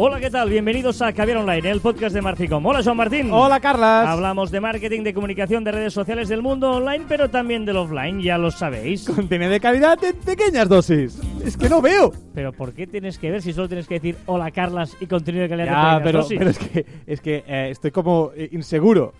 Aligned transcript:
Hola, 0.00 0.20
¿qué 0.20 0.30
tal? 0.30 0.48
Bienvenidos 0.48 1.02
a 1.02 1.12
Caviar 1.12 1.38
Online, 1.38 1.70
el 1.70 1.80
podcast 1.80 2.14
de 2.14 2.22
Marficom. 2.22 2.64
Hola, 2.64 2.82
Joan 2.84 2.96
Martín. 2.96 3.30
Hola, 3.32 3.58
Carlas. 3.58 4.06
Hablamos 4.06 4.52
de 4.52 4.60
marketing, 4.60 5.02
de 5.02 5.12
comunicación, 5.12 5.64
de 5.64 5.72
redes 5.72 5.92
sociales 5.92 6.28
del 6.28 6.40
mundo 6.40 6.70
online, 6.70 7.04
pero 7.08 7.28
también 7.30 7.64
del 7.64 7.78
offline, 7.78 8.20
ya 8.22 8.38
lo 8.38 8.52
sabéis. 8.52 9.06
Contenido 9.10 9.50
de 9.50 9.58
calidad 9.58 9.98
en 10.04 10.14
pequeñas 10.18 10.68
dosis. 10.68 11.20
Es 11.44 11.56
que 11.56 11.68
no 11.68 11.82
veo. 11.82 12.12
Pero 12.32 12.52
¿por 12.52 12.74
qué 12.74 12.86
tienes 12.86 13.18
que 13.18 13.32
ver 13.32 13.42
si 13.42 13.52
solo 13.52 13.66
tienes 13.66 13.88
que 13.88 13.94
decir 13.94 14.16
hola, 14.26 14.52
Carlas 14.52 14.96
y 15.00 15.06
contenido 15.08 15.42
de 15.42 15.48
calidad 15.48 15.66
en 15.66 15.74
pequeñas 15.74 16.02
pero, 16.04 16.18
dosis? 16.20 16.38
pero 16.38 16.50
es 16.50 16.58
que, 16.58 16.86
es 17.04 17.20
que 17.20 17.44
eh, 17.48 17.68
estoy 17.70 17.90
como 17.90 18.30
eh, 18.36 18.48
inseguro. 18.52 19.12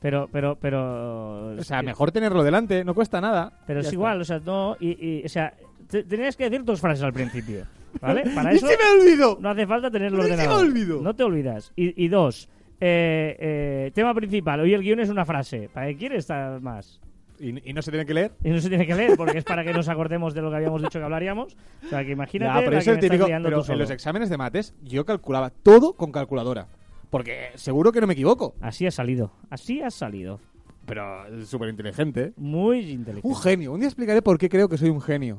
Pero, 0.00 0.28
pero, 0.32 0.56
pero... 0.56 1.56
O 1.56 1.62
sea, 1.62 1.82
mejor 1.82 2.12
tenerlo 2.12 2.42
delante, 2.42 2.82
no 2.84 2.94
cuesta 2.94 3.20
nada. 3.20 3.52
Pero 3.66 3.78
Ya 3.80 3.80
es 3.80 3.86
está. 3.86 3.94
igual, 3.94 4.20
o 4.20 4.24
sea, 4.24 4.38
no... 4.38 4.76
Y, 4.80 4.88
y- 5.20 5.22
o 5.24 5.28
sea, 5.28 5.52
te- 5.88 6.04
tenías 6.04 6.36
que 6.36 6.44
decir 6.44 6.64
dos 6.64 6.80
frases 6.80 7.02
al 7.04 7.12
principio, 7.12 7.66
¿vale? 8.00 8.22
Para 8.34 8.52
¡Y 8.52 8.56
eso 8.56 8.66
se 8.66 8.76
me 8.76 9.00
olvidó! 9.02 9.38
no 9.40 9.50
hace 9.50 9.66
falta 9.66 9.90
tenerlo 9.90 10.18
¡Y 10.18 10.22
se 10.22 10.28
me 10.28 10.34
ordenado. 10.34 10.60
olvidó! 10.60 11.00
No 11.02 11.14
te 11.14 11.22
olvidas. 11.24 11.72
Y, 11.76 12.04
y 12.04 12.08
dos, 12.08 12.48
eh, 12.80 13.36
eh, 13.38 13.90
tema 13.94 14.14
principal. 14.14 14.60
Hoy 14.60 14.74
el 14.74 14.82
guion 14.82 15.00
es 15.00 15.08
una 15.10 15.24
frase. 15.24 15.68
¿Para 15.72 15.86
qué 15.88 15.96
quieres 15.96 16.18
estar 16.20 16.60
más? 16.60 17.00
¿Y, 17.38 17.68
y 17.68 17.72
no 17.72 17.82
se 17.82 17.90
tiene 17.90 18.06
que 18.06 18.14
leer? 18.14 18.32
Y 18.44 18.50
no 18.50 18.60
se 18.60 18.68
tiene 18.68 18.86
que 18.86 18.94
leer 18.94 19.16
porque 19.16 19.38
es 19.38 19.44
para 19.44 19.64
que 19.64 19.72
nos 19.72 19.88
acordemos 19.88 20.34
de 20.34 20.42
lo 20.42 20.50
que 20.50 20.56
habíamos 20.56 20.80
dicho 20.82 20.98
que 20.98 21.04
hablaríamos. 21.04 21.56
O 21.84 21.88
sea, 21.88 22.04
que 22.04 22.12
imagínate 22.12 22.52
Ya, 22.52 22.58
pero 22.60 22.70
la 22.72 22.78
es 22.78 22.86
me 22.86 22.96
típico. 22.98 23.26
Pero 23.26 23.64
en 23.68 23.78
los 23.78 23.90
exámenes 23.90 24.30
de 24.30 24.36
mates 24.36 24.74
yo 24.82 25.04
calculaba 25.04 25.50
todo 25.50 25.94
con 25.94 26.12
calculadora. 26.12 26.68
Porque 27.10 27.48
seguro 27.54 27.92
que 27.92 28.00
no 28.00 28.06
me 28.06 28.12
equivoco. 28.14 28.54
Así 28.60 28.86
ha 28.86 28.90
salido. 28.90 29.32
Así 29.50 29.80
ha 29.82 29.90
salido. 29.90 30.40
Pero 30.86 31.26
es 31.26 31.48
súper 31.48 31.68
inteligente. 31.70 32.32
Muy 32.36 32.90
inteligente. 32.90 33.26
Un 33.26 33.36
genio. 33.36 33.72
Un 33.72 33.80
día 33.80 33.88
explicaré 33.88 34.20
por 34.22 34.36
qué 34.38 34.48
creo 34.48 34.68
que 34.68 34.76
soy 34.78 34.90
un 34.90 35.00
genio. 35.00 35.38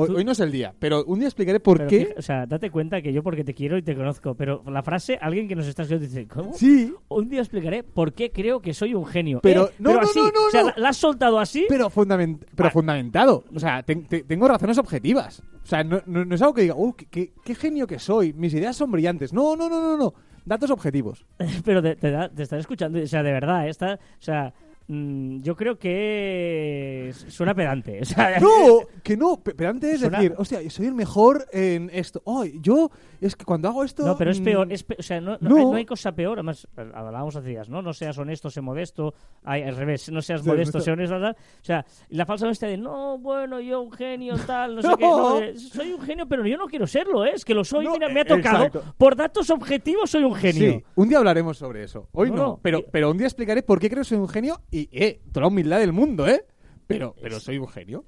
Hoy, 0.00 0.24
no 0.24 0.32
es 0.32 0.40
el 0.40 0.52
día, 0.52 0.74
pero 0.78 1.04
un 1.04 1.18
día 1.18 1.28
explicaré 1.28 1.60
por 1.60 1.78
Pero 1.78 1.88
qué. 1.90 2.06
fija- 2.06 2.14
o 2.18 2.22
sea, 2.22 2.46
date 2.46 2.70
cuenta 2.70 3.02
que 3.02 3.12
yo 3.12 3.22
porque 3.22 3.42
te 3.44 3.54
quiero 3.54 3.76
y 3.78 3.82
te 3.82 3.96
conozco, 3.96 4.34
pero 4.34 4.62
la 4.70 4.82
frase, 4.82 5.18
alguien 5.20 5.48
que 5.48 5.54
nos 5.56 5.66
está 5.66 5.82
escuchando 5.82 6.06
dice, 6.06 6.26
¿cómo? 6.28 6.52
Sí, 6.54 6.94
Un 7.08 7.28
día 7.28 7.40
explicaré 7.40 7.82
por 7.82 8.12
qué 8.12 8.30
creo 8.30 8.60
que 8.60 8.74
soy 8.74 8.94
un 8.94 9.04
genio. 9.06 9.40
Pero- 9.42 9.68
Eh, 9.68 9.72
no, 9.78 9.90
pero 9.90 10.02
no, 10.02 10.08
así, 10.08 10.18
no, 10.20 10.26
no, 10.30 10.46
o 10.46 10.50
sea, 10.50 10.62
la, 10.64 10.74
la 10.76 10.88
has 10.90 10.96
soltado 10.96 11.38
así. 11.38 11.66
pero, 11.68 11.90
fundament- 11.90 12.44
pero 12.54 12.68
Ah. 12.68 12.72
fundamentado. 12.72 13.44
O 13.54 13.58
sea, 13.58 13.82
te- 13.82 13.96
te- 13.96 14.22
tengo 14.24 14.46
razones 14.48 14.78
objetivas. 14.78 15.42
O 15.62 15.66
sea, 15.66 15.82
no, 15.84 15.98
es 16.34 16.40
algo 16.42 16.54
que 16.54 16.62
diga, 16.62 16.74
oh, 16.76 16.94
qué, 16.94 17.06
qué- 17.06 17.32
qué 17.44 17.54
genio 17.54 17.86
que 17.86 17.98
soy, 17.98 18.32
mis 18.32 18.54
ideas 18.54 18.76
son 18.76 18.90
brillantes. 18.90 19.32
No, 19.32 19.56
no, 19.56 19.68
no, 19.68 19.80
no, 19.82 19.96
no. 19.96 20.14
Datos 20.44 20.70
objetivos. 20.70 21.26
Pero 21.64 21.82
te, 21.82 21.96
te, 21.96 22.10
te 22.34 22.42
están 22.42 22.58
escuchando, 22.60 23.02
o 23.02 23.06
sea, 23.06 23.22
de 23.22 23.32
verdad, 23.32 23.66
eh, 23.66 23.70
está, 23.70 23.94
o 23.96 24.22
sea, 24.22 24.54
yo 24.90 25.54
creo 25.54 25.78
que 25.78 27.12
suena 27.28 27.54
pedante. 27.54 28.00
O 28.00 28.04
sea, 28.04 28.38
No, 28.40 28.48
que 29.02 29.16
no. 29.16 29.36
pe- 29.42 29.54
Pero 29.54 29.70
antes 29.70 29.94
es 29.94 30.00
Suena- 30.00 30.18
decir, 30.18 30.34
hostia, 30.38 30.70
soy 30.70 30.86
el 30.86 30.94
mejor 30.94 31.46
en 31.52 31.90
esto. 31.92 32.22
Oh, 32.24 32.44
yo, 32.44 32.90
es 33.20 33.36
que 33.36 33.44
cuando 33.44 33.68
hago 33.68 33.84
esto. 33.84 34.06
No, 34.06 34.16
pero 34.16 34.30
es 34.30 34.40
mm, 34.40 34.44
peor, 34.44 34.72
es 34.72 34.84
pe- 34.84 34.96
o 34.98 35.02
sea, 35.02 35.20
no, 35.20 35.36
no, 35.40 35.50
no. 35.50 35.56
hay, 35.56 35.64
no 35.64 35.74
hay 35.74 35.84
cosa 35.84 36.12
peor, 36.12 36.38
además, 36.38 36.66
eh, 36.76 36.90
hablábamos 36.94 37.36
hace 37.36 37.48
días, 37.50 37.68
¿no? 37.68 37.82
No 37.82 37.92
seas 37.92 38.16
honesto, 38.16 38.48
sé 38.50 38.60
modesto, 38.62 39.12
ay, 39.44 39.62
al 39.62 39.76
revés, 39.76 40.10
no 40.10 40.22
seas 40.22 40.40
Sí, 40.42 40.48
modesto, 40.48 40.78
esto- 40.78 40.84
sé 40.86 40.90
honesto, 40.92 41.20
tal. 41.20 41.32
O 41.32 41.64
sea, 41.64 41.84
la 42.08 42.24
falsa 42.24 42.46
honestidad 42.46 42.70
de, 42.70 42.78
no, 42.78 43.18
bueno, 43.18 43.60
yo 43.60 43.82
un 43.82 43.92
genio, 43.92 44.36
tal, 44.46 44.76
no 44.76 44.82
sé 44.82 44.88
qué, 44.98 45.04
no, 45.04 45.38
eh, 45.38 45.54
soy 45.58 45.92
un 45.92 46.00
genio, 46.00 46.26
pero 46.26 46.46
yo 46.46 46.56
no 46.56 46.66
quiero 46.66 46.86
serlo, 46.86 47.26
¿eh? 47.26 47.32
Es 47.34 47.44
que 47.44 47.52
lo 47.54 47.64
soy, 47.64 47.86
mira, 47.88 48.08
me 48.08 48.20
ha 48.20 48.22
eh, 48.22 48.26
tocado, 48.26 48.64
exacto. 48.64 48.94
por 48.96 49.16
datos 49.16 49.50
objetivos 49.50 50.10
soy 50.10 50.24
un 50.24 50.34
genio. 50.34 50.72
Sí, 50.72 50.84
un 50.94 51.08
día 51.08 51.18
hablaremos 51.18 51.58
sobre 51.58 51.84
eso. 51.84 52.08
Hoy 52.12 52.30
No, 52.30 52.58
pero, 52.62 52.84
pero 52.90 53.10
un 53.10 53.18
día 53.18 53.26
explicaré 53.26 53.62
por 53.62 53.78
qué 53.80 53.88
creo 53.90 54.02
que 54.02 54.08
soy 54.08 54.18
un 54.18 54.28
genio 54.28 54.60
y, 54.70 54.77
eh, 54.92 55.20
toda 55.32 55.42
la 55.42 55.48
humildad 55.48 55.78
del 55.80 55.92
mundo, 55.92 56.28
¿eh? 56.28 56.44
Pero, 56.86 57.14
pero 57.20 57.40
soy 57.40 57.58
un 57.58 57.68
genio. 57.68 58.04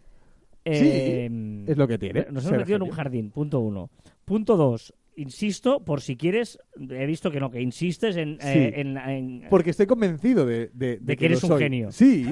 Eh, 0.65 1.65
es 1.67 1.77
lo 1.77 1.89
que 1.89 1.99
tiene, 1.99 2.27
Nos 2.31 2.45
hemos 2.45 2.59
metido 2.59 2.77
en 2.77 2.83
un 2.83 2.91
jardín, 2.91 3.31
punto 3.31 3.61
uno. 3.61 3.91
Punto 4.27 4.57
dos, 4.59 4.95
insisto, 5.17 5.83
por 5.85 6.03
si 6.03 6.17
quieres, 6.17 6.59
he 6.79 7.07
visto 7.07 7.31
que 7.31 7.41
no, 7.41 7.51
que 7.51 7.61
insistes 7.63 8.17
en... 8.17 8.35
Sí. 8.41 8.47
eh, 8.49 8.73
en- 8.77 8.97
en- 8.99 9.47
Porque 9.49 9.71
estoy 9.71 9.87
convencido 9.87 10.45
de, 10.47 10.71
de, 10.75 10.99
De 11.01 11.17
que 11.17 11.27
eres 11.27 11.43
un 11.45 11.49
soy. 11.51 11.63
genio. 11.63 11.91
Sí, 11.93 12.27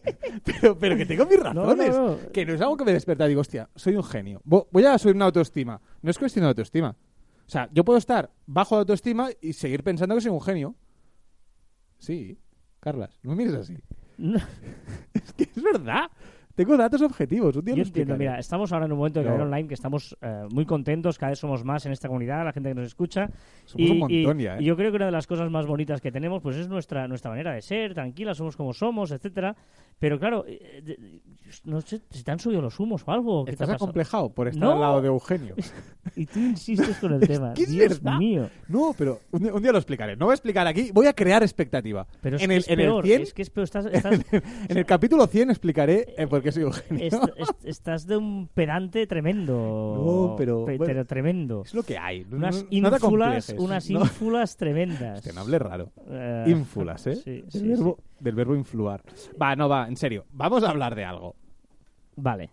pero, 0.44 0.76
pero 0.78 0.96
que 0.96 1.06
tengo 1.06 1.26
mis 1.26 1.38
razones. 1.40 1.90
no, 1.96 2.08
no. 2.10 2.18
Que 2.32 2.44
no 2.44 2.54
es 2.54 2.60
algo 2.60 2.76
que 2.76 2.84
me 2.84 2.92
despierta. 2.92 3.26
Digo, 3.26 3.40
hostia, 3.40 3.70
soy 3.76 3.94
un 3.96 4.04
genio. 4.04 4.42
Vo- 4.44 4.66
Voy 4.72 4.84
a 4.84 4.98
subir 4.98 5.14
una 5.16 5.26
autoestima. 5.26 5.80
No 6.02 6.10
es 6.10 6.18
cuestión 6.18 6.42
de 6.44 6.48
autoestima. 6.48 6.96
O 7.46 7.50
sea, 7.50 7.68
yo 7.72 7.84
puedo 7.84 7.98
estar 7.98 8.30
bajo 8.46 8.74
de 8.76 8.80
autoestima 8.80 9.28
y 9.40 9.52
seguir 9.54 9.82
pensando 9.82 10.14
que 10.14 10.20
soy 10.20 10.30
un 10.32 10.40
genio. 10.40 10.74
Sí, 11.98 12.38
Carlas, 12.80 13.18
no 13.22 13.30
me 13.30 13.36
mires 13.44 13.54
así. 13.54 13.76
No. 14.18 14.38
Es 15.14 15.32
que 15.34 15.44
es 15.44 15.62
verdad. 15.62 16.10
Tengo 16.54 16.76
datos 16.76 17.00
objetivos. 17.00 17.56
Un 17.56 17.64
día 17.64 17.74
Yo 17.74 17.82
entiendo, 17.84 18.16
mira, 18.16 18.38
estamos 18.38 18.70
ahora 18.72 18.84
en 18.86 18.92
un 18.92 18.98
momento 18.98 19.22
de 19.22 19.30
No. 19.30 19.44
Online 19.44 19.66
que 19.68 19.74
estamos 19.74 20.16
eh, 20.20 20.46
muy 20.52 20.66
contentos, 20.66 21.16
cada 21.16 21.30
vez 21.30 21.38
somos 21.38 21.64
más 21.64 21.86
en 21.86 21.92
esta 21.92 22.08
comunidad, 22.08 22.44
la 22.44 22.52
gente 22.52 22.68
que 22.70 22.74
nos 22.74 22.86
escucha. 22.86 23.30
Somos 23.64 23.88
y, 23.88 23.92
un 23.92 23.98
montón 23.98 24.40
y- 24.40 24.42
ya, 24.42 24.56
¿eh? 24.56 24.62
y 24.62 24.64
yo 24.64 24.76
creo 24.76 24.90
que 24.90 24.96
una 24.96 25.06
de 25.06 25.12
las 25.12 25.26
cosas 25.26 25.50
más 25.50 25.66
bonitas 25.66 26.00
que 26.00 26.12
tenemos 26.12 26.42
pues 26.42 26.56
es 26.56 26.68
nuestra 26.68 27.06
nuestra 27.08 27.30
manera 27.30 27.52
de 27.54 27.62
ser, 27.62 27.94
tranquila, 27.94 28.34
somos 28.34 28.56
como 28.56 28.74
somos, 28.74 29.10
etcétera. 29.10 29.56
Pero 30.00 30.18
claro, 30.18 30.44
eh, 30.48 31.20
no 31.64 31.80
sé, 31.82 32.00
si 32.10 32.22
te 32.24 32.30
han 32.30 32.38
subido 32.40 32.62
los 32.62 32.80
humos 32.80 33.02
o 33.06 33.10
algo. 33.12 33.44
¿qué 33.44 33.52
te 33.52 33.62
ha 33.62 33.66
Estás 33.66 33.76
acomplejado 33.76 34.30
por 34.32 34.48
estar 34.48 34.62
No. 34.62 34.72
al 34.72 34.80
lado 34.80 35.02
de 35.02 35.08
Eugenio. 35.08 35.54
Y 36.16 36.24
tú 36.26 36.38
insistes 36.40 36.96
con 36.96 37.12
el 37.12 37.20
tema. 37.20 37.52
que 37.54 37.62
es 37.64 37.70
Dios 37.70 38.02
mío. 38.18 38.48
No, 38.68 38.94
pero 38.96 39.20
un 39.30 39.42
día, 39.42 39.52
un 39.54 39.62
día 39.62 39.70
lo 39.70 39.78
explicaré. 39.78 40.16
No 40.16 40.24
voy 40.26 40.32
a 40.32 40.34
explicar 40.34 40.66
aquí, 40.66 40.90
voy 40.92 41.06
a 41.06 41.12
crear 41.12 41.42
expectativa. 41.42 42.06
Pero 42.22 42.36
es 42.36 42.42
en 42.42 42.48
que 42.48 42.54
el, 42.56 42.60
es 42.62 42.68
en 42.68 42.80
el 42.80 42.86
peor, 42.86 43.04
100, 43.04 43.22
es 43.22 43.34
que 43.34 43.42
es 43.42 43.50
peor. 43.50 43.64
Estás, 43.64 43.86
estás, 43.92 44.20
en 44.68 44.76
el 44.78 44.86
capítulo 44.86 45.26
100 45.26 45.50
explicaré 45.50 46.14
eh, 46.16 46.26
por 46.26 46.42
qué 46.42 46.50
soy 46.50 46.62
Eugenio. 46.62 47.04
est- 47.04 47.14
est- 47.36 47.64
estás 47.64 48.06
de 48.06 48.16
un 48.16 48.48
pedante 48.48 49.06
tremendo. 49.06 49.52
No, 50.32 50.36
pero- 50.36 50.64
Pe- 50.64 50.78
bueno. 50.78 50.90
pero 50.92 51.04
tremendo. 51.04 51.62
Es 51.66 51.74
lo 51.74 51.82
que 51.82 51.98
hay. 51.98 52.26
Unas 52.32 52.64
ínfulas, 52.70 53.54
unas 53.58 53.88
ínfulas 53.90 54.56
tremendas. 54.56 55.18
Hostia, 55.18 55.32
no 55.34 55.40
hable 55.42 55.58
raro. 55.58 55.92
Eh, 56.08 56.44
Ínfulas, 56.48 57.06
¿eh? 57.06 57.16
Sí, 57.16 57.44
verbo, 57.68 57.96
sí. 58.00 58.04
Del 58.20 58.34
verbo 58.34 58.54
influar. 58.54 59.02
Va, 59.40 59.56
no, 59.56 59.68
va, 59.68 59.88
en 59.88 59.96
serio. 59.96 60.24
Vamos 60.32 60.62
a 60.64 60.70
hablar 60.70 60.94
de 60.94 61.04
algo. 61.04 61.34
Vale. 62.16 62.50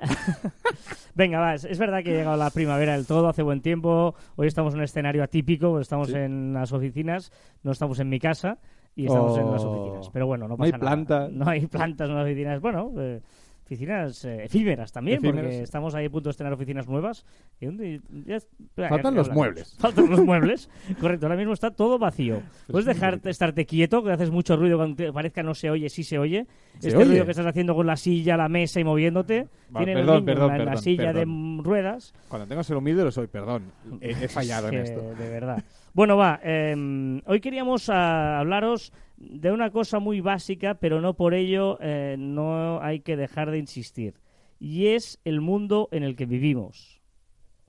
Venga, 1.14 1.40
va, 1.40 1.54
es, 1.54 1.64
es 1.64 1.78
verdad 1.78 2.02
que 2.02 2.10
ha 2.10 2.14
llegado 2.18 2.36
la 2.36 2.50
primavera 2.50 2.92
del 2.96 3.06
todo, 3.06 3.28
hace 3.28 3.42
buen 3.42 3.60
tiempo. 3.60 4.14
Hoy 4.36 4.46
estamos 4.46 4.72
en 4.74 4.78
un 4.80 4.84
escenario 4.84 5.22
atípico, 5.22 5.80
estamos 5.80 6.08
Sí. 6.08 6.14
en 6.16 6.52
las 6.52 6.72
oficinas, 6.72 7.32
no 7.62 7.72
estamos 7.72 7.98
en 7.98 8.08
mi 8.08 8.18
casa 8.20 8.58
y 8.94 9.06
estamos 9.06 9.36
en 9.38 9.50
las 9.50 9.64
Oh. 9.64 9.70
oficinas. 9.70 10.10
Pero 10.10 10.26
bueno, 10.26 10.46
no 10.46 10.56
No 10.56 10.64
hay 10.64 10.70
pasa 10.72 10.84
nada. 10.84 10.94
plantas. 10.96 11.32
No 11.32 11.48
hay 11.48 11.66
plantas 11.66 12.08
en 12.08 12.14
las 12.14 12.24
oficinas. 12.24 12.60
Bueno, 12.60 12.92
eh, 12.98 13.20
oficinas 13.68 14.24
eh, 14.24 14.44
efímeras 14.44 14.90
también, 14.92 15.18
Efímeras, 15.18 15.44
porque 15.44 15.62
estamos 15.62 15.94
ahí 15.94 16.06
a 16.06 16.10
punto 16.10 16.28
de 16.28 16.30
estrenar 16.30 16.54
oficinas 16.54 16.88
nuevas. 16.88 17.26
Y 17.60 17.98
ya- 18.24 18.38
ya- 18.76 18.88
Faltan 18.88 19.14
los 19.14 19.30
muebles. 19.30 19.76
Faltan 19.78 20.08
los 20.08 20.24
muebles. 20.24 20.70
Correcto, 20.98 21.26
ahora 21.26 21.36
mismo 21.36 21.52
está 21.52 21.70
todo 21.70 21.98
vacío. 21.98 22.40
Puedes 22.66 22.86
muy 22.86 22.94
dejar 22.94 23.10
bonito. 23.12 23.28
estarte 23.28 23.66
quieto, 23.66 24.02
que 24.02 24.10
haces 24.12 24.30
mucho 24.30 24.56
ruido 24.56 24.78
cuando 24.78 24.96
te 24.96 25.12
parezca 25.12 25.42
no 25.42 25.54
se 25.54 25.68
oye, 25.70 25.90
sí 25.90 26.02
se 26.02 26.18
oye. 26.18 26.46
¿Se 26.78 26.88
este 26.88 26.96
oye? 26.98 27.06
ruido 27.10 27.24
que 27.26 27.32
estás 27.32 27.46
haciendo 27.46 27.74
con 27.74 27.86
la 27.86 27.96
silla, 27.96 28.36
la 28.38 28.48
mesa 28.48 28.80
y 28.80 28.84
moviéndote. 28.84 29.48
Va, 29.74 29.80
Tienen 29.84 29.96
perdón, 29.98 30.16
el 30.16 30.24
niño 30.24 30.24
perdón, 30.34 30.50
en 30.52 30.58
la, 30.58 30.64
perdón, 30.64 30.82
silla 30.82 31.12
de 31.12 31.24
ruedas. 31.62 32.14
Cuando 32.28 32.46
tengo 32.48 32.60
que 32.60 32.64
ser 32.64 32.76
humilde 32.76 33.04
lo 33.04 33.10
soy, 33.10 33.26
perdón. 33.26 33.64
He, 34.00 34.10
he 34.12 34.28
fallado 34.28 34.68
en 34.68 34.74
esto. 34.78 35.00
De 35.14 35.28
verdad. 35.28 35.62
Bueno, 35.94 36.16
va. 36.16 36.40
eh, 36.42 37.20
hoy 37.26 37.40
queríamos 37.40 37.88
ah, 37.88 38.38
hablaros 38.38 38.92
de 39.16 39.50
una 39.50 39.70
cosa 39.70 39.98
muy 39.98 40.20
básica, 40.20 40.74
pero 40.74 41.00
no 41.00 41.14
por 41.14 41.34
ello 41.34 41.78
eh, 41.80 42.16
no 42.18 42.80
hay 42.82 43.00
que 43.00 43.16
dejar 43.16 43.50
de 43.50 43.58
insistir. 43.58 44.14
Y 44.60 44.88
es 44.88 45.20
el 45.24 45.40
mundo 45.40 45.88
en 45.92 46.02
el 46.02 46.16
que 46.16 46.26
vivimos. 46.26 47.00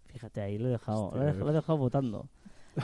Fíjate 0.07 0.41
ahí, 0.41 0.57
lo 0.57 0.67
he 0.67 0.71
dejado, 0.71 1.11
lo 1.15 1.23
he, 1.23 1.29
Hostia. 1.29 1.43
lo 1.43 1.49
he 1.51 1.53
dejado 1.53 1.77
votando. 1.77 2.29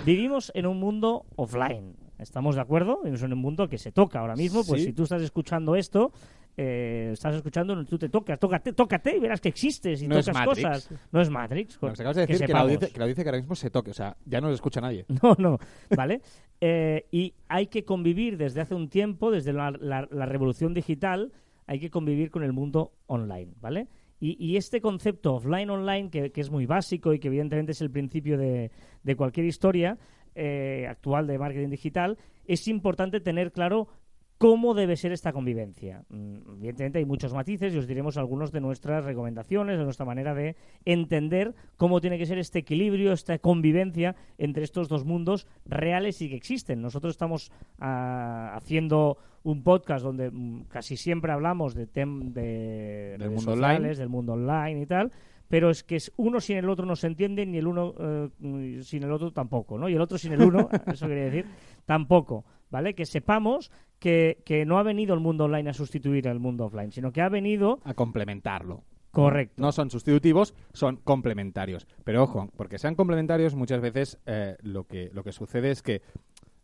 Vivimos 0.06 0.52
en 0.56 0.66
un 0.68 0.80
mundo 0.80 1.26
offline. 1.36 1.96
¿Estamos 2.20 2.56
de 2.56 2.62
acuerdo? 2.62 3.00
Vivimos 3.04 3.24
en 3.24 3.34
un 3.34 3.40
mundo 3.40 3.68
que 3.68 3.78
se 3.78 3.92
toca 3.92 4.20
ahora 4.20 4.36
mismo. 4.36 4.64
Pues 4.66 4.82
Sí. 4.82 4.88
si 4.88 4.94
tú 4.94 5.04
estás 5.04 5.22
escuchando 5.22 5.76
esto, 5.76 6.12
eh, 6.58 7.10
estás 7.14 7.36
escuchando, 7.36 7.84
tú 7.86 7.98
te 7.98 8.10
tocas, 8.10 8.40
tócate, 8.40 8.74
tócate 8.74 9.18
y 9.18 9.20
verás 9.20 9.42
que 9.42 9.50
existes 9.50 10.02
y 10.02 10.08
No 10.08 10.22
tocas 10.22 10.46
cosas. 10.46 10.90
No 11.12 11.22
es 11.22 11.30
Matrix. 11.30 11.82
Nos 11.82 12.00
acabas 12.00 12.16
de 12.16 12.28
que 12.28 12.34
decir 12.34 12.48
que, 12.48 12.54
la 12.54 12.60
sepamos. 12.60 12.64
audiencia, 12.64 12.90
que 12.94 13.00
la 13.00 13.04
audiencia 13.06 13.24
que 13.24 13.30
ahora 13.30 13.40
mismo 13.42 13.56
se 13.56 13.70
toque. 13.70 13.92
O 13.92 13.94
sea, 13.94 14.16
ya 14.26 14.40
no 14.42 14.48
lo 14.48 14.54
escucha 14.54 14.82
nadie. 14.82 15.06
No, 15.22 15.36
no, 15.38 15.58
¿vale? 15.96 16.22
Eh, 16.62 17.06
y 17.12 17.34
hay 17.50 17.68
que 17.68 17.84
convivir 17.84 18.38
desde 18.38 18.62
hace 18.62 18.74
un 18.76 18.88
tiempo, 18.88 19.30
desde 19.30 19.52
la, 19.52 19.72
la- 19.72 20.08
la 20.10 20.26
revolución 20.26 20.74
digital, 20.74 21.34
hay 21.68 21.80
que 21.82 21.90
convivir 21.90 22.32
con 22.32 22.44
el 22.44 22.54
mundo 22.54 22.94
online, 23.08 23.52
¿vale? 23.60 23.90
Y, 24.22 24.38
y 24.44 24.56
este 24.56 24.80
concepto 24.80 25.36
offline-online, 25.36 26.10
que, 26.10 26.32
que 26.32 26.40
es 26.40 26.50
muy 26.50 26.66
básico 26.66 27.14
y 27.14 27.20
que 27.20 27.28
evidentemente 27.28 27.74
es 27.74 27.82
el 27.82 27.92
principio 27.92 28.38
de, 28.38 28.72
de 29.04 29.16
cualquier 29.18 29.46
historia 29.46 29.98
eh, 30.34 30.88
actual 30.90 31.28
de 31.28 31.38
marketing 31.38 31.70
digital, 31.70 32.18
es 32.46 32.70
importante 32.70 33.20
tener 33.20 33.52
claro 33.52 33.90
cómo 34.38 34.74
debe 34.74 34.96
ser 34.98 35.12
esta 35.12 35.32
convivencia. 35.34 36.04
Mm, 36.10 36.56
Evidentemente 36.58 37.00
hay 37.00 37.06
muchos 37.06 37.34
matices 37.34 37.74
y 37.74 37.78
os 37.78 37.88
diremos 37.88 38.18
algunos 38.18 38.52
de 38.52 38.62
nuestras 38.62 39.06
recomendaciones, 39.06 39.78
de 39.78 39.84
nuestra 39.84 40.06
manera 40.06 40.34
de 40.34 40.56
entender 40.84 41.54
cómo 41.78 42.02
tiene 42.02 42.18
que 42.18 42.26
ser 42.26 42.38
este 42.38 42.60
equilibrio, 42.60 43.14
esta 43.14 43.38
convivencia 43.40 44.16
entre 44.38 44.64
estos 44.64 44.90
dos 44.90 45.06
mundos 45.06 45.48
reales 45.66 46.22
y 46.22 46.30
que 46.30 46.36
existen. 46.36 46.82
Nosotros 46.82 47.12
estamos 47.12 47.52
ah, 47.80 48.54
haciendo 48.56 49.18
un 49.44 49.64
podcast 49.64 50.04
donde 50.04 50.32
mm, 50.32 50.64
casi 50.64 50.98
siempre 50.98 51.32
hablamos 51.32 51.76
de, 51.76 51.86
tem 51.88 52.34
de 52.34 53.16
Del 53.20 53.30
mundo 53.30 53.54
sociales, 53.54 53.78
online. 53.78 53.96
del 53.96 54.10
mundo 54.10 54.34
online 54.34 54.82
y 54.82 54.86
tal, 54.86 55.12
pero 55.48 55.70
es 55.70 55.84
que 55.84 55.96
es 55.96 56.12
uno 56.18 56.42
sin 56.42 56.58
el 56.58 56.68
otro 56.70 56.86
no 56.86 56.96
se 56.96 57.08
entiende, 57.08 57.46
ni 57.46 57.60
el 57.60 57.68
uno 57.68 57.94
eh, 58.00 58.80
sin 58.82 59.04
el 59.04 59.12
otro 59.12 59.32
tampoco, 59.32 59.78
¿no? 59.78 59.88
Y 59.88 59.94
el 59.94 60.02
otro 60.02 60.18
sin 60.18 60.34
el 60.34 60.42
uno, 60.42 60.68
eso 60.88 61.08
quería 61.08 61.26
decir, 61.26 61.46
tampoco, 61.86 62.44
¿vale? 62.76 62.94
Que 62.94 63.06
sepamos 63.06 63.72
que, 64.00 64.44
que 64.44 64.66
no 64.66 64.78
ha 64.78 64.84
venido 64.84 65.14
el 65.14 65.22
mundo 65.22 65.46
online 65.46 65.70
a 65.70 65.74
sustituir 65.74 66.28
al 66.28 66.42
mundo 66.42 66.66
offline, 66.66 66.92
sino 66.92 67.14
que 67.14 67.22
ha 67.22 67.30
venido... 67.30 67.80
A 67.86 67.94
complementarlo. 67.94 68.84
Correcto. 69.12 69.62
No 69.62 69.72
son 69.72 69.90
sustitutivos, 69.90 70.54
son 70.74 70.98
complementarios. 70.98 71.88
Pero 72.04 72.24
ojo, 72.24 72.50
porque 72.58 72.78
sean 72.78 72.96
complementarios, 72.96 73.56
muchas 73.56 73.80
veces 73.80 74.20
eh, 74.26 74.58
lo, 74.62 74.84
que, 74.84 75.10
lo 75.14 75.24
que 75.24 75.32
sucede 75.32 75.72
es 75.72 75.82
que 75.82 76.02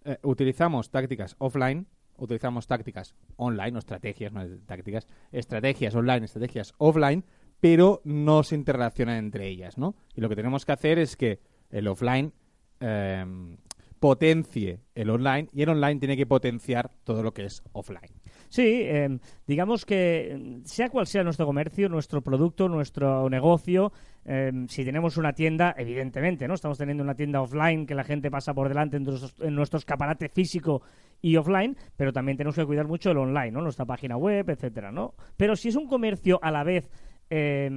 eh, 0.03 0.17
utilizamos 0.23 0.91
tácticas 0.91 1.37
offline, 1.39 1.87
utilizamos 2.17 2.67
tácticas 2.67 3.15
online, 3.37 3.77
o 3.77 3.79
estrategias, 3.79 4.33
no 4.33 4.41
tácticas, 4.65 5.07
estrategias 5.31 5.95
online, 5.95 6.25
estrategias 6.25 6.73
offline, 6.77 7.23
pero 7.61 8.01
no 8.03 8.43
se 8.43 8.55
interrelacionan 8.55 9.15
entre 9.15 9.47
ellas, 9.47 9.77
¿no? 9.77 9.95
Y 10.13 10.19
lo 10.19 10.27
que 10.27 10.35
tenemos 10.35 10.65
que 10.65 10.73
hacer 10.73 10.99
es 10.99 11.15
que 11.15 11.39
el 11.69 11.87
offline 11.87 12.33
eh, 12.81 13.55
potencie 14.01 14.79
el 14.95 15.11
online 15.11 15.47
y 15.53 15.61
el 15.61 15.69
online 15.69 15.99
tiene 15.99 16.17
que 16.17 16.25
potenciar 16.25 16.89
todo 17.03 17.21
lo 17.21 17.35
que 17.35 17.45
es 17.45 17.61
offline. 17.71 18.09
Sí, 18.49 18.81
eh, 18.81 19.19
digamos 19.45 19.85
que 19.85 20.59
sea 20.65 20.89
cual 20.89 21.05
sea 21.05 21.23
nuestro 21.23 21.45
comercio, 21.45 21.87
nuestro 21.87 22.23
producto, 22.23 22.67
nuestro 22.67 23.29
negocio, 23.29 23.93
eh, 24.25 24.51
si 24.69 24.83
tenemos 24.83 25.17
una 25.17 25.33
tienda, 25.33 25.75
evidentemente, 25.77 26.47
¿no? 26.47 26.55
Estamos 26.55 26.79
teniendo 26.79 27.03
una 27.03 27.13
tienda 27.13 27.41
offline 27.41 27.85
que 27.85 27.93
la 27.93 28.03
gente 28.03 28.31
pasa 28.31 28.55
por 28.55 28.69
delante 28.69 28.97
en, 28.97 29.03
nuestros, 29.03 29.35
en 29.39 29.53
nuestro 29.53 29.77
escaparate 29.77 30.29
físico 30.29 30.81
y 31.21 31.35
offline, 31.35 31.77
pero 31.95 32.11
también 32.11 32.37
tenemos 32.37 32.55
que 32.55 32.65
cuidar 32.65 32.87
mucho 32.87 33.11
el 33.11 33.19
online, 33.19 33.51
¿no? 33.51 33.61
Nuestra 33.61 33.85
página 33.85 34.17
web, 34.17 34.49
etcétera, 34.49 34.91
¿no? 34.91 35.13
Pero 35.37 35.55
si 35.55 35.69
es 35.69 35.75
un 35.75 35.87
comercio 35.87 36.39
a 36.41 36.49
la 36.49 36.63
vez 36.63 36.89
eh, 37.29 37.69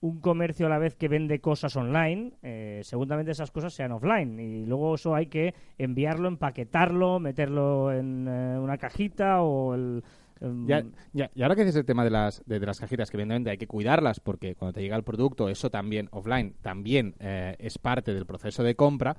un 0.00 0.20
comercio 0.20 0.66
a 0.66 0.68
la 0.68 0.78
vez 0.78 0.94
que 0.94 1.08
vende 1.08 1.40
cosas 1.40 1.76
online, 1.76 2.32
eh, 2.42 2.80
seguramente 2.84 3.32
esas 3.32 3.50
cosas 3.50 3.72
sean 3.72 3.92
offline. 3.92 4.38
Y 4.38 4.66
luego 4.66 4.94
eso 4.94 5.14
hay 5.14 5.26
que 5.26 5.54
enviarlo, 5.78 6.28
empaquetarlo, 6.28 7.18
meterlo 7.18 7.92
en 7.92 8.26
eh, 8.28 8.58
una 8.58 8.78
cajita 8.78 9.42
o 9.42 9.74
el... 9.74 10.04
Em, 10.40 10.66
ya, 10.66 10.84
ya, 11.14 11.30
y 11.34 11.42
ahora 11.42 11.56
que 11.56 11.64
dices 11.64 11.76
el 11.76 11.86
tema 11.86 12.04
de 12.04 12.10
las, 12.10 12.42
de, 12.44 12.60
las 12.60 12.78
cajitas, 12.78 13.10
que 13.10 13.16
evidentemente 13.16 13.50
hay 13.50 13.58
que 13.58 13.66
cuidarlas 13.66 14.20
porque 14.20 14.54
cuando 14.54 14.74
te 14.74 14.82
llega 14.82 14.96
el 14.96 15.02
producto, 15.02 15.48
eso 15.48 15.70
también 15.70 16.08
offline, 16.12 16.54
también 16.60 17.14
eh, 17.20 17.56
es 17.58 17.78
parte 17.78 18.12
del 18.12 18.26
proceso 18.26 18.62
de 18.62 18.74
compra. 18.74 19.16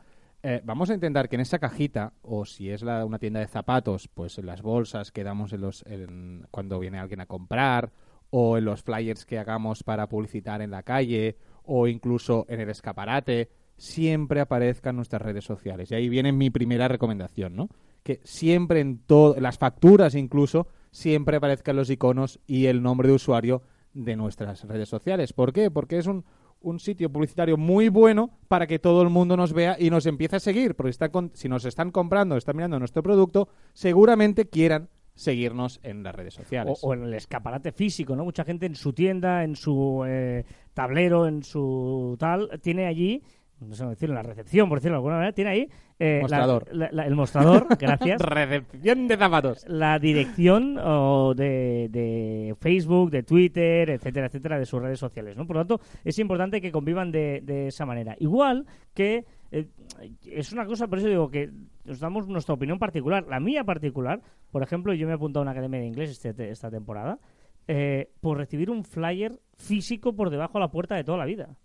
vamos 0.63 0.91
a 0.91 0.93
intentar 0.93 1.27
que 1.27 1.35
en 1.35 1.41
esa 1.41 1.57
cajita, 1.57 2.13
o 2.21 2.45
si 2.45 2.69
es 2.69 2.83
la, 2.83 3.03
una 3.03 3.17
tienda 3.17 3.39
de 3.39 3.47
zapatos, 3.47 4.07
pues 4.07 4.37
en 4.37 4.45
las 4.45 4.61
bolsas 4.61 5.11
que 5.11 5.23
damos 5.23 5.51
en 5.53 5.61
los, 5.61 5.83
cuando 6.51 6.77
viene 6.79 6.99
alguien 6.99 7.21
a 7.21 7.25
comprar, 7.25 7.91
o 8.29 8.57
en 8.57 8.65
los 8.65 8.83
flyers 8.83 9.25
que 9.25 9.39
hagamos 9.39 9.83
para 9.83 10.07
publicitar 10.07 10.61
en 10.61 10.71
la 10.71 10.83
calle 10.83 11.37
o 11.63 11.87
incluso 11.87 12.45
en 12.49 12.61
el 12.61 12.69
escaparate, 12.69 13.49
siempre 13.77 14.41
aparezcan 14.41 14.95
nuestras 14.95 15.21
redes 15.21 15.45
sociales. 15.45 15.91
Y 15.91 15.95
ahí 15.95 16.09
viene 16.09 16.31
mi 16.31 16.49
primera 16.49 16.87
recomendación, 16.87 17.55
¿no? 17.55 17.69
Que 18.03 18.19
siempre 18.23 18.79
en 18.79 18.99
todas 18.99 19.41
las 19.41 19.57
facturas 19.57 20.15
incluso, 20.15 20.67
siempre 20.91 21.37
aparezcan 21.37 21.75
los 21.75 21.89
iconos 21.89 22.39
y 22.47 22.65
el 22.65 22.81
nombre 22.81 23.07
de 23.07 23.15
usuario 23.15 23.61
de 23.93 24.15
nuestras 24.15 24.63
redes 24.63 24.89
sociales. 24.89 25.33
¿Por 25.33 25.53
qué? 25.53 25.69
Porque 25.69 25.97
es 25.97 26.07
un, 26.07 26.25
un 26.61 26.79
sitio 26.79 27.11
publicitario 27.11 27.57
muy 27.57 27.89
bueno 27.89 28.31
para 28.47 28.67
que 28.67 28.79
todo 28.79 29.01
el 29.01 29.09
mundo 29.09 29.37
nos 29.37 29.53
vea 29.53 29.75
y 29.79 29.89
nos 29.89 30.05
empiece 30.05 30.37
a 30.37 30.39
seguir. 30.39 30.75
Porque 30.75 30.91
está 30.91 31.11
si 31.33 31.49
nos 31.49 31.65
están 31.65 31.91
comprando, 31.91 32.37
están 32.37 32.55
mirando 32.55 32.79
nuestro 32.79 33.03
producto, 33.03 33.49
seguramente 33.73 34.47
quieran 34.47 34.89
seguirnos 35.17 35.79
en 35.83 36.03
las 36.03 36.15
redes 36.15 36.35
sociales. 36.35 36.79
O, 36.81 36.93
en 36.93 37.03
el 37.03 37.13
escaparate 37.15 37.71
físico, 37.71 38.15
¿no? 38.15 38.23
Mucha 38.23 38.45
gente 38.45 38.65
en 38.67 38.75
su 38.75 38.93
tienda, 38.93 39.43
en 39.43 39.55
su 39.55 40.05
eh, 40.07 40.45
tablero, 40.73 41.27
en 41.27 41.43
su 41.43 42.15
tal, 42.19 42.49
tiene 42.61 42.85
allí, 42.85 43.21
no 43.59 43.73
sé 43.73 43.85
decirlo, 43.87 44.13
en 44.13 44.23
la 44.23 44.29
recepción, 44.29 44.69
por 44.69 44.77
decirlo 44.77 44.93
de 44.93 44.97
alguna 44.97 45.15
manera, 45.15 45.33
tiene 45.33 45.49
ahí 45.49 45.69
eh, 45.97 46.19
mostrador. 46.21 46.65
el 46.71 47.15
mostrador, 47.15 47.67
gracias. 47.79 48.21
recepción 48.21 49.07
de 49.07 49.17
zapatos. 49.17 49.65
La 49.67 49.97
dirección 49.97 50.75
de, 50.75 51.87
de, 51.89 52.55
Facebook, 52.59 53.09
de 53.09 53.23
Twitter, 53.23 53.89
etcétera, 53.89 54.27
etcétera, 54.27 54.59
de 54.59 54.65
sus 54.67 54.79
redes 54.79 54.99
sociales, 54.99 55.35
¿no? 55.35 55.47
Por 55.47 55.55
lo 55.55 55.65
tanto, 55.65 55.83
es 56.03 56.19
importante 56.19 56.61
que 56.61 56.71
convivan 56.71 57.11
de, 57.11 57.41
de 57.43 57.67
esa 57.67 57.87
manera. 57.87 58.15
Igual 58.19 58.67
que 58.93 59.25
eh, 59.51 59.67
es 60.25 60.51
una 60.51 60.65
cosa, 60.65 60.87
por 60.87 60.99
eso 60.99 61.07
digo 61.07 61.29
que 61.29 61.51
nos 61.85 61.99
damos 61.99 62.27
nuestra 62.27 62.55
opinión 62.55 62.79
particular. 62.79 63.25
La 63.27 63.39
mía 63.39 63.63
particular, 63.63 64.21
por 64.51 64.63
ejemplo, 64.63 64.93
yo 64.93 65.05
me 65.05 65.13
he 65.13 65.15
apuntado 65.15 65.41
a 65.41 65.43
una 65.43 65.51
academia 65.51 65.79
de 65.79 65.87
inglés 65.87 66.11
este, 66.11 66.49
esta 66.49 66.69
temporada 66.69 67.19
eh, 67.67 68.11
por 68.21 68.37
recibir 68.37 68.69
un 68.69 68.83
flyer 68.83 69.39
físico 69.57 70.15
por 70.15 70.29
debajo 70.29 70.53
de 70.53 70.59
la 70.61 70.71
puerta 70.71 70.95
de 70.95 71.03
toda 71.03 71.17
la 71.17 71.25
vida. 71.25 71.57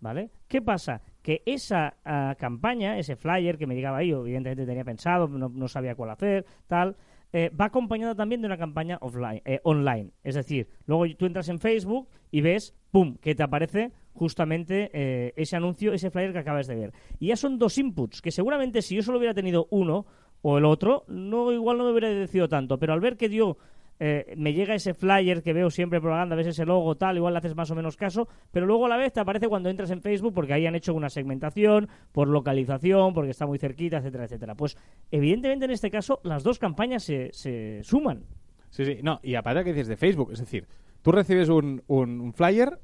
¿Vale? 0.00 0.30
¿Qué 0.48 0.60
pasa? 0.60 1.00
Que 1.22 1.42
esa 1.46 1.94
ah, 2.04 2.34
campaña, 2.36 2.98
ese 2.98 3.14
flyer 3.14 3.56
que 3.56 3.68
me 3.68 3.76
llegaba 3.76 3.98
ahí, 3.98 4.10
evidentemente 4.10 4.66
tenía 4.66 4.82
pensado, 4.82 5.28
no, 5.28 5.68
sabía 5.68 5.94
cuál 5.94 6.10
hacer, 6.10 6.44
tal, 6.66 6.96
eh, 7.32 7.50
va 7.58 7.66
acompañada 7.66 8.14
también 8.14 8.40
de 8.40 8.46
una 8.46 8.58
campaña 8.58 8.98
offline, 9.00 9.42
online. 9.62 10.10
Es 10.22 10.34
decir, 10.34 10.68
luego 10.86 11.04
tú 11.16 11.26
entras 11.26 11.48
en 11.48 11.58
Facebook 11.58 12.08
y 12.30 12.40
ves, 12.40 12.74
¡pum!, 12.90 13.16
que 13.16 13.34
te 13.34 13.42
aparece 13.42 13.92
justamente 14.14 14.90
eh, 14.92 15.32
ese 15.36 15.56
anuncio, 15.56 15.92
ese 15.92 16.10
flyer 16.10 16.32
que 16.32 16.38
acabas 16.38 16.66
de 16.66 16.74
ver. 16.74 16.92
Y 17.18 17.28
ya 17.28 17.36
son 17.36 17.58
dos 17.58 17.78
inputs, 17.78 18.20
que 18.20 18.30
seguramente 18.30 18.82
si 18.82 18.96
yo 18.96 19.02
solo 19.02 19.18
hubiera 19.18 19.34
tenido 19.34 19.66
uno 19.70 20.06
o 20.42 20.58
el 20.58 20.64
otro, 20.64 21.04
no 21.08 21.52
igual 21.52 21.78
no 21.78 21.84
me 21.84 21.90
hubiera 21.90 22.08
decidido 22.08 22.48
tanto, 22.48 22.78
pero 22.78 22.92
al 22.92 23.00
ver 23.00 23.16
que 23.16 23.28
yo 23.28 23.56
eh, 24.04 24.34
me 24.36 24.52
llega 24.52 24.74
ese 24.74 24.94
flyer 24.94 25.44
que 25.44 25.52
veo 25.52 25.70
siempre 25.70 26.00
propaganda, 26.00 26.34
ves 26.34 26.48
ese 26.48 26.64
logo, 26.64 26.96
tal, 26.96 27.18
igual 27.18 27.34
le 27.34 27.38
haces 27.38 27.54
más 27.54 27.70
o 27.70 27.76
menos 27.76 27.96
caso, 27.96 28.26
pero 28.50 28.66
luego 28.66 28.86
a 28.86 28.88
la 28.88 28.96
vez 28.96 29.12
te 29.12 29.20
aparece 29.20 29.46
cuando 29.46 29.70
entras 29.70 29.92
en 29.92 30.02
Facebook 30.02 30.34
porque 30.34 30.52
ahí 30.54 30.66
han 30.66 30.74
hecho 30.74 30.92
una 30.92 31.08
segmentación 31.08 31.88
por 32.10 32.26
localización, 32.26 33.14
porque 33.14 33.30
está 33.30 33.46
muy 33.46 33.58
cerquita, 33.58 33.98
etcétera, 33.98 34.24
etcétera. 34.24 34.56
Pues 34.56 34.76
evidentemente 35.12 35.66
en 35.66 35.70
este 35.70 35.88
caso 35.88 36.18
las 36.24 36.42
dos 36.42 36.58
campañas 36.58 37.04
se, 37.04 37.30
se 37.32 37.84
suman. 37.84 38.24
Sí, 38.70 38.84
sí, 38.84 38.98
no, 39.04 39.20
y 39.22 39.36
aparte 39.36 39.62
que 39.62 39.72
dices 39.72 39.86
de 39.86 39.96
Facebook, 39.96 40.32
es 40.32 40.40
decir, 40.40 40.66
tú 41.00 41.12
recibes 41.12 41.48
un, 41.48 41.84
un 41.86 42.32
flyer 42.32 42.80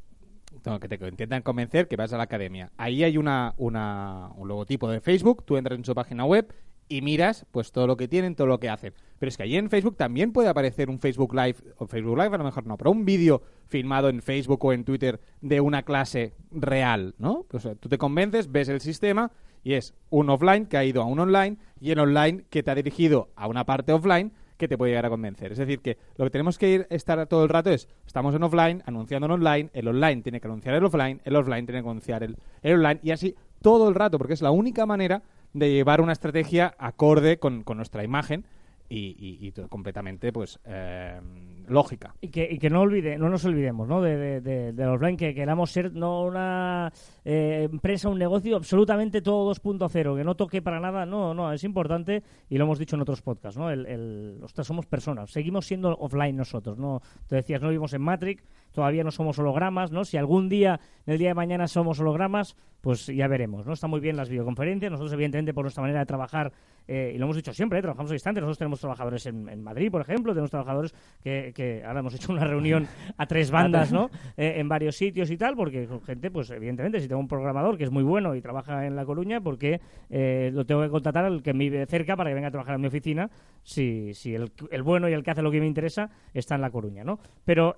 que 0.81 0.89
te 0.89 1.09
intentan 1.09 1.43
convencer 1.43 1.89
que 1.89 1.97
vas 1.97 2.13
a 2.13 2.17
la 2.17 2.23
academia. 2.23 2.71
Ahí 2.77 3.03
hay 3.03 3.17
una, 3.17 3.55
una, 3.57 4.31
un 4.37 4.47
logotipo 4.47 4.89
de 4.89 5.01
Facebook, 5.01 5.45
tú 5.45 5.57
entras 5.57 5.79
en 5.79 5.85
su 5.85 5.95
página 5.95 6.25
web 6.25 6.53
y 6.89 7.03
miras 7.03 7.47
pues 7.51 7.73
todo 7.73 7.87
lo 7.87 7.97
que 7.97 8.09
tienen, 8.09 8.35
todo 8.35 8.47
lo 8.47 8.61
que 8.61 8.69
hacen. 8.69 8.95
Pero 9.19 9.29
es 9.29 9.37
que 9.37 9.43
ahí 9.43 9.57
en 9.57 9.71
Facebook 9.71 9.97
también 9.97 10.33
puede 10.33 10.49
aparecer 10.49 10.91
un 10.91 10.99
Facebook 10.99 11.35
Live, 11.35 11.57
o 11.77 11.87
Facebook 11.87 12.17
Live 12.17 12.35
a 12.35 12.39
lo 12.39 12.45
mejor 12.45 12.67
no, 12.67 12.77
pero 12.77 12.91
un 12.91 13.05
vídeo 13.05 13.43
filmado 13.67 14.09
en 14.09 14.23
Facebook 14.23 14.65
o 14.65 14.73
en 14.73 14.85
Twitter 14.85 15.21
de 15.41 15.61
una 15.61 15.83
clase 15.83 16.35
real, 16.51 17.15
¿no? 17.19 17.45
Pues 17.49 17.69
tú 17.81 17.89
te 17.89 17.99
convences, 17.99 18.51
ves 18.51 18.69
el 18.69 18.81
sistema 18.81 19.31
y 19.63 19.75
es 19.75 19.95
un 20.11 20.31
offline 20.31 20.67
que 20.67 20.77
ha 20.77 20.85
ido 20.85 21.03
a 21.03 21.07
un 21.07 21.19
online 21.19 21.59
y 21.81 21.91
el 21.91 21.99
online 21.99 22.45
que 22.51 22.63
te 22.63 22.71
ha 22.71 22.75
dirigido 22.75 23.29
a 23.37 23.49
una 23.49 23.65
parte 23.65 23.93
offline 23.93 24.33
que 24.59 24.69
te 24.69 24.77
puede 24.77 24.91
llegar 24.91 25.07
a 25.07 25.11
convencer. 25.11 25.53
Es 25.53 25.59
decir, 25.59 25.81
que 25.81 25.97
lo 26.17 26.25
que 26.25 26.31
tenemos 26.31 26.59
que 26.59 26.69
ir 26.69 26.87
estar 26.91 27.25
todo 27.27 27.45
el 27.45 27.49
rato 27.49 27.71
es, 27.71 27.89
estamos 28.07 28.35
en 28.35 28.43
offline, 28.43 28.83
anunciando 28.85 29.27
en 29.27 29.33
online, 29.33 29.71
el 29.73 29.89
online 29.89 30.23
tiene 30.23 30.41
que 30.41 30.49
anunciar 30.49 30.75
el 30.75 30.85
offline, 30.85 31.21
el 31.25 31.37
offline 31.37 31.65
tiene 31.65 31.83
que 31.83 31.89
anunciar 31.89 32.23
el, 32.25 32.37
online, 32.65 33.01
y 33.03 33.13
así 33.13 33.37
todo 33.63 33.89
el 33.89 33.95
rato, 33.95 34.19
porque 34.19 34.35
es 34.35 34.43
la 34.43 34.51
única 34.51 34.85
manera 34.85 35.23
de 35.53 35.71
llevar 35.73 36.01
una 36.01 36.13
estrategia 36.13 36.75
acorde 36.79 37.39
con, 37.39 37.63
con 37.63 37.77
nuestra 37.77 38.05
imagen 38.05 38.45
y, 38.91 39.53
completamente 39.69 40.33
pues 40.33 40.59
eh, 40.65 41.21
lógica. 41.69 42.15
Y 42.21 42.29
que, 42.29 42.49
y 42.51 42.59
que 42.59 42.71
no 42.71 42.81
olvide, 42.81 43.19
no 43.19 43.29
nos 43.29 43.45
olvidemos 43.45 43.89
¿no? 43.89 44.01
de, 44.03 44.41
de, 44.41 44.73
de, 44.73 44.85
los 44.85 45.01
que 45.17 45.35
queramos 45.35 45.71
ser 45.71 45.93
no 45.93 46.25
una 46.25 46.93
eh, 47.25 47.69
empresa, 47.71 48.09
un 48.09 48.19
negocio 48.19 48.57
absolutamente 48.57 49.23
todo 49.23 49.53
2.0, 49.53 50.17
que 50.17 50.25
no 50.25 50.35
toque 50.35 50.63
para 50.63 50.81
nada, 50.81 51.07
no, 51.07 51.35
no, 51.35 51.53
es 51.53 51.65
importante 51.65 52.23
y 52.49 52.59
lo 52.59 52.65
hemos 52.65 52.79
dicho 52.79 52.97
en 52.97 53.03
otros 53.03 53.23
podcasts, 53.23 53.59
¿no? 53.59 53.71
El, 53.71 53.87
el, 53.87 54.41
somos 54.63 54.87
personas, 54.87 55.31
seguimos 55.31 55.67
siendo 55.67 55.97
offline 55.99 56.37
nosotros, 56.37 56.79
¿no? 56.79 57.01
Te 57.27 57.37
decías, 57.37 57.61
no 57.63 57.69
vivimos 57.69 57.93
en 57.95 58.03
Matrix, 58.03 58.45
todavía 58.73 59.05
no 59.05 59.11
somos 59.11 59.39
hologramas, 59.39 59.93
¿no? 59.93 60.05
Si 60.05 60.17
algún 60.17 60.49
día, 60.49 60.81
en 61.07 61.15
el 61.15 61.19
día 61.19 61.29
de 61.29 61.35
mañana 61.35 61.69
somos 61.69 62.01
hologramas, 62.01 62.57
pues 62.81 63.07
ya 63.07 63.27
veremos, 63.29 63.67
¿no? 63.67 63.73
Están 63.73 63.91
muy 63.91 64.01
bien 64.01 64.17
las 64.17 64.29
videoconferencias, 64.29 64.91
nosotros 64.91 65.13
evidentemente 65.13 65.55
por 65.55 65.65
nuestra 65.65 65.83
manera 65.83 66.01
de 66.01 66.07
trabajar, 66.07 66.53
eh, 66.89 67.13
y 67.15 67.19
lo 67.19 67.27
hemos 67.27 67.37
dicho 67.37 67.53
siempre, 67.53 67.83
trabajamos 67.83 68.11
a 68.11 68.15
distancia, 68.15 68.41
nosotros 68.41 68.59
tenemos 68.59 68.81
trabajadores 68.81 69.27
en, 69.27 69.63
Madrid, 69.63 69.91
por 69.91 70.01
ejemplo, 70.01 70.33
tenemos 70.33 70.51
trabajadores 70.51 70.95
que, 71.23 71.53
que, 71.55 71.85
ahora 71.85 72.01
hemos 72.01 72.15
hecho 72.15 72.33
una 72.33 72.45
reunión 72.45 72.89
a 73.19 73.27
tres 73.27 73.51
bandas, 73.51 73.93
¿no? 73.93 74.11
Eh, 74.37 74.55
en 74.57 74.69
varios 74.69 74.97
sitios 74.97 75.31
y 75.31 75.37
tal, 75.37 75.55
porque 75.55 75.87
gente, 76.07 76.31
pues 76.31 76.51
evidentemente, 76.51 77.01
si 77.01 77.09
tengo 77.09 77.21
un 77.21 77.29
programador 77.29 77.77
que 77.77 77.85
es 77.85 77.91
muy 77.91 78.03
bueno 78.03 78.35
y 78.35 78.41
trabaja 78.41 78.87
en 78.87 78.97
La 78.97 79.05
Coruña, 79.05 79.41
porque 79.41 79.81
eh, 80.09 80.51
lo 80.53 80.65
tengo 80.65 80.83
que 80.83 80.89
contratar 80.89 81.27
al 81.27 81.43
que 81.43 81.53
vive 81.53 81.85
cerca 81.87 82.17
para 82.17 82.31
que 82.31 82.35
venga 82.35 82.49
a 82.49 82.53
trabajar 82.53 82.77
en 82.77 82.81
mi 82.81 82.89
oficina, 82.89 83.31
si, 83.63 84.15
si 84.15 84.35
el, 84.35 84.51
el, 84.71 84.83
bueno 84.83 85.11
y 85.11 85.13
el 85.13 85.23
que 85.23 85.31
hace 85.31 85.43
lo 85.43 85.51
que 85.51 85.61
me 85.61 85.67
interesa 85.67 86.11
está 86.33 86.55
en 86.55 86.63
La 86.63 86.71
Coruña, 86.71 87.05
¿no? 87.05 87.19
Pero 87.45 87.77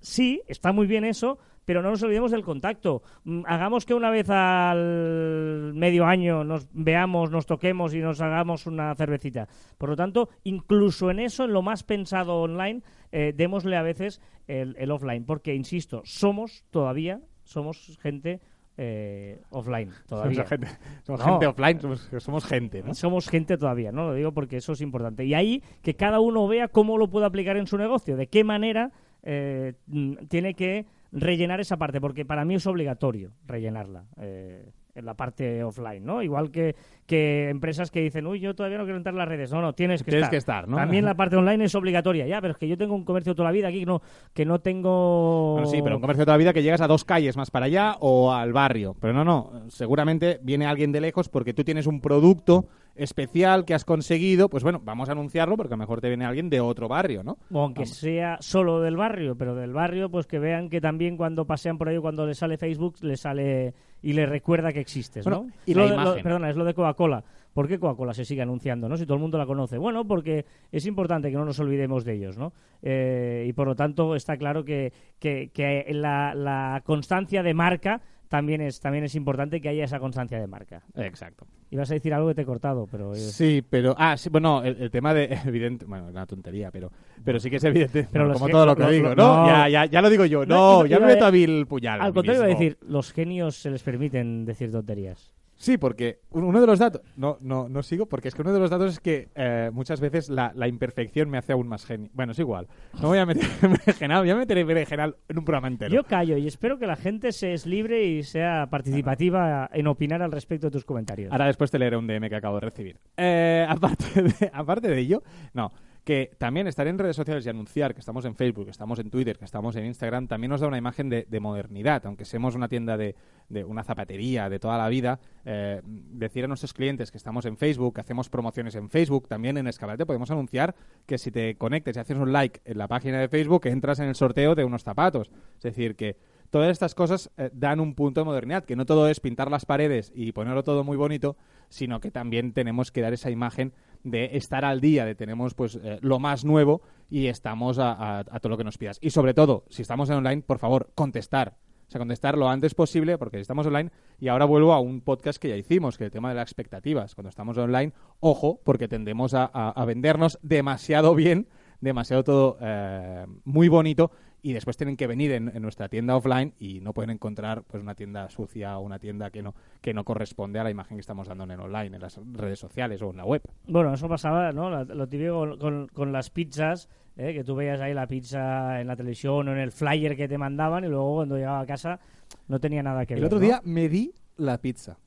sí, 0.00 0.42
está 0.46 0.72
muy 0.72 0.86
bien 0.86 1.04
eso, 1.04 1.38
pero 1.64 1.82
no 1.82 1.90
nos 1.90 2.02
olvidemos 2.02 2.30
del 2.30 2.42
contacto. 2.42 3.02
Mm, 3.24 3.42
Hagamos 3.46 3.86
que 3.86 3.94
una 3.94 4.10
vez 4.10 4.28
al 4.30 5.72
medio 5.74 6.04
año 6.06 6.44
nos 6.44 6.68
veamos, 6.72 7.30
nos 7.30 7.46
toquemos 7.46 7.94
y 7.94 8.00
nos 8.00 8.20
hagamos 8.20 8.66
una 8.66 8.94
cervecita. 8.94 9.48
Por 9.78 9.90
lo 9.90 9.96
tanto, 9.96 10.28
incluso 10.44 11.10
en 11.10 11.20
eso, 11.20 11.44
en 11.44 11.52
lo 11.52 11.62
más 11.62 11.82
pensado 11.84 12.40
online, 12.40 12.82
eh, 13.10 13.32
démosle 13.36 13.76
a 13.76 13.82
veces 13.82 14.20
el, 14.46 14.74
el 14.78 14.90
offline, 14.90 15.24
porque, 15.24 15.54
insisto, 15.54 16.02
somos 16.04 16.64
todavía, 16.70 17.20
somos 17.44 17.98
gente 18.00 18.40
eh, 18.78 19.40
offline 19.50 19.90
todavía. 20.08 20.46
Somos 20.46 20.48
gente, 20.48 20.66
somos 21.04 21.20
No. 21.20 21.26
gente 21.26 21.46
offline, 21.46 21.80
somos, 21.80 22.10
somos 22.18 22.44
gente, 22.46 22.82
¿no? 22.82 22.94
Somos 22.94 23.28
gente 23.28 23.58
todavía, 23.58 23.92
¿no? 23.92 24.06
Lo 24.06 24.14
digo 24.14 24.32
porque 24.32 24.56
eso 24.56 24.72
es 24.72 24.80
importante. 24.80 25.24
Y 25.26 25.34
ahí 25.34 25.62
que 25.82 25.94
cada 25.94 26.20
uno 26.20 26.48
vea 26.48 26.68
cómo 26.68 26.96
lo 26.96 27.08
puede 27.08 27.26
aplicar 27.26 27.56
en 27.58 27.66
su 27.66 27.76
negocio, 27.76 28.16
de 28.16 28.28
qué 28.28 28.44
manera 28.44 28.90
eh, 29.22 29.74
mm, 29.86 30.14
tiene 30.28 30.54
que 30.54 30.86
rellenar 31.12 31.60
esa 31.60 31.76
parte, 31.76 32.00
porque 32.00 32.24
para 32.24 32.44
mí 32.44 32.54
es 32.54 32.66
obligatorio 32.66 33.32
rellenarla. 33.46 34.06
eh, 34.16 34.72
en 34.94 35.06
la 35.06 35.14
parte 35.14 35.64
offline, 35.64 36.04
¿no? 36.04 36.22
Igual 36.22 36.50
que, 36.50 36.74
que 37.06 37.48
empresas 37.48 37.90
que 37.90 38.00
dicen, 38.00 38.26
uy, 38.26 38.40
yo 38.40 38.54
todavía 38.54 38.78
no 38.78 38.84
quiero 38.84 38.98
entrar 38.98 39.14
en 39.14 39.18
las 39.18 39.28
redes. 39.28 39.50
No, 39.50 39.62
no, 39.62 39.72
tienes 39.72 40.02
que 40.02 40.10
Tienes 40.10 40.24
estar. 40.24 40.30
que 40.30 40.36
estar, 40.36 40.68
¿no? 40.68 40.76
También 40.76 41.04
la 41.04 41.14
parte 41.16 41.36
online 41.36 41.64
es 41.64 41.74
obligatoria, 41.74 42.26
ya, 42.26 42.40
pero 42.40 42.52
es 42.52 42.58
que 42.58 42.68
yo 42.68 42.76
tengo 42.76 42.94
un 42.94 43.04
comercio 43.04 43.34
toda 43.34 43.48
la 43.48 43.52
vida 43.52 43.68
aquí 43.68 43.80
que 43.80 43.86
no, 43.86 44.02
que 44.34 44.44
no 44.44 44.60
tengo... 44.60 45.52
Bueno, 45.54 45.68
sí, 45.68 45.80
pero 45.82 45.96
un 45.96 46.00
comercio 46.02 46.24
toda 46.24 46.34
la 46.36 46.40
vida 46.42 46.52
que 46.52 46.62
llegas 46.62 46.80
a 46.82 46.86
dos 46.86 47.04
calles 47.04 47.36
más 47.36 47.50
para 47.50 47.66
allá 47.66 47.96
o 48.00 48.32
al 48.32 48.52
barrio. 48.52 48.94
Pero 49.00 49.14
no, 49.14 49.24
no. 49.24 49.62
Seguramente 49.68 50.38
viene 50.42 50.66
alguien 50.66 50.92
de 50.92 51.00
lejos 51.00 51.28
porque 51.28 51.54
tú 51.54 51.64
tienes 51.64 51.86
un 51.86 52.00
producto 52.00 52.66
especial 52.94 53.64
que 53.64 53.72
has 53.72 53.86
conseguido. 53.86 54.50
Pues 54.50 54.62
bueno, 54.62 54.80
vamos 54.84 55.08
a 55.08 55.12
anunciarlo 55.12 55.56
porque 55.56 55.72
a 55.72 55.76
lo 55.76 55.82
mejor 55.82 56.02
te 56.02 56.08
viene 56.08 56.26
alguien 56.26 56.50
de 56.50 56.60
otro 56.60 56.88
barrio, 56.88 57.22
¿no? 57.22 57.38
O 57.50 57.62
aunque 57.62 57.82
Vamos. 57.84 57.96
sea 57.96 58.36
solo 58.40 58.80
del 58.82 58.96
barrio, 58.96 59.36
pero 59.36 59.54
del 59.54 59.72
barrio, 59.72 60.10
pues 60.10 60.26
que 60.26 60.38
vean 60.38 60.68
que 60.68 60.82
también 60.82 61.16
cuando 61.16 61.46
pasean 61.46 61.78
por 61.78 61.88
ahí, 61.88 61.98
cuando 61.98 62.26
les 62.26 62.36
sale 62.36 62.58
Facebook, 62.58 62.96
les 63.00 63.20
sale 63.20 63.72
y 64.02 64.12
les 64.12 64.28
recuerda 64.28 64.72
que 64.72 64.80
existes, 64.80 65.24
Bueno, 65.24 65.44
¿no? 65.46 65.52
y 65.64 65.74
Lo 65.74 65.84
la 65.84 65.90
de- 65.90 65.96
lo- 65.96 66.02
imagen. 66.02 66.22
perdona, 66.22 66.50
es 66.50 66.56
lo 66.56 66.64
de 66.64 66.74
Coca-Cola. 66.74 67.22
¿Por 67.54 67.68
qué 67.68 67.78
Coca-Cola 67.78 68.14
se 68.14 68.24
sigue 68.24 68.40
anunciando, 68.42 68.88
no? 68.88 68.96
Si 68.96 69.04
todo 69.04 69.14
el 69.16 69.20
mundo 69.20 69.36
la 69.38 69.44
conoce. 69.46 69.76
Bueno, 69.78 70.06
porque 70.06 70.46
es 70.70 70.86
importante 70.86 71.30
que 71.30 71.36
no 71.36 71.44
nos 71.44 71.60
olvidemos 71.60 72.04
de 72.04 72.14
ellos, 72.14 72.38
¿no? 72.38 72.52
Eh, 72.82 73.44
y 73.48 73.52
por 73.52 73.66
lo 73.66 73.74
tanto 73.76 74.16
está 74.16 74.36
claro 74.36 74.64
que, 74.64 74.92
que, 75.18 75.50
que 75.52 75.86
la, 75.90 76.34
la 76.34 76.82
constancia 76.84 77.42
de 77.42 77.52
marca 77.54 78.00
también 78.32 78.62
es, 78.62 78.80
también 78.80 79.04
es 79.04 79.14
importante 79.14 79.60
que 79.60 79.68
haya 79.68 79.84
esa 79.84 80.00
constancia 80.00 80.40
de 80.40 80.46
marca. 80.46 80.82
Exacto. 80.96 81.46
Ibas 81.68 81.90
a 81.90 81.94
decir 81.94 82.14
algo 82.14 82.28
que 82.28 82.34
te 82.34 82.40
he 82.40 82.46
cortado, 82.46 82.88
pero... 82.90 83.14
Sí, 83.14 83.62
pero. 83.68 83.94
Ah, 83.98 84.16
sí, 84.16 84.30
bueno, 84.30 84.62
el, 84.64 84.80
el 84.80 84.90
tema 84.90 85.12
de. 85.12 85.24
Evidente. 85.44 85.84
Bueno, 85.84 86.06
es 86.06 86.12
una 86.12 86.24
tontería, 86.24 86.70
pero, 86.70 86.90
pero 87.22 87.38
sí 87.38 87.50
que 87.50 87.56
es 87.56 87.64
evidente. 87.64 88.08
Pero 88.10 88.24
bueno, 88.24 88.40
como 88.40 88.50
todo 88.50 88.64
lo 88.64 88.74
que 88.74 88.86
digo, 88.86 89.14
¿no? 89.14 89.42
no. 89.42 89.46
Ya, 89.46 89.68
ya, 89.68 89.84
ya 89.84 90.00
lo 90.00 90.08
digo 90.08 90.24
yo. 90.24 90.46
No, 90.46 90.78
No, 90.80 90.86
ya 90.86 90.98
me 90.98 91.08
meto 91.08 91.26
a 91.26 91.30
Bill 91.30 91.66
Puñal. 91.66 92.00
Al 92.00 92.14
contrario, 92.14 92.40
iba 92.40 92.46
a 92.46 92.58
decir, 92.58 92.78
los 92.88 93.12
genios 93.12 93.56
se 93.56 93.70
les 93.70 93.82
permiten 93.82 94.46
decir 94.46 94.72
tonterías. 94.72 95.34
Sí, 95.62 95.78
porque 95.78 96.18
un- 96.30 96.42
uno 96.42 96.60
de 96.60 96.66
los 96.66 96.80
datos. 96.80 97.02
No, 97.16 97.36
no, 97.40 97.68
no 97.68 97.84
sigo, 97.84 98.06
porque 98.06 98.26
es 98.26 98.34
que 98.34 98.42
uno 98.42 98.52
de 98.52 98.58
los 98.58 98.68
datos 98.68 98.94
es 98.94 98.98
que 98.98 99.28
eh, 99.36 99.70
muchas 99.72 100.00
veces 100.00 100.28
la, 100.28 100.50
la 100.56 100.66
imperfección 100.66 101.30
me 101.30 101.38
hace 101.38 101.52
aún 101.52 101.68
más 101.68 101.86
genio. 101.86 102.10
Bueno, 102.14 102.32
es 102.32 102.38
igual. 102.40 102.66
No 103.00 103.06
voy 103.06 103.18
a 103.18 103.26
meter 103.26 103.46
berenjenal, 103.62 104.22
voy 104.22 104.30
a 104.30 104.34
meter 104.34 104.64
berenjenal 104.64 105.14
en 105.28 105.38
un 105.38 105.44
programa 105.44 105.68
entero. 105.68 105.94
Yo 105.94 106.02
callo 106.02 106.36
y 106.36 106.48
espero 106.48 106.80
que 106.80 106.88
la 106.88 106.96
gente 106.96 107.30
se 107.30 107.52
es 107.52 107.64
libre 107.64 108.02
y 108.04 108.24
sea 108.24 108.66
participativa 108.70 109.70
en 109.72 109.86
opinar 109.86 110.20
al 110.20 110.32
respecto 110.32 110.66
de 110.66 110.72
tus 110.72 110.84
comentarios. 110.84 111.30
Ahora 111.30 111.46
después 111.46 111.70
te 111.70 111.78
leeré 111.78 111.96
un 111.96 112.08
DM 112.08 112.28
que 112.28 112.34
acabo 112.36 112.56
de 112.56 112.60
recibir. 112.66 112.98
Eh, 113.16 113.64
aparte, 113.68 114.20
de, 114.20 114.50
aparte 114.52 114.88
de 114.88 114.98
ello, 114.98 115.22
no. 115.54 115.70
Que 116.04 116.32
también 116.36 116.66
estar 116.66 116.86
en 116.88 116.98
redes 116.98 117.14
sociales 117.14 117.46
y 117.46 117.48
anunciar 117.48 117.94
que 117.94 118.00
estamos 118.00 118.24
en 118.24 118.34
Facebook, 118.34 118.64
que 118.64 118.72
estamos 118.72 118.98
en 118.98 119.08
Twitter, 119.08 119.38
que 119.38 119.44
estamos 119.44 119.76
en 119.76 119.86
Instagram, 119.86 120.26
también 120.26 120.50
nos 120.50 120.60
da 120.60 120.66
una 120.66 120.78
imagen 120.78 121.08
de, 121.08 121.26
de 121.28 121.40
modernidad. 121.40 122.04
Aunque 122.06 122.24
seamos 122.24 122.56
una 122.56 122.66
tienda 122.66 122.96
de, 122.96 123.14
de 123.48 123.64
una 123.64 123.84
zapatería 123.84 124.48
de 124.48 124.58
toda 124.58 124.78
la 124.78 124.88
vida, 124.88 125.20
eh, 125.44 125.80
decir 125.84 126.44
a 126.44 126.48
nuestros 126.48 126.72
clientes 126.72 127.10
que 127.10 127.18
estamos 127.18 127.44
en 127.44 127.56
Facebook, 127.56 127.94
que 127.94 128.00
hacemos 128.00 128.28
promociones 128.28 128.74
en 128.74 128.90
Facebook, 128.90 129.28
también 129.28 129.58
en 129.58 129.68
Escaparate 129.68 130.06
podemos 130.06 130.30
anunciar 130.30 130.74
que 131.06 131.18
si 131.18 131.30
te 131.30 131.56
conectes 131.56 131.96
y 131.96 132.00
haces 132.00 132.16
un 132.16 132.32
like 132.32 132.60
en 132.64 132.78
la 132.78 132.88
página 132.88 133.20
de 133.20 133.28
Facebook, 133.28 133.66
entras 133.66 134.00
en 134.00 134.08
el 134.08 134.14
sorteo 134.14 134.54
de 134.54 134.64
unos 134.64 134.82
zapatos. 134.82 135.30
Es 135.56 135.62
decir, 135.62 135.94
que 135.94 136.16
todas 136.50 136.70
estas 136.70 136.94
cosas 136.94 137.30
eh, 137.36 137.50
dan 137.52 137.78
un 137.78 137.94
punto 137.94 138.20
de 138.20 138.24
modernidad, 138.24 138.64
que 138.64 138.76
no 138.76 138.86
todo 138.86 139.08
es 139.08 139.20
pintar 139.20 139.50
las 139.50 139.66
paredes 139.66 140.10
y 140.14 140.32
ponerlo 140.32 140.62
todo 140.62 140.82
muy 140.82 140.96
bonito, 140.96 141.36
sino 141.68 142.00
que 142.00 142.10
también 142.10 142.52
tenemos 142.52 142.90
que 142.90 143.02
dar 143.02 143.12
esa 143.12 143.30
imagen 143.30 143.72
de 144.04 144.36
estar 144.36 144.64
al 144.64 144.80
día, 144.80 145.04
de 145.04 145.14
tenemos 145.14 145.54
pues 145.54 145.76
eh, 145.76 145.98
lo 146.00 146.18
más 146.18 146.44
nuevo 146.44 146.82
y 147.10 147.26
estamos 147.26 147.78
a, 147.80 148.24
todo 148.40 148.50
lo 148.50 148.58
que 148.58 148.64
nos 148.64 148.78
pidas. 148.78 148.98
Y 149.00 149.10
sobre 149.10 149.34
todo, 149.34 149.64
si 149.68 149.82
estamos 149.82 150.08
en 150.10 150.16
online, 150.16 150.42
por 150.42 150.58
favor, 150.58 150.90
contestar. 150.94 151.56
O 151.88 151.90
sea, 151.92 151.98
contestar 151.98 152.38
lo 152.38 152.48
antes 152.48 152.74
posible 152.74 153.18
porque 153.18 153.38
estamos 153.38 153.66
online. 153.66 153.90
Y 154.18 154.28
ahora 154.28 154.46
vuelvo 154.46 154.72
a 154.72 154.80
un 154.80 155.02
podcast 155.02 155.40
que 155.40 155.50
ya 155.50 155.56
hicimos, 155.56 155.98
que 155.98 156.04
el 156.04 156.10
tema 156.10 156.30
de 156.30 156.36
las 156.36 156.48
expectativas. 156.48 157.14
Cuando 157.14 157.28
estamos 157.28 157.58
online, 157.58 157.92
ojo, 158.20 158.60
porque 158.64 158.88
tendemos 158.88 159.34
a 159.34 159.84
vendernos 159.86 160.38
demasiado 160.42 161.14
bien, 161.14 161.48
demasiado 161.82 162.24
todo 162.24 162.56
eh, 162.60 163.26
muy 163.44 163.68
bonito 163.68 164.12
y 164.44 164.52
después 164.52 164.76
tienen 164.76 164.96
que 164.96 165.06
venir 165.06 165.30
en, 165.32 165.48
en 165.54 165.62
nuestra 165.62 165.88
tienda 165.88 166.16
offline 166.16 166.52
y 166.58 166.80
no 166.80 166.92
pueden 166.92 167.10
encontrar 167.10 167.62
pues 167.62 167.80
una 167.82 167.94
tienda 167.94 168.28
sucia 168.28 168.76
o 168.78 168.82
una 168.82 168.98
tienda 168.98 169.30
que 169.30 169.40
no 169.42 169.54
que 169.80 169.94
no 169.94 170.04
corresponde 170.04 170.58
a 170.58 170.64
la 170.64 170.70
imagen 170.70 170.96
que 170.96 171.00
estamos 171.00 171.28
dando 171.28 171.44
en 171.44 171.52
el 171.52 171.60
online, 171.60 171.96
en 171.96 172.02
las 172.02 172.18
redes 172.32 172.58
sociales 172.58 173.00
o 173.02 173.10
en 173.10 173.18
la 173.18 173.24
web. 173.24 173.42
Bueno, 173.68 173.94
eso 173.94 174.08
pasaba, 174.08 174.50
¿no? 174.52 174.84
Lo 174.84 175.06
típico 175.08 175.38
con, 175.38 175.58
con- 175.58 175.88
con 175.88 176.12
las 176.12 176.30
pizzas, 176.30 176.88
¿eh? 177.16 177.32
que 177.34 177.44
tú 177.44 177.54
veías 177.54 177.80
ahí 177.80 177.94
la 177.94 178.06
pizza 178.08 178.80
en 178.80 178.88
la 178.88 178.96
televisión 178.96 179.48
o 179.48 179.52
en 179.52 179.58
el 179.58 179.70
flyer 179.72 180.16
que 180.16 180.26
te 180.28 180.38
mandaban 180.38 180.84
y 180.84 180.88
luego 180.88 181.14
cuando 181.16 181.36
llegaba 181.36 181.60
a 181.60 181.66
casa 181.66 182.00
no 182.48 182.58
tenía 182.58 182.82
nada 182.82 183.06
que 183.06 183.14
ver. 183.14 183.20
El 183.20 183.26
otro 183.26 183.38
¿no? 183.38 183.44
día 183.44 183.60
me 183.64 183.88
di 183.88 184.12
la 184.38 184.58
pizza. 184.58 184.98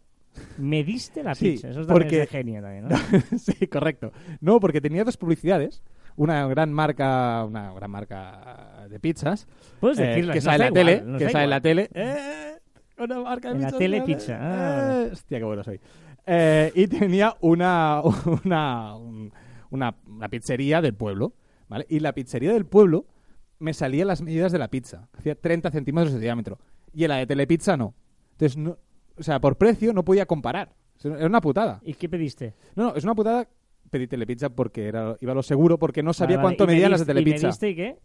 Me 0.57 0.83
diste 0.83 1.23
la 1.23 1.33
Sí, 1.35 1.51
pizza. 1.51 1.69
Eso 1.69 1.85
también 1.85 1.93
porque- 2.03 2.21
es 2.23 2.31
de 2.31 2.37
genio 2.37 2.61
también, 2.61 2.87
¿no? 2.89 2.95
sí, 3.37 3.67
correcto. 3.67 4.11
No, 4.41 4.59
porque 4.59 4.81
tenía 4.81 5.03
dos 5.03 5.17
publicidades. 5.17 5.81
Una 6.17 6.47
gran 6.47 6.71
marca, 6.71 7.43
una 7.45 7.73
gran 7.73 7.91
marca 7.91 8.85
de 8.89 8.99
pizzas. 8.99 9.47
Puedes 9.79 9.99
eh, 9.99 10.03
decirlas, 10.03 10.33
que 10.35 10.41
sale 10.41 10.67
en 10.67 10.73
la 10.73 10.81
igual, 10.81 11.03
tele. 11.03 11.17
Que 11.25 11.29
sale 11.29 11.43
en 11.43 11.49
la 11.49 11.61
tele. 11.61 11.89
Eh, 11.93 12.55
una 12.99 13.19
marca 13.19 13.49
de 13.49 13.55
En 13.55 13.61
la 13.61 13.67
pizzas, 13.67 13.79
tele 13.79 14.01
pizza, 14.01 14.37
ah, 14.39 15.01
Eh, 15.03 15.09
hostia, 15.11 15.37
qué 15.39 15.43
bueno 15.43 15.63
soy. 15.63 15.79
Eh, 16.25 16.71
y 16.73 16.87
tenía 16.87 17.35
una, 17.41 18.01
una, 18.43 18.95
un- 18.95 19.31
una, 19.71 19.95
una 20.07 20.29
pizzería 20.29 20.81
del 20.81 20.93
pueblo. 20.93 21.33
¿vale? 21.67 21.85
Y 21.89 21.99
la 21.99 22.13
pizzería 22.13 22.53
del 22.53 22.65
pueblo 22.65 23.05
me 23.59 23.73
salían 23.73 24.07
las 24.07 24.21
medidas 24.21 24.51
de 24.51 24.59
la 24.59 24.69
pizza. 24.69 25.09
Hacía 25.17 25.35
30 25.35 25.71
centímetros 25.71 26.13
de 26.13 26.19
diámetro. 26.19 26.59
Y 26.93 27.03
en 27.03 27.09
la 27.09 27.17
de 27.17 27.27
Telepizza 27.27 27.75
no. 27.75 27.93
Entonces, 28.33 28.57
no, 28.57 28.77
o 29.17 29.23
sea, 29.23 29.39
por 29.39 29.57
precio 29.57 29.91
no 29.93 30.05
podía 30.05 30.25
comparar. 30.25 30.73
Era 31.03 31.25
una 31.25 31.41
putada. 31.41 31.81
¿Y 31.83 31.93
qué 31.93 32.07
pediste? 32.07 32.53
No, 32.75 32.83
no, 32.91 32.95
es 32.95 33.03
una 33.03 33.15
putada 33.15 33.47
pedir 33.97 34.09
Telepizza 34.09 34.49
porque 34.49 34.87
era, 34.87 35.17
iba 35.21 35.31
a 35.31 35.35
lo 35.35 35.43
seguro, 35.43 35.77
porque 35.79 36.03
no 36.03 36.13
sabía 36.13 36.37
Vale, 36.37 36.43
vale. 36.45 36.57
cuánto 36.57 36.71
¿Y 36.71 36.75
medían 36.75 36.91
las 36.91 37.05
de 37.05 37.13
mediste- 37.13 37.19
¿Y 37.21 37.23
Telepizza. 37.23 37.47
mediste 37.47 37.69
y 37.69 37.75
qué? 37.75 37.97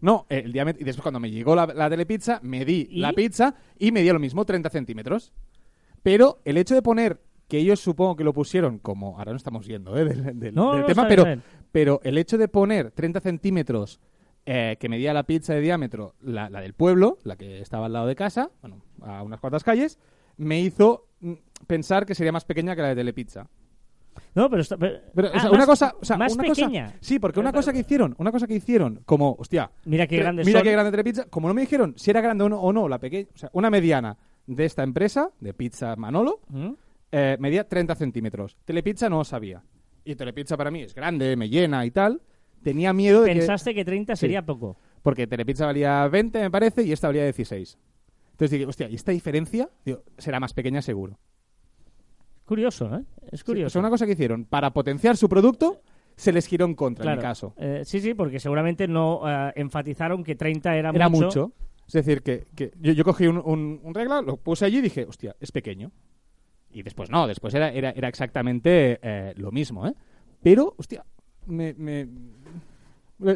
No, 0.00 0.26
el 0.30 0.52
diámetro. 0.52 0.80
Y 0.80 0.84
después 0.84 1.02
cuando 1.02 1.20
me 1.20 1.30
llegó 1.30 1.54
la, 1.54 1.66
la 1.66 1.90
Telepizza, 1.90 2.40
medí 2.42 2.88
¿Y? 2.90 3.00
la 3.00 3.12
pizza 3.12 3.54
y 3.78 3.92
medía 3.92 4.12
lo 4.14 4.18
mismo, 4.18 4.44
30 4.44 4.70
centímetros. 4.70 5.32
Pero 6.02 6.40
el 6.44 6.56
hecho 6.56 6.74
de 6.74 6.80
poner, 6.82 7.20
que 7.48 7.58
ellos 7.58 7.80
supongo 7.80 8.16
que 8.16 8.24
lo 8.24 8.32
pusieron 8.32 8.78
como, 8.78 9.18
ahora 9.18 9.32
no 9.32 9.36
estamos 9.36 9.66
yendo 9.66 9.96
¿eh? 9.98 10.04
del, 10.04 10.38
del- 10.40 10.54
No, 10.54 10.72
del 10.72 10.80
no, 10.82 10.86
tema, 10.86 11.06
pero, 11.08 11.24
bien. 11.24 11.42
pero 11.72 12.00
el 12.04 12.16
hecho 12.16 12.38
de 12.38 12.48
poner 12.48 12.90
30 12.92 13.20
centímetros 13.20 14.00
eh, 14.46 14.78
que 14.80 14.88
medía 14.88 15.12
la 15.12 15.24
pizza 15.24 15.52
de 15.52 15.60
diámetro, 15.60 16.14
la, 16.22 16.48
la 16.48 16.62
del 16.62 16.72
pueblo, 16.72 17.18
la 17.24 17.36
que 17.36 17.60
estaba 17.60 17.86
al 17.86 17.92
lado 17.92 18.06
de 18.06 18.16
casa, 18.16 18.50
bueno, 18.62 18.82
a 19.02 19.22
unas 19.22 19.38
cuantas 19.40 19.62
calles, 19.64 19.98
me 20.38 20.60
hizo 20.60 21.08
mm, 21.20 21.34
pensar 21.66 22.06
que 22.06 22.14
sería 22.14 22.32
más 22.32 22.46
pequeña 22.46 22.74
que 22.74 22.80
la 22.80 22.88
de 22.88 22.94
Telepizza. 22.96 23.48
No, 24.34 24.48
pero, 24.48 24.62
está, 24.62 24.76
pero- 24.76 24.98
Pero, 25.14 25.28
o 25.28 25.32
sea, 25.32 25.42
más- 25.44 25.52
una 25.52 25.66
cosa, 25.66 25.94
o 26.00 26.04
sea, 26.04 26.16
más 26.16 26.34
una 26.34 26.44
cosa- 26.44 26.62
pequeña. 26.66 26.94
sí, 27.00 27.18
porque 27.18 27.40
una 27.40 27.50
Pero- 27.50 27.58
cosa 27.60 27.72
que 27.72 27.80
hicieron, 27.80 28.14
una 28.18 28.30
cosa 28.32 28.46
que 28.46 28.54
hicieron, 28.54 29.02
como, 29.04 29.34
hostia, 29.38 29.70
Mira 29.84 30.06
qué 30.06 30.16
grandes 30.18 30.46
mira 30.46 30.60
son. 30.60 30.64
qué 30.64 30.72
grande 30.72 30.90
Telepizza, 30.90 31.24
como 31.26 31.48
no 31.48 31.54
me 31.54 31.62
dijeron 31.62 31.94
si 31.96 32.10
era 32.10 32.20
grande 32.20 32.44
o 32.44 32.48
no, 32.48 32.60
o 32.60 32.72
no 32.72 32.88
la 32.88 32.98
pequeña, 32.98 33.28
o 33.34 33.38
sea, 33.38 33.50
una 33.52 33.70
mediana 33.70 34.16
de 34.46 34.64
esta 34.64 34.82
empresa, 34.82 35.30
de 35.40 35.52
Pizza 35.54 35.96
Manolo, 35.96 36.40
¿Mm? 36.48 36.70
eh, 37.12 37.36
medía 37.40 37.68
30 37.68 37.94
centímetros. 37.94 38.56
Telepizza 38.64 39.08
no 39.08 39.24
sabía. 39.24 39.62
Y 40.04 40.14
Telepizza 40.14 40.56
para 40.56 40.70
mí 40.70 40.82
es 40.82 40.94
grande, 40.94 41.36
me 41.36 41.48
llena 41.48 41.84
y 41.84 41.90
tal. 41.90 42.20
Tenía 42.62 42.92
miedo 42.92 43.22
de 43.22 43.32
que... 43.32 43.38
Pensaste 43.38 43.74
que 43.74 43.84
30 43.84 44.16
sería 44.16 44.42
poco. 44.44 44.76
Porque 45.02 45.26
Telepizza 45.26 45.66
valía 45.66 46.06
20, 46.08 46.40
me 46.40 46.50
parece, 46.50 46.82
y 46.82 46.92
esta 46.92 47.08
valía 47.08 47.24
16. 47.24 47.78
Entonces 48.32 48.50
dije, 48.52 48.66
hostia, 48.66 48.88
¿y 48.88 48.94
esta 48.94 49.12
diferencia? 49.12 49.68
Digo, 49.84 50.02
será 50.18 50.40
más 50.40 50.52
pequeña 50.54 50.82
seguro. 50.82 51.18
Curioso, 52.50 52.92
¿eh? 52.96 53.04
Es 53.30 53.40
Sí, 53.40 53.46
curioso. 53.46 53.66
o 53.66 53.70
sea, 53.70 53.78
una 53.78 53.90
cosa 53.90 54.06
que 54.06 54.12
hicieron, 54.12 54.44
para 54.44 54.72
potenciar 54.72 55.16
su 55.16 55.28
producto, 55.28 55.82
se 56.16 56.32
les 56.32 56.46
giró 56.48 56.64
en 56.66 56.74
contra, 56.74 57.12
en 57.12 57.16
mi 57.16 57.22
caso. 57.22 57.54
Eh, 57.56 57.82
sí, 57.84 58.00
sí, 58.00 58.12
porque 58.14 58.40
seguramente 58.40 58.88
no 58.88 59.20
eh, 59.24 59.52
enfatizaron 59.54 60.24
que 60.24 60.34
30 60.34 60.76
era, 60.76 60.90
Era 60.90 61.08
mucho. 61.08 61.52
Es 61.86 61.92
decir, 61.92 62.22
que, 62.22 62.48
que 62.56 62.72
yo, 62.80 62.92
yo 62.92 63.04
cogí 63.04 63.28
un, 63.28 63.38
un- 63.38 63.78
un 63.84 63.94
regla, 63.94 64.20
lo 64.20 64.36
puse 64.36 64.64
allí 64.64 64.78
y 64.78 64.80
dije, 64.80 65.04
hostia, 65.08 65.36
es 65.38 65.52
pequeño. 65.52 65.92
Y 66.72 66.82
después 66.82 67.08
no, 67.08 67.28
después 67.28 67.54
era, 67.54 67.70
era, 67.70 67.90
era 67.90 68.08
exactamente 68.08 68.98
eh, 69.00 69.32
lo 69.36 69.52
mismo, 69.52 69.86
¿eh? 69.86 69.94
Pero, 70.42 70.74
hostia, 70.76 71.04
me, 71.46 71.72
me- 71.74 72.08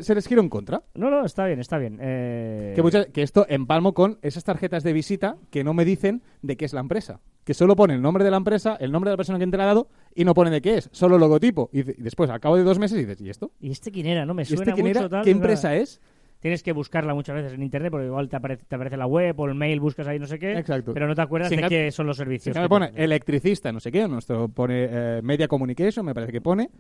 Se 0.03 0.15
les 0.15 0.27
gira 0.27 0.41
en 0.41 0.49
contra. 0.49 0.83
No, 0.95 1.11
no, 1.11 1.25
está 1.25 1.47
bien, 1.47 1.61
está 1.61 1.79
bien. 1.79 1.99
Eh, 2.01 2.73
Que, 2.75 2.83
muchas- 2.83 3.07
que 3.07 3.23
esto 3.23 3.47
empalmo 3.49 3.93
con 3.95 4.19
esas 4.23 4.45
tarjetas 4.45 4.83
de 4.83 4.93
visita 4.93 5.37
que 5.51 5.63
no 5.65 5.75
me 5.75 5.85
dicen 5.85 6.23
de 6.43 6.57
qué 6.57 6.65
es 6.65 6.73
la 6.73 6.81
empresa. 6.81 7.21
Que 7.45 7.53
solo 7.53 7.77
pone 7.77 7.95
el 7.95 8.01
nombre 8.01 8.25
de 8.25 8.31
la 8.31 8.39
empresa, 8.39 8.77
el 8.81 8.91
nombre 8.91 9.11
de 9.11 9.13
la 9.13 9.17
persona 9.19 9.39
que 9.39 9.47
te 9.47 9.57
la 9.59 9.65
ha 9.65 9.67
dado 9.67 9.89
y 10.15 10.25
no 10.25 10.33
pone 10.33 10.51
de 10.51 10.63
qué 10.63 10.79
es, 10.79 10.89
solo 10.93 11.19
logotipo. 11.19 11.69
Y, 11.73 11.81
y 11.81 12.03
después, 12.03 12.31
al 12.31 12.41
cabo 12.41 12.57
de 12.57 12.63
dos 12.63 12.79
meses, 12.79 12.97
dices, 12.97 13.21
¿y 13.21 13.29
esto? 13.29 13.53
¿Y 13.61 13.71
este 13.71 13.91
quién 13.91 14.07
era? 14.07 14.25
No 14.25 14.33
me 14.33 14.43
¿Y 14.43 14.47
suena 14.47 14.63
este 14.63 14.73
quién 14.73 14.87
mucho, 14.87 15.01
era? 15.01 15.09
tal, 15.11 15.25
¿Qué 15.25 15.31
empresa 15.31 15.77
es? 15.77 16.01
Tienes 16.41 16.63
que 16.63 16.73
buscarla 16.73 17.15
muchas 17.15 17.37
veces 17.37 17.53
en 17.55 17.63
internet 17.63 17.91
porque 17.91 18.07
igual 18.07 18.29
te 18.29 18.37
aparece, 18.37 18.65
te 18.69 18.75
aparece 18.75 18.97
la 18.99 19.07
web 19.07 19.39
o 19.39 19.47
el 19.47 19.55
mail, 19.55 19.81
buscas 19.81 20.07
ahí 20.07 20.19
no 20.19 20.27
sé 20.27 20.39
qué. 20.39 20.53
Exacto. 20.59 20.93
Pero 20.93 21.07
no 21.07 21.15
te 21.15 21.23
acuerdas 21.23 21.49
Si 21.49 21.57
de 21.57 21.69
qué 21.69 21.91
son 21.91 22.07
los 22.07 22.17
servicios. 22.19 22.55
Si 22.55 22.59
me 22.59 22.65
que 22.67 22.69
pone 22.69 22.93
electricista, 22.95 23.73
no 23.73 23.81
sé 23.81 23.91
qué, 23.91 24.07
nuestro 24.09 24.49
pone 24.49 24.87
eh, 24.91 25.21
Media 25.23 25.49
Communication, 25.49 26.05
me 26.05 26.15
parece 26.15 26.33
que 26.33 26.41
pone. 26.43 26.71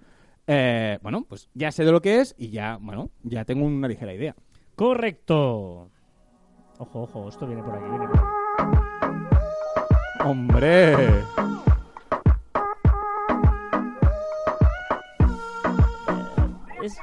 Eh, 0.46 0.98
bueno, 1.02 1.24
pues 1.28 1.48
ya 1.54 1.72
sé 1.72 1.84
de 1.84 1.92
lo 1.92 2.02
que 2.02 2.20
es 2.20 2.34
y 2.36 2.50
ya, 2.50 2.78
bueno, 2.80 3.10
ya 3.22 3.44
tengo 3.44 3.64
una 3.64 3.88
ligera 3.88 4.12
idea. 4.12 4.34
Correcto. 4.76 5.88
Ojo, 6.78 7.02
ojo, 7.02 7.28
esto 7.28 7.46
viene 7.46 7.62
por 7.62 7.74
aquí, 7.76 7.88
viene 7.88 8.06
por 8.08 8.18
aquí. 8.18 8.26
¡Hombre! 10.24 10.92
Es- 16.82 16.98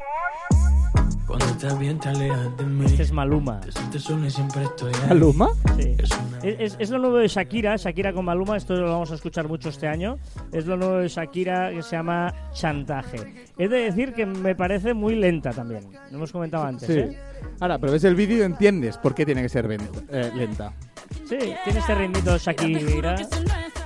Cuando 1.31 1.45
estás 1.45 1.79
bien 1.79 1.97
te 1.97 2.09
alejas 2.09 2.57
de 2.57 2.65
mí. 2.65 2.85
este 2.85 3.03
es 3.03 3.11
Maluma. 3.13 3.61
Te 3.61 3.71
sientes 3.71 4.01
sola 4.03 4.27
y 4.27 4.31
siempre 4.31 4.63
estoy 4.63 4.91
ahí. 4.93 5.07
¿Maluma? 5.09 5.49
Sí. 5.79 5.95
Es 5.97 6.09
una- 6.11 6.39
Es, 6.43 6.75
es- 6.77 6.89
lo 6.89 6.97
nuevo 6.99 7.17
de 7.17 7.27
Shakira, 7.29 7.77
Shakira 7.77 8.11
con 8.11 8.25
Maluma, 8.25 8.57
esto 8.57 8.73
lo 8.75 8.91
vamos 8.91 9.11
a 9.11 9.15
escuchar 9.15 9.47
mucho 9.47 9.69
este 9.69 9.87
año. 9.87 10.17
Es 10.51 10.65
lo 10.65 10.75
nuevo 10.75 10.97
de 10.97 11.07
Shakira 11.07 11.71
que 11.71 11.81
se 11.83 11.95
llama 11.95 12.33
Chantaje. 12.51 13.45
Es 13.57 13.69
de 13.69 13.77
decir 13.77 14.13
que 14.13 14.25
me 14.25 14.55
parece 14.55 14.93
muy 14.93 15.15
lenta 15.15 15.51
también. 15.51 15.87
Lo 16.09 16.17
hemos 16.17 16.31
comentado 16.33 16.65
antes, 16.65 16.87
Sí. 16.87 16.99
¿eh? 16.99 17.17
Ahora, 17.61 17.79
pero 17.79 17.93
ves 17.93 18.03
el 18.03 18.15
vídeo 18.15 18.39
y 18.39 18.41
entiendes 18.41 18.97
por 18.97 19.15
qué 19.15 19.25
tiene 19.25 19.41
que 19.41 19.49
ser 19.49 19.71
eh, 19.71 20.31
lenta. 20.35 20.73
Sí, 21.29 21.37
tiene 21.63 21.79
este 21.79 21.95
ritmito 21.95 22.37
Shakira. 22.37 23.15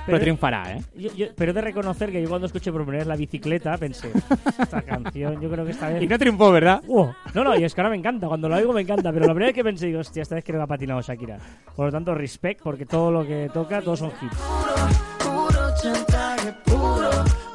Pero 0.06 0.20
triunfará, 0.20 0.72
¿eh? 0.76 0.82
yo- 0.96 1.12
yo- 1.14 1.26
pero 1.36 1.50
he 1.50 1.54
de 1.54 1.60
reconocer 1.60 2.10
que 2.12 2.22
yo 2.22 2.28
cuando 2.28 2.46
escuché 2.46 2.70
por 2.72 2.82
primera 2.82 3.00
vez 3.00 3.08
la 3.08 3.16
bicicleta 3.16 3.76
pensé, 3.76 4.10
esta 4.58 4.80
canción 4.82 5.40
yo 5.40 5.50
creo 5.50 5.64
que 5.64 5.72
esta 5.72 5.88
vez... 5.88 6.02
Y 6.02 6.06
no 6.06 6.18
triunfó, 6.18 6.50
¿verdad? 6.52 6.80
¡Wow! 6.86 7.12
No, 7.34 7.44
no, 7.44 7.56
y 7.56 7.64
es 7.64 7.74
que 7.74 7.80
ahora 7.80 7.90
me 7.90 7.96
encanta, 7.96 8.28
cuando 8.28 8.48
lo 8.48 8.56
oigo 8.56 8.72
me 8.72 8.82
encanta, 8.82 9.12
pero 9.12 9.26
la 9.26 9.32
primera 9.34 9.48
vez 9.48 9.54
que 9.54 9.64
pensé, 9.64 9.86
digo, 9.86 10.00
hostia, 10.00 10.22
esta 10.22 10.36
vez 10.36 10.44
creo 10.44 10.58
que 10.58 10.64
ha 10.64 10.66
patinado 10.66 11.00
Shakira. 11.02 11.38
Por 11.74 11.86
lo 11.86 11.92
tanto, 11.92 12.14
respect, 12.14 12.62
porque 12.62 12.86
todo 12.86 13.10
lo 13.10 13.26
que 13.26 13.50
toca, 13.52 13.82
todos 13.82 13.98
son 13.98 14.10
hits. 14.22 14.36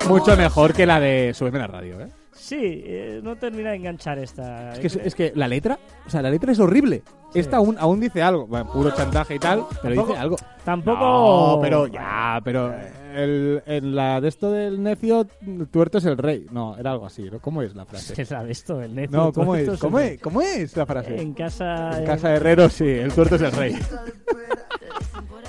Mucho 0.07 0.35
mejor 0.35 0.73
que 0.73 0.85
la 0.85 0.99
de 0.99 1.33
Súbeme 1.33 1.59
la 1.59 1.67
radio, 1.67 2.01
¿eh? 2.01 2.07
Sí, 2.33 2.57
eh, 2.59 3.19
no 3.23 3.35
termina 3.35 3.69
de 3.71 3.77
enganchar 3.77 4.17
esta. 4.19 4.73
Es 4.73 4.79
que, 4.97 5.07
es 5.07 5.15
que 5.15 5.31
la 5.35 5.47
letra, 5.47 5.77
o 6.05 6.09
sea, 6.09 6.21
la 6.21 6.29
letra 6.29 6.51
es 6.51 6.59
horrible. 6.59 7.03
Esta 7.33 7.57
aún, 7.57 7.77
aún 7.79 7.99
dice 7.99 8.21
algo. 8.21 8.45
Bueno, 8.47 8.71
puro 8.71 8.91
chantaje 8.91 9.35
y 9.35 9.39
tal, 9.39 9.63
pero 9.81 9.95
Tampoco- 9.95 10.07
dice 10.09 10.19
algo. 10.19 10.35
Tampoco. 10.65 10.99
No, 10.99 11.59
pero 11.61 11.87
ya, 11.87 12.39
pero 12.43 12.73
el, 13.15 13.63
en 13.65 13.95
la 13.95 14.21
de 14.21 14.27
esto 14.27 14.51
del 14.51 14.83
necio, 14.83 15.25
tuerto 15.71 15.97
es 15.99 16.05
el 16.05 16.17
rey. 16.17 16.45
No, 16.51 16.77
era 16.77 16.91
algo 16.91 17.05
así, 17.05 17.23
¿no? 17.31 17.39
¿Cómo 17.39 17.61
es 17.61 17.73
la 17.75 17.85
frase? 17.85 18.21
Es 18.21 18.29
la 18.31 18.43
de 18.43 18.51
esto, 18.51 18.81
el 18.81 18.93
necio. 18.93 19.17
No, 19.17 19.31
¿cómo 19.33 19.55
es? 19.55 19.79
¿Cómo 19.79 19.99
es? 19.99 20.19
¿Cómo 20.21 20.41
es 20.41 20.75
la 20.75 20.85
frase? 20.85 21.19
En 21.21 21.33
casa. 21.33 21.97
En 21.99 22.05
casa 22.05 22.29
de 22.29 22.35
herrero, 22.35 22.69
sí, 22.69 22.87
el 22.87 23.11
tuerto 23.13 23.35
es 23.35 23.41
el 23.41 23.51
rey. 23.53 23.75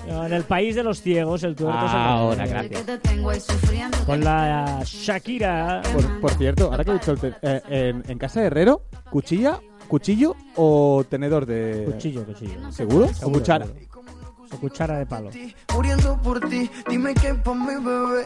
no, 0.09 0.27
en 0.27 0.33
el 0.33 0.45
país 0.45 0.75
de 0.77 0.83
los 0.83 1.01
ciegos, 1.01 1.43
el 1.45 1.55
tuerto 1.55 1.85
es 1.87 1.93
el 1.93 1.99
Ahora, 1.99 2.45
rey. 2.45 2.69
gracias. 2.69 3.01
ahí 3.09 3.41
sufriendo. 3.41 3.99
Con 4.07 4.25
la 4.25 4.81
Shakira. 4.85 5.83
Por, 5.93 6.21
por 6.21 6.31
cierto, 6.33 6.65
ahora 6.71 6.85
que 6.85 6.91
he 6.91 6.95
dicho 6.95 7.13
el 7.13 7.35
eh, 7.43 7.63
en, 7.69 8.03
en 8.11 8.19
casa 8.19 8.41
de 8.41 8.47
herrero, 8.47 8.83
¿cuchilla, 9.11 9.61
cuchillo 9.93 10.35
o 10.57 11.05
tenedor 11.07 11.45
de... 11.45 11.85
Cuchillo, 11.85 12.25
cuchillo. 12.25 12.73
¿Seguro? 12.73 13.05
¿O 13.05 13.09
Seguro, 13.15 13.39
cuchara? 13.41 13.67
seguro. 13.67 14.03
O 14.51 14.57
cuchara 14.57 14.99
de 14.99 15.05
palo. 15.07 15.31
Muriendo 15.75 16.17
por 16.23 16.41
ti, 16.49 16.71
dime 16.89 17.13
qué 17.13 17.35
pa' 17.35 17.55
mi 17.55 17.75
bebé. 17.85 18.25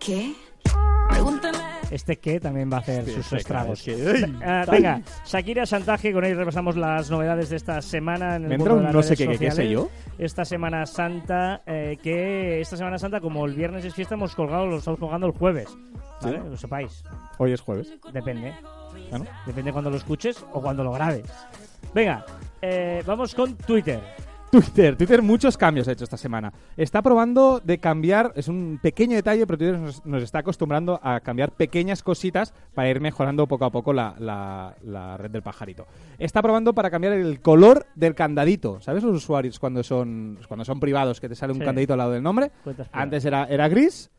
¿Qué? 0.00 0.34
Pregúntale. 1.08 1.58
Este 1.92 2.16
que 2.16 2.40
también 2.40 2.68
va 2.72 2.78
a 2.78 2.80
hacer 2.80 3.04
sus 3.08 3.28
claro, 3.28 3.36
estragos. 3.72 3.86
es 3.86 3.96
que- 3.96 4.24
¡ay! 4.24 4.38
Ah, 4.44 4.64
venga, 4.68 5.00
Shakira 5.24 5.64
Chantaje, 5.64 6.12
con 6.12 6.24
él 6.24 6.36
repasamos 6.36 6.76
las 6.76 7.08
novedades 7.08 7.50
de 7.50 7.56
esta 7.56 7.80
semana 7.80 8.34
en 8.36 8.42
el 8.42 8.48
Me 8.48 8.58
mundo 8.58 8.72
entra 8.72 8.72
de 8.74 8.78
un 8.78 8.84
las 8.86 8.94
no 8.94 9.02
sé 9.02 9.08
redes 9.14 9.18
qué, 9.18 9.26
qué, 9.26 9.38
qué 9.38 9.44
sé 9.44 9.50
sociales. 9.68 9.72
yo. 9.72 9.88
Esta 10.18 10.44
Semana 10.44 10.84
Santa, 10.86 11.62
eh, 11.66 11.96
que 12.02 12.60
esta 12.60 12.76
Semana 12.76 12.98
Santa, 12.98 13.20
como 13.20 13.46
el 13.46 13.54
viernes 13.54 13.84
es 13.84 13.94
fiesta, 13.94 14.16
hemos 14.16 14.34
colgado, 14.34 14.66
lo 14.66 14.78
estamos 14.78 14.98
colgando 14.98 15.28
el 15.28 15.32
jueves. 15.32 15.68
¿Vale? 16.22 16.38
Lo 16.50 16.56
sepáis. 16.56 17.04
Hoy 17.38 17.52
es 17.52 17.60
jueves. 17.60 17.92
Depende. 18.12 18.52
Ah, 19.12 19.18
¿no? 19.18 19.24
Depende 19.46 19.72
cuando 19.72 19.90
lo 19.90 19.96
escuches 19.96 20.44
o 20.52 20.60
cuando 20.60 20.82
lo 20.84 20.92
grabes. 20.92 21.26
Venga, 21.94 22.24
eh, 22.62 23.02
vamos 23.06 23.34
con 23.34 23.54
Twitter. 23.56 24.00
Twitter, 24.50 24.96
Twitter 24.96 25.22
muchos 25.22 25.56
cambios 25.58 25.88
ha 25.88 25.92
hecho 25.92 26.04
esta 26.04 26.16
semana. 26.16 26.52
Está 26.76 27.02
probando 27.02 27.60
de 27.62 27.78
cambiar, 27.78 28.32
es 28.36 28.46
un 28.46 28.78
pequeño 28.80 29.16
detalle, 29.16 29.44
pero 29.46 29.58
Twitter 29.58 29.78
nos, 29.78 30.06
nos 30.06 30.22
está 30.22 30.38
acostumbrando 30.38 31.00
a 31.02 31.18
cambiar 31.20 31.50
pequeñas 31.50 32.02
cositas 32.02 32.54
para 32.72 32.88
ir 32.88 33.00
mejorando 33.00 33.46
poco 33.48 33.64
a 33.64 33.70
poco 33.70 33.92
la, 33.92 34.14
la- 34.18 34.74
la 34.84 35.16
red 35.16 35.30
del 35.32 35.42
pajarito. 35.42 35.86
Está 36.18 36.42
probando 36.42 36.74
para 36.74 36.90
cambiar 36.90 37.14
el 37.14 37.40
color 37.40 37.86
del 37.96 38.14
candadito. 38.14 38.80
¿Sabes 38.80 39.02
los 39.02 39.16
usuarios 39.16 39.58
cuando 39.58 39.82
son, 39.82 40.38
cuando 40.46 40.64
son 40.64 40.78
privados 40.78 41.20
que 41.20 41.28
te 41.28 41.34
sale 41.34 41.52
un 41.52 41.58
Sí. 41.58 41.64
candadito 41.64 41.94
al 41.94 41.98
lado 41.98 42.12
del 42.12 42.22
nombre? 42.22 42.52
Antes 42.92 43.24
era, 43.24 43.46
era 43.46 43.68
gris, 43.68 44.10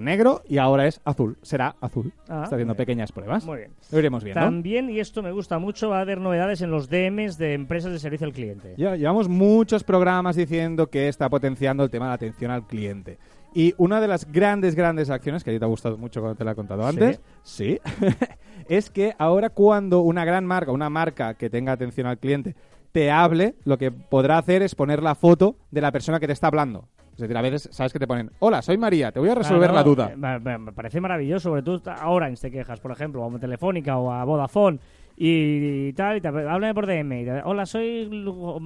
negro 0.00 0.42
y 0.48 0.58
ahora 0.58 0.86
es 0.86 1.00
azul. 1.04 1.36
Será 1.42 1.76
azul. 1.80 2.12
Ah, 2.28 2.42
está 2.44 2.56
haciendo 2.56 2.74
pequeñas 2.74 3.12
pruebas. 3.12 3.44
Muy 3.46 3.58
bien. 3.58 3.70
Lo 3.92 3.98
iremos 3.98 4.24
viendo. 4.24 4.40
También, 4.40 4.90
y 4.90 5.00
esto 5.00 5.22
me 5.22 5.32
gusta 5.32 5.58
mucho, 5.58 5.90
va 5.90 5.98
a 5.98 6.00
haber 6.02 6.20
novedades 6.20 6.60
en 6.60 6.70
los 6.70 6.88
DMs 6.88 7.38
de 7.38 7.54
empresas 7.54 7.92
de 7.92 7.98
servicio 7.98 8.26
al 8.26 8.32
cliente. 8.32 8.74
Ya, 8.76 8.96
llevamos 8.96 9.28
muchos 9.28 9.84
programas 9.84 10.36
diciendo 10.36 10.88
que 10.90 11.08
está 11.08 11.28
potenciando 11.30 11.84
el 11.84 11.90
tema 11.90 12.06
de 12.06 12.10
la 12.10 12.14
atención 12.14 12.50
al 12.50 12.66
cliente. 12.66 13.18
Y 13.54 13.74
una 13.78 14.00
de 14.02 14.08
las 14.08 14.30
grandes, 14.30 14.74
grandes 14.74 15.08
acciones, 15.08 15.42
que 15.42 15.50
a 15.50 15.52
ti 15.54 15.58
te 15.58 15.64
ha 15.64 15.68
gustado 15.68 15.96
mucho 15.96 16.20
cuando 16.20 16.36
te 16.36 16.44
la 16.44 16.50
he 16.52 16.54
contado 16.54 16.82
Sí. 16.82 16.88
antes, 16.88 17.20
sí, 17.42 17.80
es 18.68 18.90
que 18.90 19.14
ahora 19.18 19.48
cuando 19.50 20.00
una 20.00 20.24
gran 20.24 20.44
marca, 20.44 20.72
una 20.72 20.90
marca 20.90 21.34
que 21.34 21.48
tenga 21.48 21.72
atención 21.72 22.06
al 22.06 22.18
cliente, 22.18 22.54
te 22.92 23.10
hable, 23.10 23.54
lo 23.64 23.78
que 23.78 23.90
podrá 23.90 24.38
hacer 24.38 24.62
es 24.62 24.74
poner 24.74 25.02
la 25.02 25.14
foto 25.14 25.56
de 25.70 25.80
la 25.80 25.92
persona 25.92 26.18
que 26.20 26.26
te 26.26 26.32
está 26.32 26.48
hablando. 26.48 26.88
Es 27.16 27.20
decir, 27.22 27.36
a 27.36 27.40
veces 27.40 27.68
sabes 27.72 27.94
que 27.94 27.98
te 27.98 28.06
ponen, 28.06 28.30
hola, 28.40 28.60
soy 28.60 28.76
María, 28.76 29.10
te 29.10 29.18
voy 29.20 29.30
a 29.30 29.34
resolver 29.34 29.70
Claro, 29.70 29.74
la 29.74 29.82
duda. 29.82 30.10
eh, 30.12 30.58
Me, 30.58 30.72
parece 30.72 31.00
maravilloso, 31.00 31.48
sobre 31.48 31.62
todo 31.62 31.80
a 31.90 32.10
Orange 32.10 32.42
te 32.42 32.50
quejas, 32.50 32.78
por 32.78 32.90
ejemplo, 32.92 33.24
a 33.24 33.38
Telefónica 33.38 33.96
o 33.96 34.12
a 34.12 34.22
Vodafone 34.24 34.78
y, 35.16 35.94
tal, 35.94 36.18
y 36.18 36.20
te, 36.20 36.28
háblame 36.28 36.74
por 36.74 36.86
DM. 36.86 37.22
y 37.22 37.24
te- 37.24 37.42
Hola, 37.42 37.64
soy 37.64 38.10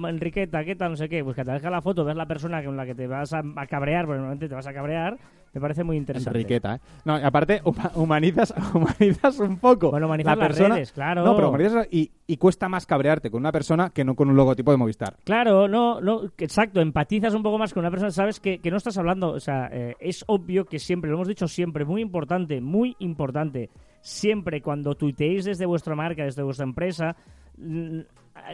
Enriqueta, 0.05 0.65
¿qué 0.65 0.75
tal? 0.75 0.91
No 0.91 0.97
sé 0.97 1.07
qué. 1.07 1.23
Pues 1.23 1.35
que 1.37 1.45
te 1.45 1.51
deja 1.51 1.69
la 1.69 1.81
foto, 1.81 2.03
ves 2.03 2.17
la 2.17 2.25
persona 2.25 2.61
con 2.61 2.75
la 2.75 2.85
que 2.85 2.93
te 2.93 3.07
vas 3.07 3.31
a, 3.31 3.41
a 3.55 3.67
cabrear, 3.67 4.05
porque 4.05 4.17
normalmente 4.17 4.49
te 4.49 4.55
vas 4.55 4.67
a 4.67 4.73
cabrear, 4.73 5.17
me 5.53 5.61
parece 5.61 5.83
muy 5.83 5.97
interesante. 5.97 6.39
Enriqueta, 6.39 6.75
¿eh? 6.75 6.79
No, 7.05 7.19
y 7.19 7.23
aparte 7.23 7.61
huma- 7.63 7.91
humanizas, 7.95 8.53
humanizas 8.73 9.39
un 9.39 9.57
poco 9.57 9.91
Bueno, 9.91 10.07
humanizas 10.07 10.37
la 10.37 10.43
las 10.43 10.47
persona. 10.55 10.75
redes, 10.75 10.91
claro. 10.91 11.25
No, 11.25 11.35
pero 11.35 11.49
humanizas 11.49 11.87
y, 11.91 12.09
y 12.27 12.37
cuesta 12.37 12.69
más 12.69 12.85
cabrearte 12.85 13.29
con 13.29 13.39
una 13.41 13.51
persona 13.51 13.89
que 13.89 14.03
no 14.05 14.15
con 14.15 14.29
un 14.29 14.35
logotipo 14.35 14.71
de 14.71 14.77
Movistar. 14.77 15.15
Claro, 15.23 15.67
no, 15.67 15.99
no, 16.01 16.23
exacto, 16.37 16.79
empatizas 16.81 17.33
un 17.33 17.43
poco 17.43 17.57
más 17.57 17.73
con 17.73 17.81
una 17.81 17.91
persona, 17.91 18.11
sabes 18.11 18.39
que, 18.39 18.59
que 18.59 18.71
no 18.71 18.77
estás 18.77 18.97
hablando, 18.97 19.31
o 19.31 19.39
sea, 19.39 19.69
eh, 19.71 19.95
es 19.99 20.23
obvio 20.27 20.65
que 20.65 20.79
siempre, 20.79 21.09
lo 21.09 21.17
hemos 21.17 21.27
dicho 21.27 21.47
siempre, 21.47 21.83
muy 21.85 22.01
importante, 22.01 22.61
muy 22.61 22.95
importante, 22.99 23.69
siempre 23.99 24.61
cuando 24.61 24.95
tuiteéis 24.95 25.45
desde 25.45 25.65
vuestra 25.65 25.95
marca, 25.95 26.23
desde 26.23 26.43
vuestra 26.43 26.65
empresa, 26.65 27.15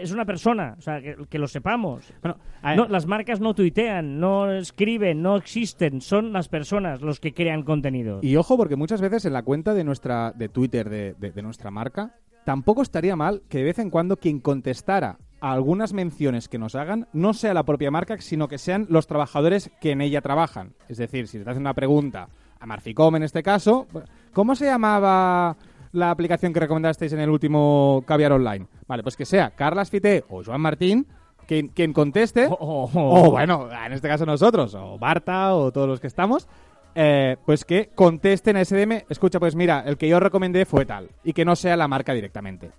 es 0.02 0.12
una 0.12 0.26
persona, 0.26 0.76
o 0.78 0.82
sea, 0.82 1.02
que, 1.02 1.16
que 1.30 1.40
lo 1.40 1.48
sepamos. 1.48 2.12
Bueno, 2.22 2.38
a- 2.62 2.76
No, 2.76 2.88
las 2.88 3.06
marcas 3.06 3.40
no 3.40 3.54
tuitean, 3.54 4.20
no 4.20 4.52
escriben, 4.52 5.22
no 5.22 5.36
existen, 5.38 6.02
son 6.02 6.34
las 6.34 6.48
personas 6.50 7.02
los 7.02 7.20
que 7.20 7.34
crean 7.34 7.64
contenido. 7.64 8.20
Y 8.22 8.36
ojo, 8.36 8.58
porque 8.58 8.76
muchas 8.76 9.02
veces 9.02 9.26
en 9.26 9.34
la 9.34 9.44
cuenta 9.44 9.74
de 9.74 9.84
nuestra 9.84 10.32
de 10.32 10.50
Twitter 10.50 10.90
de, 10.90 11.14
de- 11.20 11.32
de 11.32 11.42
nuestra 11.42 11.72
marca, 11.72 12.16
tampoco 12.46 12.82
estaría 12.82 13.16
mal 13.16 13.42
que 13.50 13.60
de 13.60 13.64
vez 13.66 13.80
en 13.80 13.90
cuando 13.90 14.18
quien 14.18 14.40
contestara 14.40 15.18
a 15.40 15.52
algunas 15.52 15.94
menciones 15.94 16.48
que 16.50 16.58
nos 16.58 16.74
hagan 16.76 17.08
no 17.14 17.34
sea 17.34 17.54
la 17.54 17.64
propia 17.64 17.92
marca, 17.92 18.18
sino 18.20 18.48
que 18.48 18.58
sean 18.58 18.88
los 18.90 19.06
trabajadores 19.06 19.70
que 19.80 19.92
en 19.92 20.02
ella 20.02 20.22
trabajan. 20.22 20.74
Es 20.90 20.98
decir, 20.98 21.28
si 21.28 21.38
te 21.40 21.50
hacen 21.50 21.62
una 21.62 21.76
pregunta 21.76 22.30
a 22.60 22.66
Marficom 22.66 23.16
en 23.18 23.24
este 23.24 23.44
caso, 23.44 23.86
¿cómo 24.34 24.56
se 24.56 24.66
llamaba 24.66 25.56
la 25.98 26.12
aplicación 26.12 26.54
que 26.54 26.60
recomendasteis 26.60 27.14
en 27.14 27.20
el 27.20 27.30
último 27.30 28.04
Caviar 28.06 28.32
Online? 28.32 28.68
Vale, 28.88 29.04
pues 29.04 29.18
que 29.18 29.26
sea 29.26 29.52
Carlas 29.52 29.90
Fité 29.90 30.24
o 30.30 30.44
Joan 30.44 30.62
Martín 30.62 31.08
quien, 31.48 31.70
quien 31.70 31.94
conteste. 31.94 32.48
Oh, 32.48 32.58
oh, 32.60 32.90
O 32.94 33.28
oh. 33.28 33.32
bueno, 33.32 33.70
en 33.72 33.94
este 33.94 34.08
caso 34.08 34.26
nosotros, 34.26 34.76
o 34.76 35.00
Barta, 35.00 35.56
o 35.56 35.72
todos 35.72 35.88
los 35.88 36.00
que 36.00 36.08
estamos, 36.08 36.48
eh, 36.94 37.38
pues 37.46 37.66
que 37.66 37.90
contesten 37.96 38.58
a 38.58 38.66
SDM, 38.66 39.04
escucha, 39.10 39.40
pues 39.40 39.56
mira, 39.56 39.84
el 39.86 39.98
que 39.98 40.08
yo 40.08 40.20
recomendé 40.20 40.66
fue 40.66 40.86
tal, 40.86 41.10
y 41.24 41.34
que 41.34 41.46
no 41.46 41.56
sea 41.56 41.78
la 41.78 41.88
marca 41.88 42.14
directamente. 42.14 42.72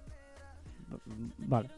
Vale. 1.38 1.70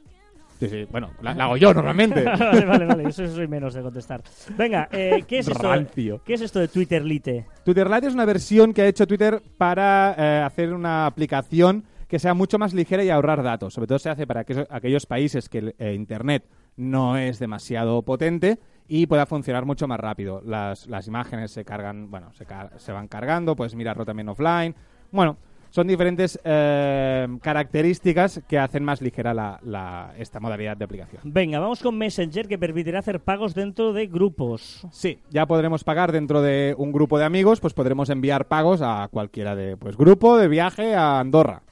Sí, 0.61 0.69
sí, 0.69 0.87
bueno, 0.91 1.11
la, 1.23 1.35
la 1.35 1.45
hago 1.45 1.57
yo 1.57 1.73
normalmente. 1.75 2.23
vale, 2.39 2.65
vale, 2.65 2.85
vale, 2.85 3.09
eso 3.09 3.27
soy 3.27 3.49
menos 3.49 3.75
de 3.75 3.83
contestar. 3.83 4.23
Venga, 4.57 4.89
eh, 4.93 5.25
¿qué, 5.27 5.39
es 5.41 5.49
esto, 5.49 5.63
Rancio. 5.63 6.23
¿qué 6.25 6.35
es 6.35 6.43
esto 6.43 6.61
de 6.61 6.69
Twitter 6.69 7.03
Lite? 7.05 7.47
Twitter 7.65 7.89
Lite 7.91 8.07
es 8.09 8.15
una 8.15 8.25
versión 8.27 8.73
que 8.73 8.83
ha 8.83 8.87
hecho 8.87 9.07
Twitter 9.07 9.43
para 9.59 10.15
eh, 10.19 10.43
hacer 10.45 10.73
una 10.75 11.07
aplicación 11.07 11.85
que 12.07 12.19
sea 12.19 12.35
mucho 12.35 12.59
más 12.59 12.75
ligera 12.75 13.03
y 13.05 13.11
ahorrar 13.11 13.43
datos. 13.43 13.73
Sobre 13.73 13.87
todo 13.87 13.99
se 13.99 14.11
hace 14.11 14.27
para 14.27 14.41
aquellos, 14.41 14.67
aquellos 14.71 15.07
países 15.07 15.49
que 15.49 15.59
el 15.59 15.75
eh, 15.79 15.95
Internet 15.95 16.45
no 16.77 17.17
es 17.17 17.39
demasiado 17.39 18.03
potente 18.03 18.59
y 18.89 19.07
pueda 19.07 19.27
funcionar 19.27 19.65
mucho 19.65 19.87
más 19.87 20.01
rápido. 20.01 20.43
Las, 20.45 20.89
las 20.89 21.07
imágenes 21.07 21.53
se 21.53 21.65
cargan, 21.65 22.11
bueno, 22.11 22.33
se, 22.35 22.45
car- 22.47 22.73
se 22.79 22.91
van 22.93 23.07
cargando, 23.09 23.55
puedes 23.55 23.75
mirarlo 23.77 24.05
también 24.05 24.29
offline. 24.29 24.75
Bueno, 25.13 25.37
son 25.71 25.87
diferentes 25.87 26.39
eh, 26.45 27.27
características 27.43 28.43
que 28.49 28.59
hacen 28.59 28.85
más 28.85 29.01
ligera 29.01 29.33
la, 29.35 29.59
la- 29.63 30.13
esta 30.19 30.41
modalidad 30.41 30.77
de 30.77 30.85
aplicación. 30.85 31.23
Venga, 31.25 31.59
vamos 31.59 31.83
con 31.83 31.97
Messenger 31.97 32.49
que 32.49 32.59
permitirá 32.59 32.99
hacer 32.99 33.21
pagos 33.21 33.55
dentro 33.55 33.93
de 33.93 34.07
grupos. 34.07 34.87
Sí, 34.91 35.19
ya 35.31 35.47
podremos 35.47 35.85
pagar 35.85 36.13
dentro 36.13 36.43
de 36.43 36.75
un 36.77 36.93
grupo 36.93 37.19
de 37.19 37.25
amigos, 37.25 37.61
pues 37.61 37.75
podremos 37.75 38.11
enviar 38.11 38.47
pagos 38.49 38.81
a 38.83 39.09
cualquiera 39.11 39.55
de, 39.55 39.77
pues 39.77 39.97
grupo 39.97 40.37
de 40.37 40.49
viaje 40.49 40.95
a 40.95 41.21
Andorra. 41.21 41.63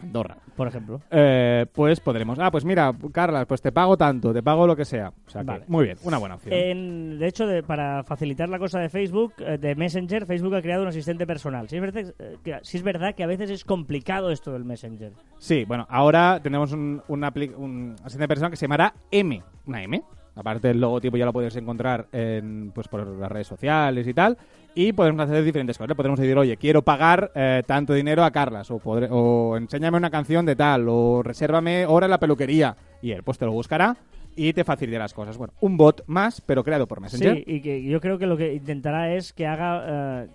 Andorra. 0.00 0.36
Por 0.56 0.68
ejemplo. 0.68 1.00
Eh, 1.10 1.66
pues 1.72 2.00
podremos. 2.00 2.38
Ah, 2.38 2.50
pues 2.50 2.64
mira, 2.64 2.92
Carla, 3.12 3.44
pues 3.46 3.60
te 3.60 3.72
pago 3.72 3.96
tanto, 3.96 4.32
te 4.32 4.42
pago 4.42 4.66
lo 4.66 4.74
que 4.76 4.84
sea. 4.84 5.12
O 5.26 5.30
sea 5.30 5.42
que, 5.42 5.46
Vale. 5.46 5.64
muy 5.68 5.84
bien, 5.84 5.98
una 6.02 6.18
buena 6.18 6.36
opción. 6.36 6.54
En- 6.54 7.18
de 7.18 7.26
hecho, 7.26 7.46
de- 7.46 7.62
para 7.62 8.02
facilitar 8.04 8.48
la 8.48 8.58
cosa 8.58 8.78
de 8.80 8.88
Facebook, 8.88 9.34
eh, 9.38 9.58
de 9.58 9.74
Messenger, 9.74 10.26
Facebook 10.26 10.54
ha 10.54 10.62
creado 10.62 10.82
un 10.82 10.88
asistente 10.88 11.26
personal. 11.26 11.68
Sí 11.68 11.76
es, 11.76 11.82
verdad, 11.82 12.14
eh, 12.18 12.36
que, 12.42 12.58
sí 12.62 12.76
es 12.78 12.82
verdad 12.82 13.14
que 13.14 13.22
a 13.22 13.26
veces 13.26 13.50
es 13.50 13.64
complicado 13.64 14.30
esto 14.30 14.52
del 14.52 14.64
Messenger. 14.64 15.12
Sí, 15.38 15.64
bueno, 15.66 15.86
ahora 15.90 16.40
tenemos 16.42 16.72
un, 16.72 17.02
un, 17.08 17.24
un 17.56 17.94
asistente 18.00 18.28
personal 18.28 18.50
que 18.50 18.56
se 18.56 18.64
llamará 18.66 18.94
M. 19.10 19.42
Una 19.66 19.82
M. 19.82 20.02
Aparte 20.34 20.68
del 20.68 20.80
logotipo 20.80 21.16
ya 21.16 21.26
lo 21.26 21.32
podéis 21.32 21.56
encontrar 21.56 22.06
en, 22.12 22.72
pues 22.74 22.88
por 22.88 23.06
las 23.06 23.30
redes 23.30 23.46
sociales 23.46 24.06
y 24.06 24.14
tal. 24.14 24.38
Y 24.74 24.92
podemos 24.92 25.28
hacer 25.28 25.44
diferentes 25.44 25.76
cosas. 25.76 25.94
Podemos 25.94 26.18
decir, 26.18 26.36
oye, 26.38 26.56
quiero 26.56 26.80
pagar 26.82 27.30
eh, 27.34 27.62
tanto 27.66 27.92
dinero 27.92 28.24
a 28.24 28.30
Carlas. 28.30 28.70
O, 28.70 28.78
podré- 28.78 29.08
o 29.10 29.56
enséñame 29.58 29.98
una 29.98 30.08
canción 30.10 30.46
de 30.46 30.56
tal. 30.56 30.86
O 30.88 31.22
resérvame 31.22 31.84
hora 31.84 32.06
en 32.06 32.10
la 32.10 32.18
peluquería. 32.20 32.74
Y 33.02 33.10
él 33.12 33.22
pues 33.22 33.36
te 33.36 33.44
lo 33.44 33.52
buscará 33.52 33.96
y 34.36 34.52
te 34.52 34.64
facilitará 34.64 35.04
las 35.04 35.14
cosas. 35.14 35.36
Bueno, 35.38 35.52
un 35.60 35.76
bot 35.76 36.02
más, 36.06 36.40
pero 36.40 36.62
creado 36.64 36.86
por 36.86 37.00
Messenger. 37.00 37.36
Sí, 37.36 37.44
y 37.46 37.60
que 37.60 37.82
yo 37.82 38.00
creo 38.00 38.18
que 38.18 38.26
lo 38.26 38.36
que 38.36 38.54
intentará 38.54 39.14
es 39.14 39.32
que 39.32 39.46
haga... 39.46 40.24
eh, 40.24 40.28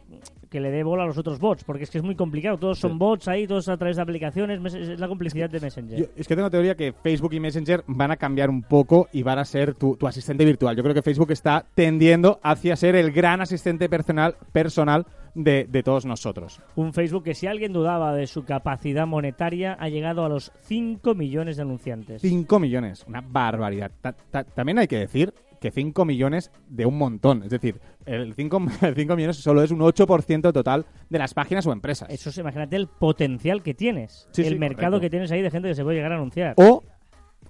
que 0.49 0.61
le 0.61 0.71
dé 0.71 0.81
bola 0.81 1.03
a 1.03 1.05
los 1.05 1.17
otros 1.17 1.39
bots, 1.39 1.65
porque 1.65 1.83
es 1.83 1.89
que 1.89 1.97
es 1.97 2.03
muy 2.05 2.15
complicado. 2.15 2.57
Todos 2.57 2.79
son 2.79 2.91
Sí. 2.93 2.97
bots 2.97 3.27
ahí, 3.27 3.45
todos 3.45 3.67
a 3.67 3.75
través 3.75 3.97
de 3.97 4.01
aplicaciones. 4.01 4.73
Es 4.73 4.97
la 4.97 5.09
complicidad 5.09 5.49
de 5.49 5.59
Messenger. 5.59 5.99
Yo- 5.99 6.05
es 6.15 6.25
que 6.25 6.37
tengo 6.37 6.49
teoría 6.49 6.73
que 6.75 6.93
Facebook 6.93 7.33
y 7.33 7.41
Messenger 7.41 7.83
van 7.85 8.11
a 8.11 8.15
cambiar 8.15 8.49
un 8.49 8.63
poco 8.63 9.09
y 9.11 9.23
van 9.23 9.39
a 9.39 9.43
ser 9.45 9.73
tu, 9.73 9.97
tu 9.97 10.07
asistente 10.07 10.45
virtual. 10.45 10.73
Yo 10.77 10.83
creo 10.83 10.95
que 10.95 11.01
Facebook 11.01 11.31
está 11.31 11.65
tendiendo 11.75 12.39
hacia 12.43 12.77
ser 12.77 12.95
el 12.95 13.11
gran 13.11 13.41
asistente 13.41 13.89
personal, 13.89 14.35
personal 14.53 15.05
de, 15.37 15.65
de 15.69 15.83
todos 15.83 16.05
nosotros. 16.05 16.59
Un 16.75 16.93
Facebook 16.93 17.23
que 17.23 17.35
si 17.35 17.47
alguien 17.47 17.71
dudaba 17.71 18.13
de 18.15 18.27
su 18.27 18.43
capacidad 18.43 19.05
monetaria 19.07 19.77
ha 19.79 19.87
llegado 19.89 20.25
a 20.25 20.29
los 20.29 20.51
5 20.61 21.13
millones 21.15 21.57
de 21.57 21.61
anunciantes. 21.63 22.21
5 22.21 22.59
millones, 22.59 23.05
una 23.07 23.21
barbaridad. 23.21 23.91
Ta- 24.01 24.13
ta- 24.13 24.43
también 24.43 24.79
hay 24.79 24.87
que 24.87 24.97
decir 24.97 25.33
que 25.61 25.71
5 25.71 26.05
millones 26.05 26.51
de 26.67 26.85
un 26.85 26.97
montón. 26.97 27.43
Es 27.43 27.49
decir, 27.49 27.79
el 28.05 28.33
5, 28.33 28.59
millones 29.15 29.37
solo 29.37 29.61
es 29.63 29.71
un 29.71 29.79
8% 29.79 30.51
total 30.53 30.85
de 31.09 31.19
las 31.19 31.33
páginas 31.33 31.65
o 31.67 31.71
empresas. 31.71 32.09
Eso 32.09 32.29
es, 32.29 32.37
imagínate 32.37 32.75
el 32.75 32.87
potencial 32.87 33.61
que 33.63 33.73
tienes. 33.73 34.27
Sí, 34.31 34.41
el 34.43 34.53
sí, 34.53 34.59
mercado 34.59 34.93
correcto. 34.93 35.01
que 35.01 35.09
tienes 35.09 35.31
ahí 35.31 35.41
de 35.41 35.51
gente 35.51 35.67
que 35.69 35.75
se 35.75 35.83
puede 35.83 35.97
llegar 35.97 36.11
a 36.13 36.15
anunciar. 36.15 36.53
O, 36.57 36.83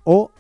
o 0.04 0.32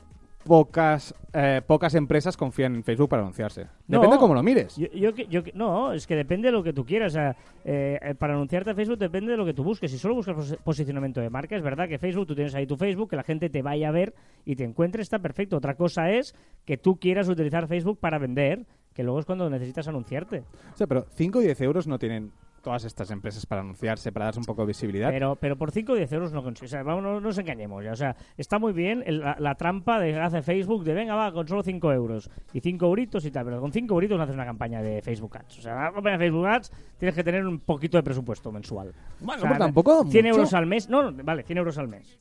pocas, 0.47 1.13
eh, 1.33 1.61
pocas 1.65 1.93
empresas 1.95 2.35
confían 2.37 2.75
en 2.75 2.83
Facebook 2.83 3.09
para 3.09 3.21
anunciarse. 3.21 3.67
No. 3.87 3.99
Depende 3.99 4.17
cómo 4.17 4.33
lo 4.33 4.41
mires. 4.41 4.75
Yo, 4.77 4.87
yo, 4.87 5.11
yo 5.11 5.41
no, 5.53 5.93
es 5.93 6.07
que 6.07 6.15
depende 6.15 6.47
de 6.47 6.51
lo 6.53 6.63
que 6.63 6.73
tú 6.73 6.85
quieras. 6.85 7.13
O 7.13 7.15
sea, 7.15 7.35
eh, 7.65 7.99
eh, 8.01 8.15
para 8.15 8.33
anunciarte 8.33 8.71
a 8.71 8.75
Facebook 8.75 8.97
depende 8.97 9.31
de 9.31 9.37
lo 9.37 9.45
que 9.45 9.53
tú 9.53 9.63
busques. 9.63 9.91
Si 9.91 9.97
solo 9.97 10.15
buscas 10.15 10.35
pos- 10.35 10.57
posicionamiento 10.63 11.21
de 11.21 11.29
marca, 11.29 11.55
es 11.55 11.61
verdad 11.61 11.87
que 11.87 11.99
Facebook, 11.99 12.27
tú 12.27 12.35
tienes 12.35 12.55
ahí 12.55 12.65
tu 12.65 12.77
Facebook, 12.77 13.09
que 13.09 13.15
la 13.15 13.23
gente 13.23 13.49
te 13.49 13.61
vaya 13.61 13.89
a 13.89 13.91
ver 13.91 14.13
y 14.45 14.55
te 14.55 14.63
encuentre, 14.63 15.01
está 15.01 15.19
perfecto. 15.19 15.57
Otra 15.57 15.75
cosa 15.75 16.09
es 16.11 16.33
que 16.65 16.77
tú 16.77 16.97
quieras 16.97 17.27
utilizar 17.27 17.67
Facebook 17.67 17.99
para 17.99 18.17
vender, 18.17 18.65
que 18.93 19.03
luego 19.03 19.19
es 19.19 19.25
cuando 19.25 19.49
necesitas 19.49 19.87
anunciarte. 19.87 20.43
O 20.73 20.77
sea, 20.77 20.87
pero 20.87 21.05
5 21.15 21.39
o 21.39 21.41
10 21.41 21.61
euros 21.61 21.87
no 21.87 21.99
tienen 21.99 22.31
todas 22.67 22.83
estas 22.83 23.09
empresas 23.11 23.45
para 23.45 23.61
anunciarse, 23.61 24.11
para 24.11 24.25
darse 24.25 24.41
un 24.41 24.45
poco 24.45 24.63
de 24.63 24.67
visibilidad. 24.67 25.09
Pero, 25.09 25.37
pero 25.37 25.55
por 25.57 25.71
5 25.71 25.93
o 25.93 25.95
10 25.95 26.11
euros 26.11 26.33
no 26.33 26.43
consigues. 26.43 26.71
O 26.71 26.75
sea, 26.75 26.83
vamos, 26.83 27.01
no 27.01 27.13
no 27.13 27.21
nos 27.21 27.37
engañemos. 27.37 27.81
ya. 27.81 27.93
O 27.93 27.95
sea, 27.95 28.13
está 28.35 28.59
muy 28.59 28.73
bien 28.73 29.03
el- 29.05 29.19
la, 29.19 29.37
la 29.39 29.55
trampa 29.55 30.01
de 30.01 30.11
que 30.11 30.19
hace 30.19 30.41
Facebook 30.41 30.83
de 30.83 30.93
venga, 30.93 31.15
va, 31.15 31.31
con 31.31 31.47
solo 31.47 31.63
5 31.63 31.93
euros 31.93 32.29
y 32.51 32.59
5 32.59 32.85
euritos 32.85 33.23
y 33.23 33.31
tal. 33.31 33.45
Pero 33.45 33.61
con 33.61 33.71
5 33.71 33.93
euritos 33.93 34.17
no 34.17 34.23
haces 34.23 34.35
una 34.35 34.45
campaña 34.45 34.81
de 34.81 35.01
Facebook 35.01 35.37
Ads. 35.37 35.59
O 35.59 35.61
sea, 35.61 35.75
una 35.75 35.91
campaña 35.93 36.17
de 36.17 36.25
Facebook 36.25 36.45
Ads 36.47 36.71
tienes 36.97 37.15
que 37.15 37.23
tener 37.23 37.45
un 37.47 37.59
poquito 37.59 37.95
de 37.97 38.03
presupuesto 38.03 38.51
mensual. 38.51 38.93
Bueno, 39.21 39.43
O 39.43 39.47
sea, 39.47 39.57
tampoco 39.57 40.03
100 40.03 40.25
mucho. 40.25 40.35
euros 40.39 40.53
al 40.53 40.65
mes. 40.65 40.89
No, 40.89 41.09
no, 41.09 41.23
vale, 41.23 41.43
100 41.43 41.57
euros 41.59 41.77
al 41.77 41.87
mes. 41.87 42.19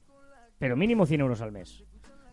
Pero 0.59 0.77
mínimo 0.77 1.05
100 1.07 1.21
euros 1.23 1.41
al 1.43 1.51
mes. 1.51 1.83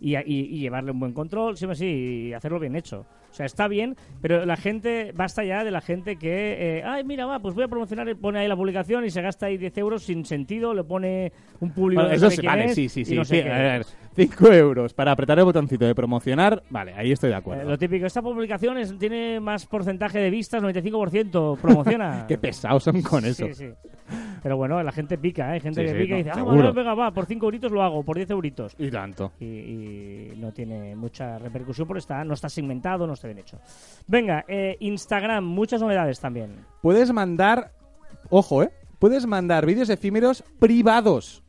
Y, 0.05 0.17
y- 0.17 0.21
y 0.25 0.59
llevarle 0.59 0.91
un 0.91 0.99
buen 0.99 1.13
control, 1.13 1.55
siempre 1.55 1.77
sí, 1.77 1.85
y 2.27 2.33
hacerlo 2.33 2.59
bien 2.59 2.75
hecho. 2.75 3.05
O 3.31 3.33
sea, 3.33 3.45
está 3.45 3.69
bien, 3.69 3.95
pero 4.21 4.45
la 4.45 4.57
gente, 4.57 5.13
basta 5.15 5.45
ya 5.45 5.63
de 5.63 5.71
la 5.71 5.79
gente 5.79 6.17
que, 6.17 6.79
eh, 6.79 6.83
ay, 6.83 7.05
mira, 7.05 7.25
va, 7.25 7.39
pues 7.39 7.55
voy 7.55 7.63
a 7.63 7.67
promocionar, 7.69 8.13
pone 8.17 8.39
ahí 8.39 8.47
la 8.49 8.55
publicación 8.57 9.05
y 9.05 9.09
se 9.09 9.21
gasta 9.21 9.45
ahí 9.45 9.57
10 9.57 9.77
euros 9.77 10.03
sin 10.03 10.25
sentido, 10.25 10.73
le 10.73 10.83
pone 10.83 11.31
un 11.61 11.71
público 11.71 12.01
Bueno, 12.01 12.13
eso 12.15 12.25
no 12.25 12.29
sé 12.31 12.35
sí, 12.35 12.41
quién 12.41 12.51
vale, 12.51 12.65
es 12.65 12.75
sí, 12.75 12.89
sí, 12.89 13.05
sí. 13.05 13.15
no 13.15 13.21
a 13.21 13.57
ver, 13.57 13.85
5 14.13 14.47
euros 14.51 14.93
para 14.93 15.13
apretar 15.13 15.39
el 15.39 15.45
botoncito 15.45 15.85
de 15.85 15.95
promocionar, 15.95 16.61
vale, 16.69 16.93
ahí 16.95 17.13
estoy 17.13 17.29
de 17.29 17.35
Eh, 17.35 17.39
acuerdo. 17.39 17.69
lo 17.69 17.77
típico, 17.77 18.05
esta 18.05 18.21
publicación 18.21 18.77
es- 18.79 18.95
tiene 18.99 19.39
más 19.39 19.65
porcentaje 19.65 20.19
de 20.19 20.29
vistas, 20.29 20.61
95%, 20.61 21.57
promociona. 21.61 22.25
Qué 22.27 22.37
pesados 22.37 22.83
son 22.83 23.01
con 23.01 23.23
eso. 23.25 23.47
Sí, 23.47 23.53
sí. 23.53 23.65
Pero 24.41 24.57
bueno, 24.57 24.81
la 24.81 24.91
gente 24.91 25.17
pica, 25.17 25.49
¿eh? 25.49 25.53
Hay 25.53 25.59
gente 25.59 25.81
Sí, 25.81 25.87
que 25.87 25.93
sí, 25.93 26.03
pica 26.03 26.15
y 26.15 26.23
dice, 26.23 26.31
ah, 26.33 26.43
vale, 26.43 26.71
venga, 26.71 26.93
va, 26.93 27.11
por 27.11 27.25
5 27.25 27.45
euritos 27.45 27.71
lo 27.71 27.83
hago, 27.83 28.03
por 28.03 28.15
10 28.17 28.31
euritos. 28.31 28.75
Y 28.77 28.89
tanto. 28.89 29.31
y, 29.39 29.45
y 29.45 30.33
no 30.37 30.51
tiene 30.51 30.95
mucha 30.95 31.37
repercusión 31.37 31.87
por 31.87 31.97
está 31.97 32.23
no 32.23 32.33
está 32.33 32.49
segmentado, 32.49 33.07
no 33.07 33.13
está 33.13 33.27
bien 33.27 33.39
hecho. 33.39 33.59
Venga, 34.07 34.45
eh, 34.47 34.77
Instagram, 34.79 35.43
muchas 35.43 35.81
novedades 35.81 36.19
también. 36.19 36.65
Puedes 36.81 37.11
mandar, 37.11 37.71
ojo, 38.29 38.63
¿eh? 38.63 38.71
Puedes 38.99 39.25
mandar 39.25 39.65
vídeos 39.65 39.89
efímeros 39.89 40.43
privados. 40.59 41.43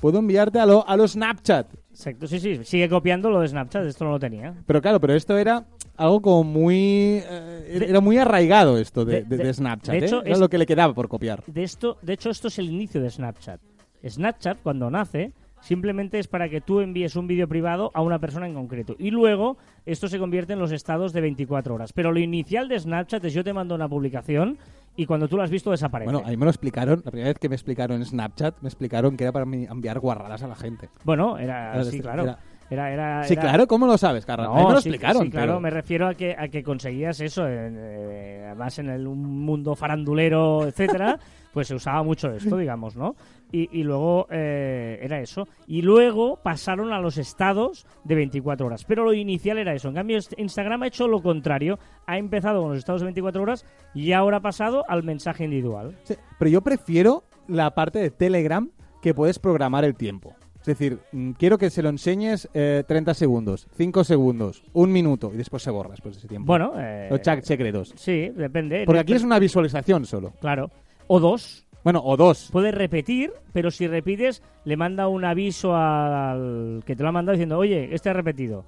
Puedo 0.00 0.18
enviarte 0.18 0.58
a 0.58 0.66
lo, 0.66 0.86
a 0.86 0.96
los 0.96 1.12
Snapchat. 1.12 1.72
Exacto, 1.90 2.26
sí, 2.26 2.40
sí, 2.40 2.64
sigue 2.64 2.88
copiando 2.88 3.30
lo 3.30 3.40
de 3.40 3.48
Snapchat, 3.48 3.84
esto 3.86 4.04
no 4.04 4.10
lo 4.10 4.18
tenía. 4.18 4.54
Pero 4.66 4.82
claro, 4.82 5.00
pero 5.00 5.14
esto 5.14 5.38
era 5.38 5.64
algo 5.96 6.20
como 6.22 6.44
muy... 6.44 7.22
eh, 7.28 7.76
De- 7.80 7.86
era 7.88 8.00
muy 8.00 8.18
arraigado 8.18 8.78
esto 8.78 9.04
de, 9.04 9.22
de- 9.24 9.36
de- 9.36 9.54
Snapchat, 9.54 9.92
de 9.94 9.98
¿eh? 10.00 10.04
hecho, 10.06 10.22
Era 10.22 10.32
es- 10.34 10.38
lo 10.38 10.48
que 10.48 10.58
le 10.58 10.66
quedaba 10.66 10.92
por 10.94 11.08
copiar. 11.08 11.42
De 11.46 11.62
esto, 11.62 11.98
de 12.02 12.12
hecho, 12.14 12.30
esto 12.30 12.48
es 12.48 12.58
el 12.58 12.66
inicio 12.70 13.00
de 13.00 13.10
Snapchat. 13.10 13.60
Snapchat, 14.06 14.58
cuando 14.62 14.90
nace, 14.90 15.32
simplemente 15.60 16.18
es 16.18 16.28
para 16.28 16.48
que 16.48 16.60
tú 16.60 16.80
envíes 16.80 17.16
un 17.16 17.26
vídeo 17.26 17.48
privado 17.48 17.90
a 17.94 18.02
una 18.02 18.18
persona 18.18 18.46
en 18.46 18.54
concreto. 18.54 18.94
Y 18.98 19.10
luego, 19.10 19.56
esto 19.86 20.08
se 20.08 20.18
convierte 20.18 20.52
en 20.52 20.58
los 20.58 20.72
estados 20.72 21.12
de 21.12 21.20
24 21.22 21.74
horas. 21.74 21.92
Pero 21.92 22.12
lo 22.12 22.18
inicial 22.20 22.68
de 22.68 22.78
Snapchat 22.78 23.24
es 23.24 23.32
yo 23.32 23.42
te 23.44 23.52
mando 23.52 23.74
una 23.74 23.88
publicación 23.88 24.58
y 24.96 25.06
cuando 25.06 25.26
tú 25.26 25.36
lo 25.36 25.42
has 25.42 25.50
visto 25.50 25.70
desaparece. 25.70 26.12
Bueno, 26.12 26.26
ahí 26.28 26.36
me 26.36 26.44
lo 26.44 26.50
explicaron, 26.50 27.00
la 27.04 27.10
primera 27.10 27.30
vez 27.30 27.38
que 27.38 27.48
me 27.48 27.54
explicaron 27.56 28.04
Snapchat, 28.04 28.60
me 28.60 28.68
explicaron 28.68 29.16
que 29.16 29.24
era 29.24 29.32
para 29.32 29.46
mí 29.46 29.66
enviar 29.68 29.98
guarradas 30.00 30.42
a 30.42 30.48
la 30.48 30.54
gente. 30.54 30.90
Bueno, 31.02 31.38
era, 31.38 31.72
Era 31.72 31.80
sí, 31.80 31.86
decir, 31.86 32.02
claro. 32.02 32.22
era- 32.24 32.38
Era, 32.70 32.92
era, 32.92 33.24
Sí, 33.24 33.34
era- 33.34 33.42
claro, 33.42 33.66
¿cómo 33.66 33.86
lo 33.86 33.98
sabes, 33.98 34.24
Carlos? 34.24 34.48
me 34.54 34.62
lo 34.62 34.68
sí, 34.80 34.88
explicaron. 34.88 35.22
sí, 35.24 35.30
claro, 35.30 35.46
pero- 35.52 35.60
me 35.60 35.70
refiero 35.70 36.08
a 36.08 36.14
que, 36.14 36.34
a 36.38 36.48
que 36.48 36.62
conseguías 36.62 37.20
eso, 37.20 37.44
eh, 37.46 38.42
además 38.46 38.78
en 38.78 38.88
el, 38.90 39.06
un 39.06 39.44
mundo 39.44 39.74
farandulero, 39.74 40.66
etcétera, 40.66 41.18
pues 41.52 41.68
se 41.68 41.74
usaba 41.74 42.02
mucho 42.02 42.32
esto, 42.32 42.56
digamos, 42.56 42.96
¿no? 42.96 43.14
Y, 43.52 43.68
y 43.78 43.84
luego 43.84 44.26
eh, 44.30 44.98
era 45.02 45.20
eso. 45.20 45.46
Y 45.68 45.82
luego 45.82 46.40
pasaron 46.42 46.92
a 46.92 46.98
los 46.98 47.18
estados 47.18 47.86
de 48.02 48.16
24 48.16 48.66
horas. 48.66 48.84
Pero 48.84 49.04
lo 49.04 49.12
inicial 49.12 49.58
era 49.58 49.72
eso. 49.74 49.86
En 49.88 49.94
cambio, 49.94 50.18
Instagram 50.36 50.82
ha 50.82 50.86
hecho 50.88 51.06
lo 51.06 51.22
contrario. 51.22 51.78
Ha 52.06 52.18
empezado 52.18 52.60
con 52.62 52.70
los 52.70 52.78
estados 52.78 53.02
de 53.02 53.04
24 53.06 53.40
horas 53.42 53.64
y 53.94 54.10
ahora 54.10 54.38
ha 54.38 54.40
pasado 54.40 54.84
al 54.88 55.04
mensaje 55.04 55.44
individual. 55.44 55.96
Sí, 56.02 56.14
pero 56.36 56.50
yo 56.50 56.62
prefiero 56.62 57.22
la 57.46 57.72
parte 57.76 58.00
de 58.00 58.10
Telegram 58.10 58.68
que 59.00 59.14
puedes 59.14 59.38
programar 59.38 59.84
el 59.84 59.94
tiempo. 59.94 60.34
Es 60.64 60.78
decir, 60.78 60.98
mm, 61.12 61.32
quiero 61.32 61.58
que 61.58 61.68
se 61.68 61.82
lo 61.82 61.90
enseñes 61.90 62.48
eh, 62.54 62.84
30 62.88 63.12
segundos, 63.12 63.68
5 63.76 64.02
segundos, 64.02 64.62
un 64.72 64.90
minuto 64.92 65.30
y 65.34 65.36
después 65.36 65.62
se 65.62 65.70
borra 65.70 65.90
después 65.90 66.14
de 66.14 66.20
ese 66.20 66.28
tiempo. 66.28 66.46
Bueno, 66.46 66.72
eh, 66.78 67.08
Los 67.10 67.20
chat 67.20 67.42
secretos. 67.44 67.92
sí, 67.96 68.30
depende. 68.34 68.84
Porque 68.86 69.00
aquí 69.00 69.12
es 69.12 69.22
una 69.22 69.38
visualización 69.38 70.06
solo. 70.06 70.32
Claro. 70.40 70.70
O 71.06 71.20
dos. 71.20 71.66
Bueno, 71.84 72.00
o 72.02 72.16
dos. 72.16 72.48
Puedes 72.50 72.74
repetir, 72.74 73.30
pero 73.52 73.70
si 73.70 73.86
repites, 73.86 74.42
le 74.64 74.76
manda 74.78 75.06
un 75.06 75.26
aviso 75.26 75.76
al 75.76 76.82
que 76.86 76.96
te 76.96 77.02
lo 77.02 77.10
ha 77.10 77.12
mandado 77.12 77.34
diciendo, 77.36 77.58
oye, 77.58 77.94
este 77.94 78.08
ha 78.08 78.14
repetido. 78.14 78.64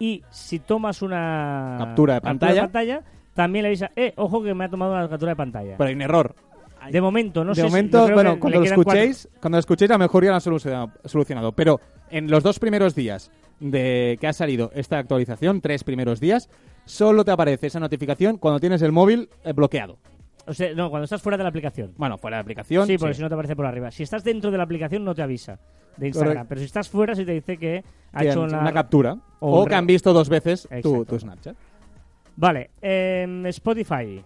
Y 0.00 0.24
si 0.30 0.58
tomas 0.58 1.00
una 1.00 1.76
Captura 1.78 2.14
de 2.14 2.20
pantalla. 2.22 2.62
pantalla, 2.62 3.02
también 3.34 3.62
le 3.62 3.68
avisa, 3.68 3.92
eh, 3.94 4.12
ojo 4.16 4.42
que 4.42 4.52
me 4.52 4.64
ha 4.64 4.68
tomado 4.68 4.94
una 4.94 5.08
captura 5.08 5.30
de 5.30 5.36
pantalla. 5.36 5.76
Pero 5.78 5.88
hay 5.88 5.94
un 5.94 6.02
error. 6.02 6.34
De 6.90 7.00
momento, 7.00 7.44
no 7.44 7.50
de 7.50 7.56
sé 7.56 7.60
si- 7.62 7.66
momento, 7.68 8.08
bueno, 8.12 8.38
cuando 8.38 8.60
lo 8.60 8.64
cuatro- 8.66 8.82
escuchéis, 9.00 9.28
cuando 9.40 9.56
lo 9.56 9.60
escuchéis 9.60 9.90
a 9.90 9.94
lo 9.94 9.98
mejor 9.98 10.24
ya 10.24 10.30
lo 10.30 10.34
han 10.36 10.40
solucionado, 10.40 10.90
solucionado. 11.04 11.52
Pero 11.52 11.80
en 12.10 12.30
los 12.30 12.42
dos 12.42 12.58
primeros 12.58 12.94
días 12.94 13.30
de 13.60 14.18
que 14.20 14.26
ha 14.26 14.32
salido 14.32 14.70
esta 14.74 14.98
actualización, 14.98 15.60
tres 15.60 15.82
primeros 15.84 16.20
días, 16.20 16.48
solo 16.84 17.24
te 17.24 17.30
aparece 17.30 17.66
esa 17.68 17.80
notificación 17.80 18.38
cuando 18.38 18.60
tienes 18.60 18.82
el 18.82 18.92
móvil 18.92 19.28
eh, 19.44 19.52
bloqueado. 19.52 19.98
O 20.48 20.54
sea, 20.54 20.72
no, 20.74 20.90
cuando 20.90 21.04
estás 21.04 21.20
fuera 21.22 21.36
de 21.36 21.42
la 21.42 21.48
aplicación. 21.48 21.92
Bueno, 21.96 22.18
fuera 22.18 22.36
de 22.36 22.42
aplicación. 22.42 22.86
Sí, 22.86 22.96
porque 22.98 23.14
si 23.14 23.22
no 23.22 23.28
te 23.28 23.34
aparece 23.34 23.56
por 23.56 23.66
arriba. 23.66 23.90
Si 23.90 24.02
estás 24.04 24.22
dentro 24.22 24.50
de 24.52 24.56
la 24.58 24.62
aplicación 24.62 25.04
no 25.04 25.12
te 25.14 25.22
avisa 25.22 25.58
de 25.96 26.06
Instagram, 26.08 26.46
pero 26.46 26.60
si 26.60 26.66
estás 26.66 26.88
fuera 26.88 27.14
sí 27.16 27.24
te 27.24 27.32
dice 27.32 27.56
que 27.56 27.82
ha 28.12 28.24
hecho 28.24 28.42
una... 28.42 28.60
una 28.60 28.72
captura. 28.72 29.16
o 29.40 29.64
que 29.64 29.74
han 29.74 29.86
visto 29.86 30.12
dos 30.12 30.28
veces 30.28 30.68
tu, 30.82 31.04
tu 31.04 31.18
Snapchat. 31.18 31.56
Vale, 32.36 32.70
em, 32.82 33.46
Spotify. 33.46 34.22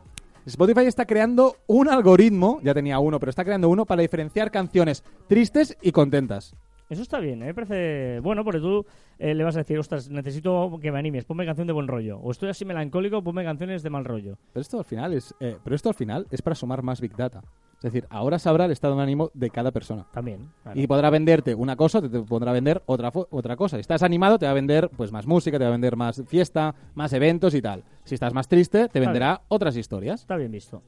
Spotify 0.50 0.86
está 0.86 1.06
creando 1.06 1.56
un 1.66 1.88
algoritmo, 1.88 2.60
ya 2.62 2.74
tenía 2.74 2.98
uno, 2.98 3.18
pero 3.18 3.30
está 3.30 3.44
creando 3.44 3.68
uno 3.68 3.86
para 3.86 4.02
diferenciar 4.02 4.50
canciones 4.50 5.04
tristes 5.28 5.76
y 5.80 5.92
contentas. 5.92 6.54
Eso 6.90 7.02
está 7.02 7.20
bien, 7.20 7.40
¿eh? 7.42 7.46
me 7.46 7.54
parece 7.54 8.18
bueno, 8.18 8.42
porque 8.42 8.58
tú 8.58 8.84
eh, 9.20 9.32
le 9.32 9.44
vas 9.44 9.54
a 9.54 9.60
decir, 9.60 9.78
ostras, 9.78 10.10
necesito 10.10 10.76
que 10.82 10.90
me 10.90 10.98
animes, 10.98 11.24
ponme 11.24 11.46
canción 11.46 11.68
de 11.68 11.72
buen 11.72 11.86
rollo. 11.86 12.18
O 12.18 12.32
estoy 12.32 12.48
así 12.48 12.64
melancólico, 12.64 13.22
ponme 13.22 13.44
canciones 13.44 13.84
de 13.84 13.90
mal 13.90 14.04
rollo. 14.04 14.38
Pero 14.52 14.60
esto 14.60 14.78
al 14.78 14.84
final 14.84 15.14
es, 15.14 15.32
eh, 15.38 15.56
pero 15.62 15.76
esto 15.76 15.88
al 15.88 15.94
final 15.94 16.26
es 16.32 16.42
para 16.42 16.56
sumar 16.56 16.82
más 16.82 17.00
big 17.00 17.16
data. 17.16 17.42
Es 17.80 17.84
decir, 17.92 18.06
ahora 18.10 18.38
sabrá 18.38 18.66
el 18.66 18.72
estado 18.72 18.94
de 18.94 19.02
ánimo 19.02 19.30
de 19.32 19.48
cada 19.48 19.70
persona. 19.70 20.06
También. 20.12 20.50
claro. 20.62 20.78
Y 20.78 20.86
podrá 20.86 21.08
venderte 21.08 21.54
una 21.54 21.76
cosa, 21.76 22.02
te, 22.02 22.08
a 22.18 22.52
vender 22.52 22.82
otra, 22.84 23.10
otra 23.30 23.56
cosa. 23.56 23.78
Si 23.78 23.80
estás 23.80 24.02
animado, 24.02 24.38
te 24.38 24.44
va 24.44 24.52
a 24.52 24.54
vender 24.54 24.90
pues 24.94 25.10
más 25.10 25.26
música, 25.26 25.56
te 25.58 25.64
va 25.64 25.68
a 25.68 25.72
vender 25.72 25.96
más 25.96 26.22
fiesta, 26.26 26.74
más 26.94 27.10
eventos 27.14 27.54
y 27.54 27.62
tal. 27.62 27.82
Si 28.04 28.14
estás 28.14 28.34
más 28.34 28.48
triste, 28.48 28.88
te 28.88 29.00
venderá 29.00 29.40
otras 29.48 29.76
historias. 29.76 30.20
Está 30.20 30.36
bien 30.36 30.52
visto. 30.52 30.82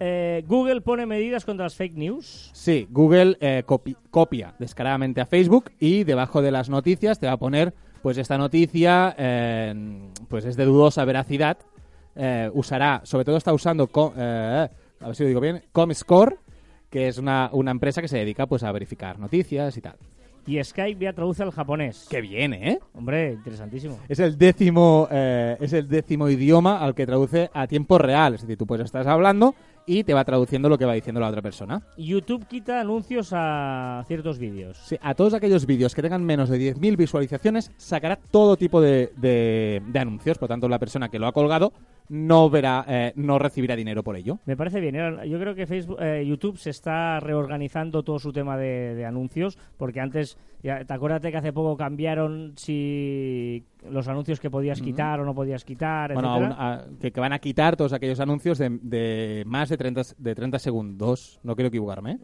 Eh, 0.00 0.44
Google 0.48 0.80
pone 0.80 1.06
medidas 1.06 1.44
contra 1.44 1.64
las 1.64 1.76
fake 1.76 1.94
news. 1.94 2.50
Sí, 2.52 2.88
Google 2.90 3.36
eh, 3.40 3.62
copi- 3.64 3.96
copia 4.10 4.52
descaradamente 4.58 5.20
a 5.20 5.26
Facebook 5.26 5.70
y 5.78 6.02
debajo 6.02 6.42
de 6.42 6.50
las 6.50 6.68
noticias 6.68 7.18
te 7.20 7.26
va 7.28 7.32
a 7.34 7.38
poner, 7.38 7.72
pues 8.02 8.18
esta 8.18 8.36
noticia, 8.36 9.14
eh, 9.16 10.10
pues 10.28 10.44
es 10.44 10.56
de 10.56 10.64
dudosa 10.64 11.04
veracidad. 11.04 11.56
Usará, 12.54 13.02
sobre 13.04 13.24
todo 13.24 13.36
está 13.36 13.52
usando, 13.52 13.86
co- 13.88 14.12
eh, 14.16 14.68
a 15.00 15.06
ver 15.06 15.16
si 15.16 15.22
lo 15.22 15.28
digo 15.28 15.40
bien, 15.40 15.62
Comscore, 15.72 16.36
que 16.90 17.08
es 17.08 17.18
una, 17.18 17.50
una 17.52 17.70
empresa 17.70 18.00
que 18.00 18.08
se 18.08 18.18
dedica 18.18 18.46
pues 18.46 18.62
a 18.62 18.72
verificar 18.72 19.18
noticias 19.18 19.76
y 19.76 19.80
tal. 19.80 19.96
Y 20.48 20.62
Skype 20.62 21.04
ya 21.04 21.12
traduce 21.12 21.42
al 21.42 21.50
japonés. 21.50 22.06
Que 22.08 22.20
viene, 22.20 22.70
¿eh? 22.70 22.78
Hombre, 22.94 23.32
interesantísimo. 23.32 23.98
Es 24.08 24.20
el 24.20 24.38
décimo, 24.38 25.08
eh, 25.10 25.56
es 25.60 25.72
el 25.72 25.88
décimo 25.88 26.28
idioma 26.28 26.78
al 26.78 26.94
que 26.94 27.04
traduce 27.04 27.50
a 27.52 27.66
tiempo 27.66 27.98
real. 27.98 28.34
Es 28.34 28.42
decir, 28.42 28.56
tú 28.56 28.64
pues 28.64 28.80
estás 28.80 29.08
hablando 29.08 29.56
y 29.86 30.04
te 30.04 30.14
va 30.14 30.24
traduciendo 30.24 30.68
lo 30.68 30.78
que 30.78 30.84
va 30.84 30.92
diciendo 30.94 31.20
la 31.20 31.26
otra 31.30 31.42
persona. 31.42 31.82
YouTube 31.98 32.46
quita 32.46 32.80
anuncios 32.80 33.30
a 33.32 34.04
ciertos 34.06 34.38
vídeos. 34.38 34.78
Sí, 34.84 34.96
a 35.02 35.14
todos 35.16 35.34
aquellos 35.34 35.66
vídeos 35.66 35.96
que 35.96 36.02
tengan 36.02 36.22
menos 36.24 36.48
de 36.48 36.58
10.000 36.76 36.96
visualizaciones 36.96 37.72
sacará 37.76 38.14
todo 38.14 38.56
tipo 38.56 38.80
de, 38.80 39.10
de- 39.16 39.82
de 39.84 39.98
anuncios. 39.98 40.38
Por 40.38 40.46
tanto, 40.48 40.68
la 40.68 40.78
persona 40.78 41.08
que 41.08 41.18
lo 41.18 41.26
ha 41.26 41.32
colgado 41.32 41.72
no 42.08 42.48
verá, 42.50 42.84
eh, 42.88 43.12
no 43.16 43.38
recibirá 43.38 43.74
dinero 43.76 44.02
por 44.02 44.16
ello. 44.16 44.38
Me 44.46 44.56
parece 44.56 44.80
bien. 44.80 44.96
¿eh? 44.96 45.28
Yo 45.28 45.38
creo 45.40 45.54
que 45.54 45.66
Facebook, 45.66 45.98
eh, 46.00 46.24
YouTube 46.26 46.58
se 46.58 46.70
está 46.70 47.20
reorganizando 47.20 48.02
todo 48.02 48.18
su 48.18 48.32
tema 48.32 48.56
de, 48.56 48.94
de 48.94 49.04
anuncios, 49.04 49.58
porque 49.76 50.00
antes, 50.00 50.38
ya, 50.62 50.84
te 50.84 50.92
acuérdate 50.94 51.30
que 51.30 51.36
hace 51.38 51.52
poco 51.52 51.76
cambiaron 51.76 52.52
si 52.56 53.64
los 53.90 54.08
anuncios 54.08 54.40
que 54.40 54.50
podías 54.50 54.80
quitar 54.80 55.20
o 55.20 55.24
no 55.24 55.34
podías 55.34 55.64
quitar, 55.64 56.12
Bueno, 56.14 56.36
etcétera. 56.36 56.54
aún, 56.56 56.80
a- 56.96 56.98
que, 57.00 57.12
que 57.12 57.20
van 57.20 57.32
a 57.32 57.38
quitar 57.38 57.76
todos 57.76 57.92
aquellos 57.92 58.20
anuncios 58.20 58.58
de, 58.58 58.70
de 58.82 59.44
más 59.46 59.68
de 59.68 59.76
30, 59.76 60.02
de 60.18 60.34
30 60.34 60.58
segundos. 60.58 61.40
No 61.42 61.54
quiero 61.54 61.68
equivocarme. 61.68 62.12
¿eh? 62.12 62.18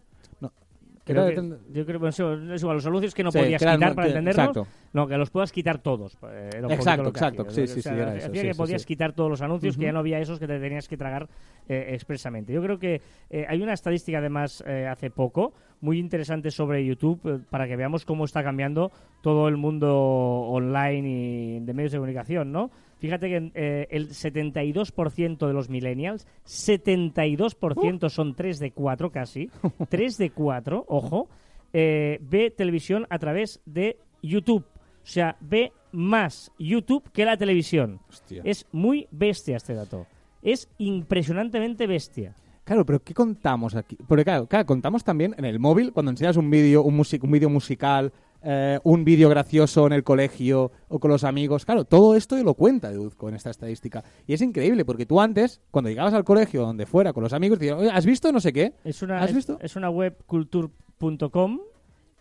Creo 1.05 1.17
Era 1.23 1.25
de 1.25 1.31
que- 1.31 1.41
30 1.41 1.57
yo 1.73 1.85
creo 1.85 1.99
bueno, 1.99 2.11
es 2.55 2.63
igual, 2.63 2.77
los 2.77 2.87
anuncios 2.87 3.13
que 3.15 3.25
no 3.25 3.33
Sí, 3.33 3.39
podías 3.39 3.59
que 3.59 3.65
eran- 3.65 3.77
quitar 3.79 3.95
para 3.97 4.07
que- 4.07 4.11
entenderlos, 4.13 4.47
exacto. 4.57 4.67
no, 4.93 5.09
que 5.09 5.17
los 5.19 5.31
puedas 5.31 5.51
quitar 5.51 5.79
todos. 5.79 6.17
eh, 6.31 6.51
Exacto, 6.69 7.03
que 7.05 7.09
exacto, 7.11 7.51
sí, 7.51 7.67
sí, 7.67 7.83
sí, 7.83 7.89
era 7.89 8.17
eso, 8.17 8.31
que 8.31 8.53
sí, 8.53 8.59
podías 8.59 8.87
quitar 8.87 9.13
todos 9.13 9.29
los 9.29 9.43
anuncios, 9.43 9.75
que 9.77 9.81
Ujú. 9.81 9.87
ya 9.87 9.93
no 9.93 9.99
había 9.99 10.21
esos 10.21 10.39
que 10.39 10.47
te 10.47 10.61
tenías 10.61 10.87
que 10.87 10.97
tragar 10.97 11.29
eh, 11.69 11.91
expresamente. 11.95 12.53
Yo 12.53 12.63
creo 12.63 12.79
que 12.79 13.01
eh, 13.31 13.47
hay 13.49 13.63
una 13.63 13.73
estadística 13.73 14.19
además 14.19 14.63
eh, 14.67 14.87
hace 14.87 15.11
poco 15.11 15.53
muy 15.81 15.99
interesante 15.99 16.51
sobre 16.53 16.85
YouTube 16.85 17.21
eh, 17.25 17.39
para 17.51 17.67
que 17.67 17.75
veamos 17.77 18.05
cómo 18.05 18.25
está 18.25 18.45
cambiando 18.45 18.93
todo 19.23 19.49
el 19.49 19.57
mundo 19.57 19.93
online 19.97 21.09
y 21.09 21.61
de 21.61 21.75
medios 21.75 21.91
de 21.93 21.99
comunicación, 21.99 22.53
¿no? 22.53 22.71
Fíjate 23.03 23.29
que 23.29 23.51
eh, 23.57 23.89
el 23.91 24.11
72% 24.11 25.49
de 25.49 25.53
los 25.53 25.69
millennials, 25.69 26.25
72% 26.47 28.09
son 28.11 28.37
3 28.37 28.59
de 28.61 28.71
4 28.71 29.11
casi, 29.11 29.51
3 29.89 30.19
de 30.19 30.31
4, 30.31 30.85
ojo, 30.87 31.29
eh, 31.73 32.21
ve 32.23 32.53
televisión 32.53 33.09
a 33.11 33.19
través 33.19 33.61
de 33.67 33.99
YouTube. 34.23 34.65
O 34.65 35.07
sea, 35.07 35.37
ve 35.41 35.73
más 35.91 36.53
YouTube 36.61 37.11
que 37.11 37.25
la 37.25 37.37
televisión. 37.37 37.99
Hostia. 38.09 38.43
Es 38.45 38.69
muy 38.71 39.09
bestia 39.11 39.57
este 39.57 39.75
dato. 39.75 40.07
Es 40.41 40.69
impresionantemente 40.79 41.89
bestia. 41.89 42.37
Claro, 42.63 42.87
pero 42.87 43.03
¿qué 43.03 43.15
contamos 43.15 43.75
aquí? 43.75 43.99
Porque 44.07 44.23
claro, 44.23 44.47
claro, 44.47 44.65
contamos 44.65 45.03
también 45.03 45.35
en 45.37 45.45
el 45.45 45.59
móvil 45.59 45.93
cuando 45.93 46.13
enseñas 46.13 46.37
un 46.37 46.49
vídeo, 46.49 46.85
un, 46.85 46.95
music, 46.95 47.25
un 47.25 47.33
vídeo 47.33 47.51
musical, 47.51 48.13
eh, 48.45 48.79
un 48.85 49.05
vídeo 49.05 49.29
gracioso 49.29 49.87
en 49.87 49.93
el 49.93 50.03
colegio 50.05 50.73
o 50.89 50.99
con 50.99 51.11
los 51.11 51.25
amigos. 51.25 51.65
Claro, 51.65 51.85
todo 51.85 52.17
esto 52.17 52.37
lo 52.43 52.55
cuenta 52.55 52.91
deduzco 52.91 53.29
en 53.29 53.35
esta 53.37 53.51
estadística. 53.51 54.03
Y 54.27 54.33
es 54.35 54.43
increíble 54.43 54.85
porque 54.85 55.07
tú 55.07 55.21
antes, 55.21 55.61
cuando 55.71 55.89
llegabas 55.91 56.15
al 56.15 56.25
colegio, 56.25 56.63
donde 56.63 56.87
fuera, 56.87 57.13
con 57.13 57.23
los 57.23 57.33
amigos, 57.33 57.59
decías, 57.59 57.79
"Oye, 57.79 57.91
¿has 57.91 58.05
visto 58.07 58.33
no 58.33 58.41
sé 58.41 58.53
qué? 58.53 58.73
Es 58.85 59.03
una, 59.03 59.21
¿Has 59.21 59.31
es- 59.31 59.37
visto? 59.37 59.59
Es, 59.61 59.77
una 59.77 59.91
web 59.91 60.17
cultur.com, 60.27 61.61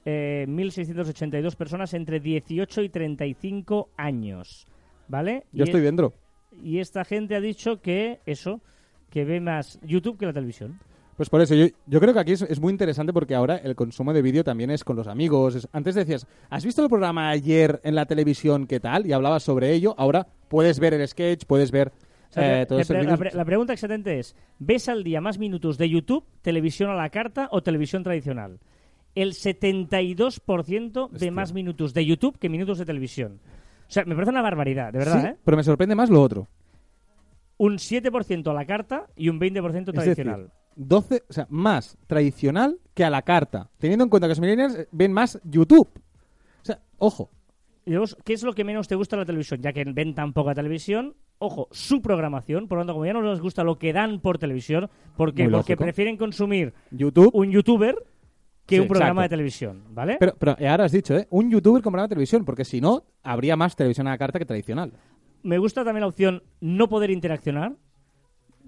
eh, 0.05 0.45
1.682 0.47 1.55
personas 1.55 1.93
entre 1.93 2.19
18 2.19 2.81
y 2.81 2.89
35 2.89 3.89
años. 3.97 4.67
¿Vale? 5.07 5.45
Yo 5.51 5.63
y, 5.65 5.67
estoy 5.67 5.81
dentro. 5.81 6.13
y 6.63 6.79
esta 6.79 7.03
gente 7.03 7.35
ha 7.35 7.41
dicho 7.41 7.81
que 7.81 8.19
eso, 8.25 8.61
que 9.09 9.25
ve 9.25 9.41
más 9.41 9.79
YouTube 9.83 10.17
que 10.17 10.25
la 10.25 10.33
televisión. 10.33 10.79
Pues 11.21 11.29
por 11.29 11.39
eso, 11.39 11.53
yo, 11.53 11.67
yo 11.85 11.99
creo 11.99 12.15
que 12.15 12.19
aquí 12.19 12.31
es, 12.31 12.41
es 12.41 12.59
muy 12.59 12.71
interesante 12.71 13.13
porque 13.13 13.35
ahora 13.35 13.57
el 13.57 13.75
consumo 13.75 14.11
de 14.11 14.23
vídeo 14.23 14.43
también 14.43 14.71
es 14.71 14.83
con 14.83 14.95
los 14.95 15.05
amigos. 15.05 15.53
Es- 15.53 15.67
antes 15.71 15.93
decías, 15.93 16.25
¿has 16.49 16.65
visto 16.65 16.81
el 16.81 16.89
programa 16.89 17.29
ayer 17.29 17.79
en 17.83 17.93
la 17.93 18.07
televisión? 18.07 18.65
¿Qué 18.65 18.79
tal? 18.79 19.05
Y 19.05 19.13
hablabas 19.13 19.43
sobre 19.43 19.71
ello. 19.71 19.93
Ahora 19.99 20.25
puedes 20.47 20.79
ver 20.79 20.95
el 20.95 21.07
sketch, 21.07 21.45
puedes 21.45 21.69
ver 21.69 21.91
O 22.31 22.33
sea, 22.33 22.63
eh, 22.63 22.65
te- 22.65 22.81
esos 22.81 23.05
la, 23.05 23.17
pre- 23.17 23.33
la 23.35 23.45
pregunta 23.45 23.71
excelente 23.71 24.17
es, 24.17 24.35
¿ves 24.57 24.89
al 24.89 25.03
día 25.03 25.21
más 25.21 25.37
minutos 25.37 25.77
de 25.77 25.89
YouTube, 25.89 26.25
televisión 26.41 26.89
a 26.89 26.95
la 26.95 27.11
carta 27.11 27.49
o 27.51 27.61
televisión 27.61 28.01
tradicional? 28.01 28.57
El 29.13 29.33
72% 29.33 31.07
ve 31.09 31.15
Hostia. 31.15 31.31
más 31.31 31.53
minutos 31.53 31.93
de 31.93 32.03
YouTube 32.03 32.39
que 32.39 32.49
minutos 32.49 32.79
de 32.79 32.85
televisión. 32.85 33.39
O 33.87 33.91
sea, 33.91 34.05
me 34.05 34.15
parece 34.15 34.31
una 34.31 34.41
barbaridad, 34.41 34.91
de 34.91 34.97
verdad, 34.97 35.21
Sí, 35.21 35.27
¿eh? 35.27 35.35
pero 35.45 35.55
me 35.55 35.63
sorprende 35.63 35.93
más 35.93 36.09
lo 36.09 36.19
otro. 36.19 36.47
Un 37.57 37.77
7% 37.77 38.49
a 38.49 38.53
la 38.55 38.65
carta 38.65 39.05
y 39.15 39.29
un 39.29 39.39
20% 39.39 39.89
Es 39.89 39.93
tradicional. 39.93 40.51
Decir, 40.75 40.87
12, 40.87 41.23
o 41.29 41.33
sea, 41.33 41.47
más 41.49 41.97
tradicional 42.07 42.79
que 42.93 43.03
a 43.03 43.09
la 43.09 43.21
carta. 43.21 43.69
Teniendo 43.77 44.03
en 44.03 44.09
cuenta 44.09 44.27
que 44.27 44.31
los 44.31 44.39
millennials 44.39 44.75
eh, 44.75 44.87
ven 44.91 45.13
más 45.13 45.39
YouTube. 45.43 45.89
O 46.61 46.65
sea, 46.65 46.79
ojo. 46.97 47.29
¿qué 48.23 48.33
es 48.33 48.43
lo 48.43 48.53
que 48.53 48.63
menos 48.63 48.87
te 48.87 48.95
gusta 48.95 49.15
de 49.15 49.21
la 49.21 49.25
televisión? 49.25 49.61
Ya 49.61 49.73
que 49.73 49.83
ven 49.85 50.13
tan 50.13 50.33
poca 50.33 50.53
televisión, 50.53 51.15
ojo, 51.39 51.67
su 51.71 52.01
programación, 52.01 52.67
por 52.67 52.77
lo 52.77 52.81
tanto, 52.83 52.93
como 52.93 53.05
ya 53.05 53.13
no 53.13 53.21
les 53.21 53.41
gusta 53.41 53.63
lo 53.63 53.77
que 53.77 53.93
dan 53.93 54.19
por 54.19 54.37
televisión, 54.37 54.89
Porque 55.17 55.47
lógico. 55.47 55.83
prefieren 55.83 56.17
consumir 56.17 56.73
YouTube. 56.91 57.31
un 57.33 57.51
youtuber 57.51 57.95
que 58.65 58.75
Sí, 58.75 58.81
un 58.81 58.87
programa 58.87 59.21
exacto. 59.21 59.23
de 59.23 59.29
televisión, 59.29 59.83
¿vale? 59.89 60.17
Pero, 60.19 60.35
pero 60.37 60.55
ahora 60.69 60.85
has 60.85 60.91
dicho, 60.91 61.17
¿eh? 61.17 61.27
Un 61.31 61.49
youtuber 61.49 61.81
con 61.81 61.91
programa 61.91 62.07
de 62.07 62.15
televisión, 62.15 62.45
porque 62.45 62.63
si 62.63 62.79
no, 62.79 63.03
habría 63.23 63.55
más 63.55 63.75
televisión 63.75 64.07
a 64.07 64.11
la 64.11 64.17
carta 64.17 64.37
que 64.39 64.45
tradicional. 64.45 64.93
Me 65.43 65.57
gusta 65.57 65.83
también 65.83 66.01
la 66.01 66.07
opción 66.07 66.43
no 66.61 66.87
poder 66.87 67.09
interaccionar. 67.09 67.73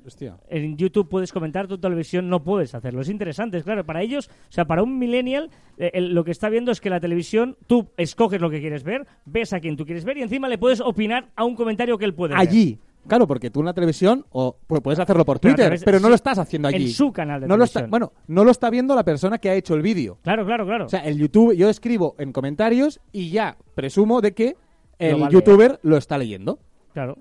Hostia. 0.06 0.38
En 0.50 0.76
YouTube 0.78 1.08
puedes 1.08 1.32
comentar, 1.32 1.68
tu 1.68 1.78
televisión 1.78 2.30
no 2.30 2.44
puedes 2.44 2.76
hacerlo. 2.76 3.02
Es 3.02 3.10
interesante, 3.10 3.58
es 3.58 3.63
claro. 3.63 3.86
Para 3.86 4.02
ellos, 4.02 4.30
o 4.30 4.52
sea, 4.52 4.66
para 4.66 4.84
un 4.84 5.00
millennial, 5.00 5.50
eh, 5.78 5.92
el- 5.94 6.13
lo 6.13 6.24
que 6.24 6.32
está 6.32 6.50
viendo 6.50 6.72
es 6.72 6.82
que 6.82 6.89
la 6.89 7.00
televisión, 7.00 7.56
tú 7.68 7.88
escoges 7.98 8.42
lo 8.42 8.50
que 8.50 8.60
quieres 8.60 8.84
ver, 8.84 9.06
ves 9.26 9.54
a 9.54 9.60
quien 9.60 9.78
tú 9.78 9.86
quieres 9.86 10.04
ver 10.06 10.18
y 10.18 10.22
encima 10.22 10.48
le 10.50 10.58
puedes 10.58 10.82
opinar 10.82 11.30
a 11.36 11.46
un 11.46 11.56
comentario 11.56 11.98
que 11.98 12.06
él 12.06 12.13
puede 12.13 12.34
ver. 12.34 12.39
Allí. 12.42 12.80
Claro, 13.06 13.28
porque 13.28 13.50
tú 13.50 13.60
en 13.60 13.66
la 13.66 13.74
televisión, 13.74 14.26
o 14.32 14.56
pues 14.66 14.82
puedes 14.82 14.98
hacerlo 14.98 15.26
por 15.26 15.38
Twitter, 15.38 15.78
pero 15.84 16.00
no 16.00 16.06
sí, 16.06 16.10
lo 16.10 16.16
estás 16.16 16.39
haciendo 16.39 16.70
en 16.70 16.76
allí. 16.76 16.88
su 16.89 17.12
canal 17.12 17.42
de 17.42 17.48
no 17.50 17.58
lo 17.58 17.66
está, 17.66 17.82
televisión. 17.82 17.92
Bueno, 17.92 18.13
no 18.28 18.46
lo 18.46 18.52
está 18.52 18.70
viendo 18.70 18.96
la 18.96 19.04
persona 19.04 19.39
que 19.39 19.50
ha 19.50 19.56
hecho 19.56 19.74
el 19.76 19.82
vídeo. 19.82 20.20
Claro, 20.24 20.46
claro, 20.46 20.66
claro. 20.66 20.86
O 20.86 20.89
sea, 20.89 21.02
el 21.02 21.18
YouTube, 21.18 21.54
yo 21.54 21.68
escribo 21.70 22.16
en 22.18 22.32
comentarios 22.32 23.02
y 23.12 23.30
ya 23.30 23.58
presumo 23.76 24.22
de 24.22 24.32
que 24.34 24.56
el 25.00 25.28
youtuber 25.30 25.80
lo 25.84 25.98
está 25.98 26.18
leyendo. 26.18 26.60
Claro. 26.94 27.18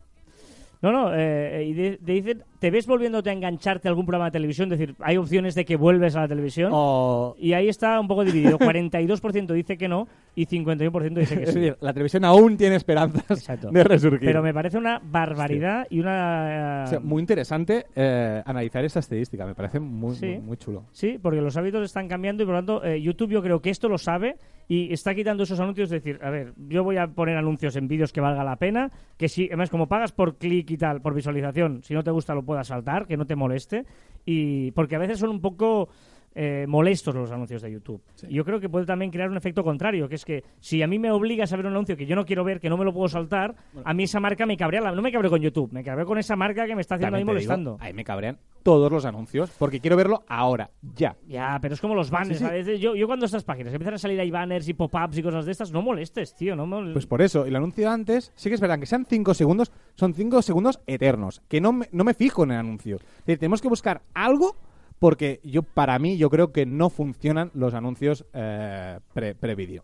No, 0.82 0.90
no, 0.92 1.12
eh, 1.14 1.64
y 1.68 1.72
de- 1.74 1.96
te 2.04 2.12
dicen, 2.12 2.42
¿te 2.58 2.70
ves 2.70 2.86
volviéndote 2.88 3.30
a 3.30 3.32
engancharte 3.32 3.86
a 3.86 3.90
algún 3.90 4.04
programa 4.04 4.26
de 4.26 4.32
televisión? 4.32 4.72
Es 4.72 4.78
decir, 4.78 4.96
hay 5.00 5.16
opciones 5.16 5.54
de 5.54 5.64
que 5.64 5.76
vuelves 5.76 6.16
a 6.16 6.22
la 6.22 6.28
televisión. 6.28 6.70
O, 6.74 7.36
Y 7.38 7.52
ahí 7.52 7.68
está 7.68 8.00
un 8.00 8.08
poco 8.08 8.24
dividido. 8.24 8.58
42% 8.58 9.52
dice 9.54 9.76
que 9.78 9.88
no 9.88 10.08
y 10.34 10.46
51% 10.46 11.14
dice 11.20 11.36
que 11.36 11.42
es 11.44 11.52
sí. 11.52 11.60
decir, 11.60 11.76
la 11.80 11.92
televisión 11.92 12.24
aún 12.24 12.56
tiene 12.56 12.76
esperanzas 12.76 13.30
Exacto. 13.30 13.70
de 13.70 13.84
resurgir. 13.84 14.26
Pero 14.26 14.42
me 14.42 14.52
parece 14.52 14.76
una 14.78 15.00
barbaridad 15.02 15.86
y 15.88 16.00
una... 16.00 16.82
O 16.84 16.86
sea, 16.88 17.00
muy 17.00 17.20
interesante 17.20 17.86
eh, 17.94 18.42
analizar 18.44 18.84
esta 18.84 18.98
estadística, 19.00 19.46
me 19.46 19.54
parece 19.54 19.78
muy, 19.78 20.16
Sí. 20.16 20.26
muy, 20.26 20.38
muy 20.40 20.56
chulo. 20.56 20.84
Sí, 20.90 21.18
porque 21.22 21.40
los 21.40 21.56
hábitos 21.56 21.84
están 21.84 22.08
cambiando 22.08 22.42
y 22.42 22.46
por 22.46 22.54
lo 22.54 22.58
tanto 22.58 22.84
eh, 22.84 23.00
YouTube 23.00 23.30
yo 23.30 23.42
creo 23.42 23.60
que 23.60 23.70
esto 23.70 23.88
lo 23.88 23.98
sabe 23.98 24.36
y 24.68 24.92
está 24.92 25.14
quitando 25.14 25.42
esos 25.42 25.60
anuncios. 25.60 25.92
Es 25.92 26.02
decir, 26.02 26.18
a 26.22 26.30
ver, 26.30 26.54
yo 26.68 26.82
voy 26.82 26.96
a 26.96 27.06
poner 27.06 27.36
anuncios 27.36 27.76
en 27.76 27.88
vídeos 27.88 28.12
que 28.12 28.20
valga 28.20 28.42
la 28.42 28.56
pena, 28.56 28.90
que 29.18 29.28
si, 29.28 29.46
además, 29.46 29.68
como 29.70 29.86
pagas 29.86 30.12
por 30.12 30.38
clic 30.38 30.70
por 30.76 31.14
visualización, 31.14 31.82
si 31.82 31.94
no 31.94 32.02
te 32.02 32.10
gusta 32.10 32.34
lo 32.34 32.44
puedas 32.44 32.68
saltar, 32.68 33.06
que 33.06 33.16
no 33.16 33.26
te 33.26 33.36
moleste. 33.36 33.84
Y 34.24 34.70
porque 34.72 34.96
a 34.96 34.98
veces 34.98 35.18
son 35.18 35.30
un 35.30 35.40
poco 35.40 35.88
eh, 36.34 36.64
molestos 36.68 37.14
los 37.14 37.30
anuncios 37.30 37.62
de 37.62 37.70
YouTube. 37.72 38.00
Y 38.28 38.34
yo 38.34 38.44
creo 38.44 38.58
que 38.60 38.68
puede 38.68 38.86
también 38.86 39.10
crear 39.10 39.30
un 39.30 39.36
efecto 39.36 39.62
contrario, 39.62 40.08
que 40.08 40.14
es 40.14 40.24
que 40.24 40.44
si 40.60 40.82
a 40.82 40.86
mí 40.86 40.98
me 40.98 41.10
obligas 41.10 41.52
a 41.52 41.56
ver 41.56 41.66
un 41.66 41.72
anuncio 41.72 41.96
que 41.96 42.06
yo 42.06 42.16
no 42.16 42.24
quiero 42.24 42.44
ver, 42.44 42.60
que 42.60 42.68
no 42.70 42.76
me 42.76 42.84
lo 42.84 42.92
puedo 42.92 43.08
saltar, 43.08 43.54
a 43.84 43.94
mí 43.94 44.04
esa 44.04 44.20
marca 44.20 44.46
me 44.46 44.56
cabrea. 44.56 44.80
la- 44.80 44.92
No 44.92 45.02
me 45.02 45.12
cabreo 45.12 45.30
con 45.30 45.40
YouTube, 45.40 45.72
me 45.72 45.84
cabreo 45.84 46.06
con 46.06 46.18
esa 46.18 46.36
marca 46.36 46.66
que 46.66 46.74
me 46.74 46.80
está 46.80 46.94
haciendo 46.96 47.16
ahí 47.16 47.22
te 47.22 47.24
digo, 47.24 47.32
molestando. 47.32 47.76
ahí 47.80 47.92
me 47.92 48.04
cabrean 48.04 48.38
todos 48.62 48.92
los 48.92 49.04
anuncios 49.04 49.50
porque 49.58 49.80
quiero 49.80 49.96
verlo 49.96 50.22
ahora, 50.28 50.70
ya. 50.94 51.16
Ya, 51.26 51.58
pero 51.60 51.74
es 51.74 51.80
como 51.80 51.94
los 51.94 52.10
banners. 52.10 52.38
Sí, 52.38 52.44
sí. 52.44 52.50
A 52.50 52.52
veces 52.52 52.80
yo, 52.80 52.94
yo 52.94 53.06
cuando 53.06 53.26
estas 53.26 53.42
páginas 53.44 53.72
empiezan 53.74 53.94
a 53.94 53.98
salir 53.98 54.20
ahí 54.20 54.30
banners 54.30 54.68
y 54.68 54.74
pop-ups 54.74 55.18
y 55.18 55.22
cosas 55.22 55.44
de 55.46 55.52
estas, 55.52 55.72
no 55.72 55.82
molestes, 55.82 56.34
tío. 56.36 56.54
No 56.56 56.66
Pues 56.92 57.06
por 57.06 57.20
eso, 57.22 57.44
el 57.44 57.56
anuncio 57.56 57.84
de 57.88 57.90
antes, 57.92 58.32
sí 58.36 58.48
que 58.48 58.54
es 58.54 58.60
verdad 58.60 58.78
que 58.78 58.86
sean 58.86 59.04
5 59.04 59.34
segundos, 59.34 59.72
son 59.96 60.14
5 60.14 60.40
segundos 60.42 60.80
eternos, 60.86 61.42
que 61.48 61.60
no 61.60 61.72
me, 61.72 61.88
no 61.92 62.04
me 62.04 62.14
fijo 62.14 62.44
en 62.44 62.52
el 62.52 62.58
anuncio. 62.58 62.96
Es 62.96 63.24
decir, 63.26 63.38
tenemos 63.40 63.60
que 63.60 63.68
buscar 63.68 64.02
algo 64.14 64.54
porque 65.02 65.40
yo 65.42 65.64
para 65.64 65.98
mí 65.98 66.16
yo 66.16 66.30
creo 66.30 66.52
que 66.52 66.64
no 66.64 66.88
funcionan 66.88 67.50
los 67.54 67.74
anuncios 67.74 68.24
eh, 68.32 69.00
pre- 69.12 69.34
pre-vídeo. 69.34 69.82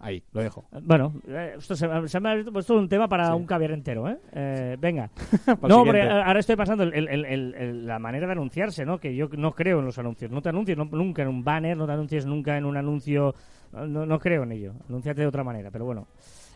Ahí, 0.00 0.22
lo 0.32 0.42
dejo. 0.42 0.64
Bueno, 0.82 1.14
eh, 1.28 1.54
esto 1.56 1.74
se, 1.76 1.86
me- 1.88 2.08
se 2.08 2.18
me 2.20 2.30
ha 2.32 2.44
puesto 2.52 2.74
un 2.76 2.88
tema 2.88 3.08
para 3.08 3.28
Sí. 3.28 3.32
un 3.32 3.46
caviar 3.46 3.70
entero, 3.70 4.08
¿eh? 4.10 4.18
Eh, 4.32 4.76
venga. 4.80 5.10
No, 5.62 5.84
porque 5.84 6.00
siguiente. 6.02 6.10
ahora 6.10 6.40
estoy 6.40 6.56
pasando 6.56 6.82
el- 6.82 6.92
el- 6.92 7.24
el- 7.24 7.54
el- 7.54 7.86
la 7.86 7.98
manera 8.00 8.26
de 8.26 8.32
anunciarse, 8.32 8.84
¿no? 8.84 8.98
Que 8.98 9.14
yo 9.14 9.28
no 9.38 9.52
creo 9.52 9.78
en 9.78 9.86
los 9.86 9.98
anuncios. 9.98 10.30
No 10.30 10.42
te 10.42 10.48
anuncies 10.48 10.76
no- 10.76 10.84
nunca 10.84 11.22
en 11.22 11.28
un 11.28 11.44
banner, 11.44 11.76
no 11.76 11.86
te 11.86 11.92
anuncies 11.92 12.26
nunca 12.26 12.58
en 12.58 12.64
un 12.66 12.76
anuncio. 12.76 13.32
No, 13.72 14.04
no 14.06 14.18
creo 14.18 14.42
en 14.42 14.52
ello. 14.52 14.72
Anúnciate 14.88 15.20
de 15.22 15.26
otra 15.28 15.44
manera, 15.44 15.70
pero 15.70 15.84
bueno. 15.86 16.06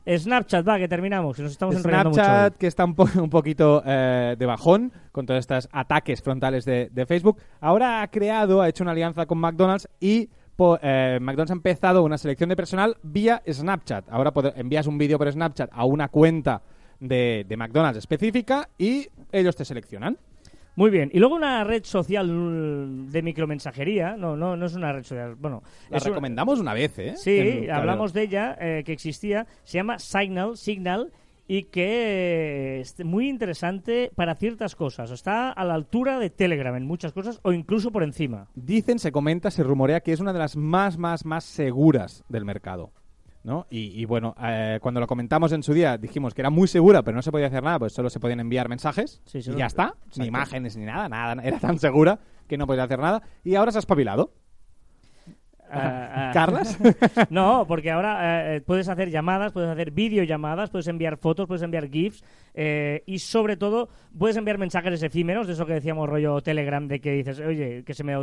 Snapchat, 0.07 0.67
va, 0.67 0.79
que 0.79 0.89
terminamos, 0.89 1.37
que 1.37 1.43
nos 1.43 1.53
estamos 1.53 1.77
enrollando 1.77 2.11
mucho. 2.11 2.23
Snapchat, 2.23 2.57
que 2.57 2.67
está 2.67 2.85
un, 2.85 2.95
po- 2.95 3.09
un 3.23 3.31
poquito 3.31 3.83
eh, 3.85 4.37
de 4.39 4.47
bajón 4.47 4.93
con 5.13 5.27
todos 5.27 5.41
estos 5.41 5.69
ataques 5.73 6.23
frontales 6.23 6.65
de, 6.65 6.89
de 6.91 7.07
Facebook, 7.07 7.39
ahora 7.61 8.03
ha 8.03 8.09
creado, 8.09 8.63
ha 8.63 8.69
hecho 8.69 8.85
una 8.85 8.93
alianza 8.93 9.27
con 9.27 9.39
McDonald's 9.39 9.89
y 10.01 10.29
eh, 10.83 11.19
McDonald's 11.21 11.51
ha 11.51 11.55
empezado 11.55 12.03
una 12.03 12.19
selección 12.19 12.49
de 12.51 12.57
personal 12.57 12.97
vía 13.03 13.43
Snapchat. 13.51 14.07
Ahora 14.11 14.33
envías 14.57 14.87
un 14.87 14.99
vídeo 14.99 15.17
por 15.19 15.31
Snapchat 15.33 15.71
a 15.73 15.85
una 15.85 16.09
cuenta 16.09 16.63
de, 16.99 17.47
de 17.49 17.57
McDonald's 17.57 17.97
específica 17.99 18.69
y 18.77 19.09
ellos 19.33 19.57
te 19.57 19.65
seleccionan. 19.65 20.19
Muy 20.77 20.91
bien. 20.91 21.11
Y 21.13 21.19
luego 21.19 21.35
una 21.35 21.65
red 21.65 21.85
social 21.85 23.11
de 23.11 23.23
micromensajería. 23.23 24.17
No, 24.17 24.37
no, 24.37 24.57
no 24.57 24.67
es 24.67 24.75
una 24.75 24.93
red 24.93 25.03
social. 25.03 25.35
Bueno, 25.35 25.63
La 25.91 25.99
es 25.99 26.05
recomendamos 26.05 26.61
una 26.61 26.75
vez, 26.75 26.99
¿eh? 26.99 27.15
Sí, 27.17 27.39
En 27.39 27.71
hablamos 27.71 28.13
de 28.13 28.23
ella, 28.23 28.57
eh, 28.61 28.83
que 28.85 28.93
existía, 28.93 29.47
se 29.65 29.79
llama 29.79 29.99
Signal, 29.99 30.57
Signal, 30.57 31.13
y 31.49 31.65
que 31.65 32.79
eh, 32.79 32.81
es 32.81 33.05
muy 33.05 33.29
interesante 33.29 34.13
para 34.15 34.37
ciertas 34.37 34.77
cosas. 34.77 35.11
Está 35.11 35.51
a 35.51 35.65
la 35.65 35.75
altura 35.75 36.21
de 36.21 36.31
Telegram 36.31 36.77
en 36.77 36.87
muchas 36.87 37.13
cosas, 37.13 37.41
o 37.43 37.53
incluso 37.53 37.91
por 37.91 38.05
encima. 38.05 38.47
Dicen, 38.55 39.01
se 39.01 39.11
comenta, 39.11 39.51
se 39.51 39.65
rumorea 39.65 40.01
que 40.01 40.13
es 40.13 40.21
una 40.21 40.33
de 40.33 40.39
las 40.39 40.57
más, 40.57 40.97
más, 40.97 41.25
más 41.25 41.43
seguras 41.43 42.23
del 42.29 42.45
mercado. 42.45 42.93
¿No? 43.43 43.67
Y, 43.71 44.01
y 44.01 44.05
bueno, 44.05 44.35
eh, 44.43 44.79
cuando 44.83 45.01
lo 45.01 45.07
comentamos 45.07 45.53
en 45.53 45.63
su 45.63 45.73
día 45.73 45.97
dijimos 45.99 46.35
que 46.35 46.43
era 46.43 46.51
muy 46.51 46.69
segura, 46.69 47.03
pero 47.03 47.15
no 47.17 47.23
se 47.23 47.33
podía 47.33 47.47
hacer 47.47 47.63
nada, 47.63 47.79
pues 47.79 47.93
solo 47.93 48.11
se 48.11 48.21
podían 48.21 48.41
enviar 48.41 48.69
mensajes 48.69 49.23
Sí, 49.25 49.39
y 49.39 49.43
solo- 49.43 49.59
ya 49.59 49.67
está. 49.67 49.95
Exacto. 49.95 50.21
Ni 50.21 50.27
imágenes 50.27 50.77
ni 50.77 50.85
nada, 50.85 51.09
nada. 51.09 51.43
Era 51.43 51.59
tan 51.59 51.79
segura 51.79 52.19
que 52.47 52.59
no 52.59 52.67
podía 52.67 52.85
hacer 52.85 52.99
nada. 52.99 53.23
Y 53.45 53.55
ahora 53.55 53.73
se 53.73 53.79
ha 53.79 53.81
espabilado. 53.81 54.33
Ah, 55.73 56.31
ah. 56.31 56.31
¿Carlas? 56.35 56.77
No, 57.31 57.65
porque 57.69 57.93
ahora 57.93 58.57
eh, 58.57 58.61
puedes 58.61 58.89
hacer 58.89 59.09
llamadas, 59.11 59.53
puedes 59.53 59.71
hacer 59.71 59.93
videollamadas, 59.93 60.69
puedes 60.69 60.89
enviar 60.89 61.17
fotos, 61.17 61.47
puedes 61.47 61.63
enviar 61.63 61.89
GIFs 61.89 62.25
eh, 62.55 63.05
y 63.07 63.21
sobre 63.21 63.57
todo 63.57 63.89
puedes 64.19 64.37
enviar 64.37 64.59
mensajes 64.59 65.01
efímeros, 65.01 65.47
de 65.47 65.53
eso 65.53 65.67
que 65.67 65.75
decíamos 65.75 66.09
rollo 66.09 66.41
Telegram, 66.41 66.89
de 66.89 67.01
que 67.01 67.13
dices, 67.13 67.39
oye, 67.39 67.85
que 67.85 67.95
se 67.95 68.03
me 68.03 68.17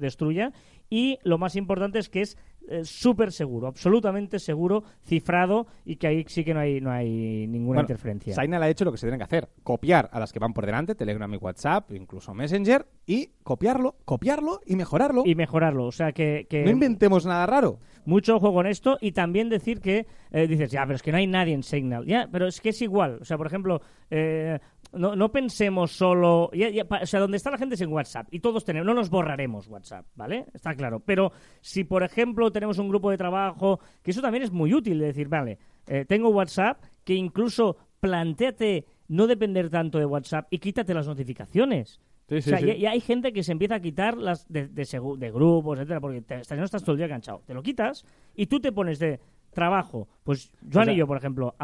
destruya. 0.00 0.50
Y 0.90 1.20
lo 1.22 1.38
más 1.38 1.54
importante 1.54 2.00
es 2.00 2.08
que 2.08 2.22
es 2.22 2.36
eh, 2.68 2.84
súper 2.84 3.32
seguro, 3.32 3.66
absolutamente 3.66 4.38
seguro, 4.38 4.84
cifrado 5.04 5.66
y 5.84 5.96
que 5.96 6.06
ahí 6.06 6.24
sí 6.28 6.44
que 6.44 6.54
no 6.54 6.60
hay, 6.60 6.80
no 6.80 6.90
hay 6.90 7.46
ninguna 7.46 7.78
Bueno, 7.78 7.80
interferencia. 7.82 8.34
Signal 8.34 8.62
ha 8.62 8.68
hecho 8.68 8.84
lo 8.84 8.92
que 8.92 8.98
se 8.98 9.06
tiene 9.06 9.18
que 9.18 9.24
hacer. 9.24 9.48
Copiar 9.62 10.08
a 10.12 10.20
las 10.20 10.32
que 10.32 10.38
van 10.38 10.52
por 10.52 10.66
delante, 10.66 10.94
Telegram 10.94 11.32
y 11.32 11.36
WhatsApp, 11.36 11.92
incluso 11.92 12.34
Messenger, 12.34 12.86
y 13.06 13.30
copiarlo, 13.42 13.96
copiarlo 14.04 14.60
y 14.66 14.76
mejorarlo. 14.76 15.22
Y 15.24 15.34
mejorarlo, 15.34 15.86
o 15.86 15.92
sea 15.92 16.12
que... 16.12 16.46
que 16.48 16.64
No 16.64 16.70
inventemos 16.70 17.26
nada 17.26 17.46
raro. 17.46 17.78
Mucho 18.04 18.36
ojo 18.36 18.52
con 18.52 18.66
esto 18.66 18.96
y 19.00 19.12
también 19.12 19.48
decir 19.48 19.80
que 19.80 20.06
eh, 20.30 20.46
dices, 20.46 20.70
ya, 20.70 20.82
pero 20.84 20.96
es 20.96 21.02
que 21.02 21.12
no 21.12 21.18
hay 21.18 21.26
nadie 21.26 21.54
en 21.54 21.62
Signal. 21.62 22.06
Ya, 22.06 22.28
pero 22.30 22.46
es 22.46 22.60
que 22.60 22.70
es 22.70 22.80
igual. 22.80 23.18
O 23.20 23.24
sea, 23.24 23.36
por 23.36 23.46
ejemplo, 23.46 23.82
eh, 24.10 24.58
no, 24.92 25.14
no 25.16 25.30
pensemos 25.30 25.92
solo. 25.92 26.50
ya- 26.52 26.70
ya, 26.70 26.84
o 26.88 27.06
sea, 27.06 27.20
donde 27.20 27.36
está 27.36 27.50
la 27.50 27.58
gente 27.58 27.74
es 27.74 27.80
en 27.80 27.92
WhatsApp 27.92 28.26
y 28.30 28.40
todos 28.40 28.64
tenemos. 28.64 28.86
No 28.86 28.94
nos 28.94 29.10
borraremos 29.10 29.68
WhatsApp, 29.68 30.06
¿vale? 30.14 30.46
Está 30.54 30.74
claro. 30.74 31.00
Pero 31.00 31.32
si, 31.60 31.84
por 31.84 32.02
ejemplo, 32.02 32.50
tenemos 32.50 32.78
un 32.78 32.88
grupo 32.88 33.10
de 33.10 33.18
trabajo, 33.18 33.80
que 34.02 34.10
eso 34.12 34.20
también 34.22 34.44
es 34.44 34.50
muy 34.50 34.72
útil, 34.74 34.98
de 34.98 35.06
decir, 35.06 35.28
vale, 35.28 35.58
eh, 35.86 36.04
tengo 36.06 36.28
WhatsApp, 36.30 36.82
que 37.04 37.14
incluso 37.14 37.76
planteate 38.00 38.86
no 39.08 39.26
depender 39.26 39.70
tanto 39.70 39.98
de 39.98 40.04
WhatsApp 40.06 40.46
y 40.50 40.58
quítate 40.58 40.94
las 40.94 41.06
notificaciones. 41.06 42.00
Sí, 42.28 42.36
o 42.36 42.42
sea, 42.42 42.60
ya, 42.60 42.74
ya 42.76 42.90
hay 42.90 43.00
gente 43.00 43.32
que 43.32 43.42
se 43.42 43.52
empieza 43.52 43.76
a 43.76 43.80
quitar 43.80 44.18
las 44.18 44.46
de, 44.52 44.68
de, 44.68 44.82
segu- 44.82 45.16
de 45.16 45.30
grupos, 45.30 45.78
etcétera, 45.78 46.00
porque 46.00 46.20
te, 46.20 46.42
no 46.56 46.64
estás 46.64 46.82
todo 46.82 46.92
el 46.92 46.98
día 46.98 47.08
cansado. 47.08 47.42
Te 47.46 47.54
lo 47.54 47.62
quitas 47.62 48.04
y 48.34 48.46
tú 48.46 48.60
te 48.60 48.70
pones 48.70 48.98
de 48.98 49.18
trabajo. 49.52 50.08
Pues 50.24 50.50
Joan 50.72 50.82
O 50.82 50.84
sea- 50.86 50.94
y 50.94 50.96
yo, 50.96 51.06
por 51.06 51.16
ejemplo, 51.16 51.54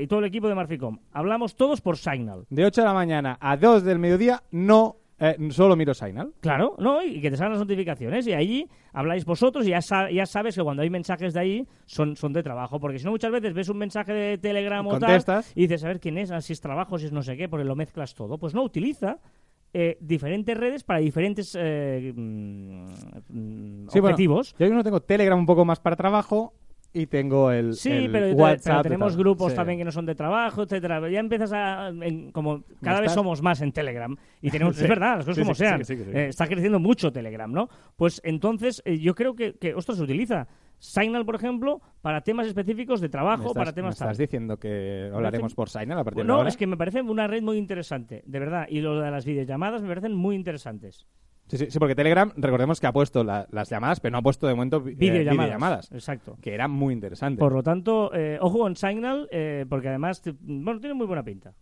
y 0.00 0.06
todo 0.06 0.20
el 0.20 0.26
equipo 0.26 0.48
de 0.48 0.54
Marficom, 0.54 0.98
hablamos 1.12 1.54
todos 1.56 1.80
por 1.80 1.96
Signal. 1.96 2.46
De 2.50 2.64
8 2.64 2.80
de 2.82 2.86
la 2.86 2.94
mañana 2.94 3.36
a 3.40 3.56
2 3.56 3.84
del 3.84 3.98
mediodía, 3.98 4.42
no 4.50 4.96
eh, 5.18 5.36
solo 5.50 5.76
miro 5.76 5.94
Signal. 5.94 6.32
Claro, 6.40 6.74
¿no? 6.78 7.00
Y 7.04 7.20
que 7.20 7.30
te 7.30 7.36
salgan 7.36 7.52
las 7.52 7.60
notificaciones 7.60 8.26
y 8.26 8.32
allí 8.32 8.66
habláis 8.92 9.24
vosotros 9.24 9.64
y 9.66 9.70
ya, 9.70 9.80
sa- 9.80 10.10
ya 10.10 10.26
sabes 10.26 10.56
que 10.56 10.62
cuando 10.64 10.82
hay 10.82 10.90
mensajes 10.90 11.32
de 11.32 11.38
ahí 11.38 11.68
son, 11.86 12.16
son 12.16 12.32
de 12.32 12.42
trabajo. 12.42 12.80
Porque 12.80 12.98
si 12.98 13.04
no, 13.04 13.12
muchas 13.12 13.30
veces 13.30 13.54
ves 13.54 13.68
un 13.68 13.78
mensaje 13.78 14.12
de 14.12 14.38
Telegram 14.38 14.84
o 14.84 14.98
tal 14.98 15.22
y 15.54 15.60
dices, 15.62 15.84
a 15.84 15.88
ver 15.88 16.00
quién 16.00 16.18
es, 16.18 16.32
ah, 16.32 16.40
si 16.40 16.52
es 16.52 16.60
trabajo, 16.60 16.98
si 16.98 17.06
es 17.06 17.12
no 17.12 17.22
sé 17.22 17.36
qué, 17.36 17.48
porque 17.48 17.64
lo 17.64 17.76
mezclas 17.76 18.14
todo. 18.16 18.36
Pues 18.36 18.52
no, 18.52 18.64
utiliza 18.64 19.18
eh, 19.74 19.96
diferentes 20.00 20.56
redes 20.58 20.82
para 20.82 20.98
diferentes 20.98 21.56
eh, 21.58 22.12
mm, 22.16 22.86
Sí, 23.88 24.00
bueno, 24.00 24.14
objetivos. 24.14 24.54
Yo 24.58 24.68
no 24.70 24.82
tengo 24.82 25.00
Telegram 25.00 25.38
un 25.38 25.46
poco 25.46 25.64
más 25.64 25.80
para 25.80 25.96
trabajo 25.96 26.54
y 26.94 27.06
tengo 27.06 27.50
el, 27.50 27.74
Sí, 27.74 27.90
el 27.90 28.10
pero, 28.12 28.26
WhatsApp. 28.34 28.64
pero 28.64 28.82
tenemos 28.82 29.16
grupos 29.16 29.52
Sí. 29.52 29.56
también 29.56 29.78
que 29.78 29.84
no 29.84 29.92
son 29.92 30.04
de 30.06 30.14
trabajo, 30.14 30.62
etcétera. 30.64 31.08
Ya 31.08 31.20
empiezas 31.20 31.52
a 31.52 31.88
en- 31.88 32.30
como 32.32 32.64
cada 32.82 33.00
vez 33.00 33.12
somos 33.12 33.40
más 33.42 33.60
en 33.62 33.72
Telegram 33.72 34.14
y 34.40 34.50
tenemos 34.50 34.76
Sí. 34.76 34.82
es 34.84 34.88
verdad, 34.88 35.16
las 35.16 35.24
cosas 35.24 35.42
como 35.42 35.54
sean. 35.54 35.80
Eh, 35.88 36.26
está 36.28 36.46
creciendo 36.46 36.78
mucho 36.78 37.10
Telegram, 37.12 37.50
¿no? 37.50 37.68
Pues 37.96 38.20
entonces 38.24 38.82
eh, 38.84 38.98
yo 38.98 39.14
creo 39.14 39.34
que, 39.34 39.54
que 39.54 39.74
ostras 39.74 39.98
se 39.98 40.04
utiliza 40.04 40.46
Signal, 40.78 41.24
por 41.24 41.36
ejemplo, 41.36 41.80
para 42.00 42.22
temas 42.22 42.46
específicos 42.48 43.00
de 43.00 43.06
¿Me 43.06 43.10
trabajo, 43.12 43.42
estás, 43.48 43.54
para 43.54 43.72
temas 43.72 43.90
me 44.00 44.04
estás 44.04 44.18
diciendo 44.18 44.58
que 44.58 45.08
hablaremos 45.14 45.54
por 45.54 45.70
Signal 45.70 45.96
a 45.98 46.02
partir 46.04 46.24
de 46.24 46.26
No, 46.28 46.34
ahora? 46.38 46.48
es 46.48 46.56
que 46.56 46.66
me 46.66 46.76
parece 46.76 47.00
una 47.02 47.28
red 47.28 47.40
muy 47.40 47.56
interesante, 47.56 48.24
de 48.26 48.38
verdad. 48.40 48.66
Y 48.68 48.80
lo 48.80 49.00
de 49.00 49.08
las 49.10 49.24
videollamadas 49.24 49.80
me 49.80 49.88
parecen 49.88 50.12
muy 50.12 50.34
interesantes. 50.34 51.06
Sí, 51.52 51.58
sí, 51.58 51.66
sí, 51.70 51.78
porque 51.78 51.94
Telegram, 51.94 52.32
recordemos 52.34 52.80
que 52.80 52.86
ha 52.86 52.92
puesto 52.94 53.22
la- 53.24 53.46
las 53.50 53.68
llamadas, 53.68 54.00
pero 54.00 54.12
no 54.12 54.18
ha 54.18 54.22
puesto 54.22 54.46
de 54.46 54.54
momento 54.54 54.80
vi- 54.80 54.92
eh, 54.92 54.94
Videollamadas. 54.94 55.36
videollamadas, 55.36 55.92
Exacto. 55.92 56.38
que 56.40 56.54
era 56.54 56.66
muy 56.66 56.94
interesante. 56.94 57.38
Por 57.38 57.52
lo 57.52 57.62
tanto, 57.62 58.10
eh, 58.14 58.38
ojo 58.40 58.60
con 58.60 58.74
Signal, 58.74 59.28
eh, 59.30 59.66
porque 59.68 59.88
además, 59.90 60.22
te- 60.22 60.32
bueno, 60.40 60.80
tiene 60.80 60.94
muy 60.94 61.06
buena 61.06 61.22
pinta. 61.22 61.52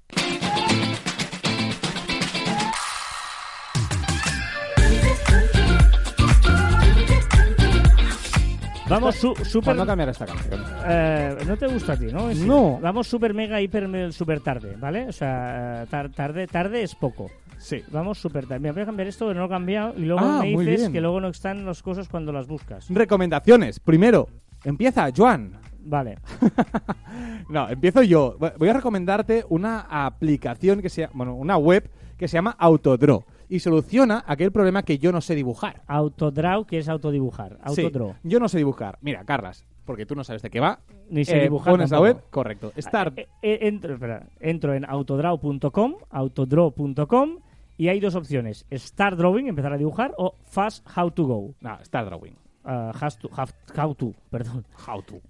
Vamos 8.88 9.14
su- 9.14 9.36
super... 9.44 9.66
¿Cuándo 9.66 9.86
cambiará 9.86 10.10
esta 10.10 10.26
canción? 10.26 10.64
eh, 10.84 11.36
no 11.46 11.56
te 11.56 11.68
gusta 11.68 11.92
a 11.92 11.96
ti, 11.96 12.06
¿no? 12.06 12.34
No. 12.34 12.80
Vamos 12.80 13.06
super 13.06 13.32
mega, 13.34 13.60
hiper, 13.60 14.12
super 14.12 14.40
tarde, 14.40 14.74
¿vale? 14.76 15.06
O 15.08 15.12
sea, 15.12 15.82
eh, 15.84 15.86
tar- 15.88 16.10
tarde, 16.10 16.48
tarde 16.48 16.82
es 16.82 16.96
poco. 16.96 17.30
Sí. 17.60 17.82
Vamos 17.92 18.18
super 18.18 18.46
tarde. 18.46 18.58
Mira, 18.60 18.72
voy 18.72 18.82
a 18.82 18.86
cambiar 18.86 19.06
esto, 19.08 19.32
no 19.32 19.40
lo 19.40 19.46
he 19.46 19.48
cambiado, 19.48 19.94
y 19.96 20.06
luego 20.06 20.20
Ah, 20.24 20.40
me 20.42 20.48
dices 20.64 20.88
que 20.88 21.00
luego 21.00 21.20
no 21.20 21.28
están 21.28 21.64
las 21.66 21.82
cosas 21.82 22.08
cuando 22.08 22.32
las 22.32 22.46
buscas. 22.48 22.88
Recomendaciones. 22.88 23.78
Primero, 23.80 24.28
empieza 24.64 25.08
Joan. 25.16 25.52
Vale. 25.84 26.18
No, 27.48 27.68
empiezo 27.68 28.02
yo. 28.02 28.36
Voy 28.58 28.68
a 28.68 28.72
recomendarte 28.72 29.44
una 29.48 29.80
aplicación 29.80 30.80
que 30.82 30.88
se 30.88 31.00
llama, 31.02 31.12
bueno, 31.14 31.34
una 31.34 31.56
web 31.56 31.90
que 32.16 32.28
se 32.28 32.36
llama 32.36 32.54
Autodraw 32.58 33.24
y 33.48 33.58
soluciona 33.58 34.22
aquel 34.26 34.52
problema 34.52 34.84
que 34.84 34.98
yo 34.98 35.10
no 35.10 35.20
sé 35.20 35.34
dibujar. 35.34 35.82
Autodraw, 35.88 36.64
que 36.64 36.78
es 36.78 36.88
autodibujar. 36.88 37.58
Sí, 37.74 37.82
Autodraw. 37.82 38.14
yo 38.22 38.38
no 38.38 38.48
sé 38.48 38.58
dibujar. 38.58 38.98
Mira, 39.00 39.24
Carlas, 39.24 39.66
porque 39.84 40.06
tú 40.06 40.14
no 40.14 40.22
sabes 40.22 40.42
de 40.42 40.50
qué 40.50 40.60
va. 40.60 40.78
Ni 41.08 41.24
sé 41.24 41.38
eh, 41.38 41.42
dibujar 41.42 41.72
Pones 41.72 41.90
la 41.90 41.96
tampoco. 41.96 42.18
web, 42.20 42.30
correcto. 42.30 42.72
Start. 42.78 43.18
Eh, 43.18 43.28
eh, 43.42 43.58
entro, 43.62 43.94
espera, 43.94 44.28
entro 44.38 44.74
en 44.74 44.84
autodraw.com, 44.84 45.94
autodraw.com 46.10 47.38
y 47.80 47.88
hay 47.88 47.98
dos 48.00 48.14
opciones: 48.14 48.66
Start 48.72 49.16
Drawing, 49.16 49.46
empezar 49.48 49.72
a 49.72 49.78
dibujar, 49.78 50.12
o 50.18 50.34
Fast 50.44 50.86
How 50.96 51.10
to 51.10 51.24
Go. 51.24 51.54
No, 51.60 51.78
Start 51.84 52.08
Drawing. 52.08 52.34
Ah, 52.64 52.92
has 53.00 53.18
to, 53.18 53.28
have- 53.32 53.52
how 53.76 53.94
to, 53.94 54.12
perdón. 54.30 54.64
How 54.86 55.02
to. 55.02 55.20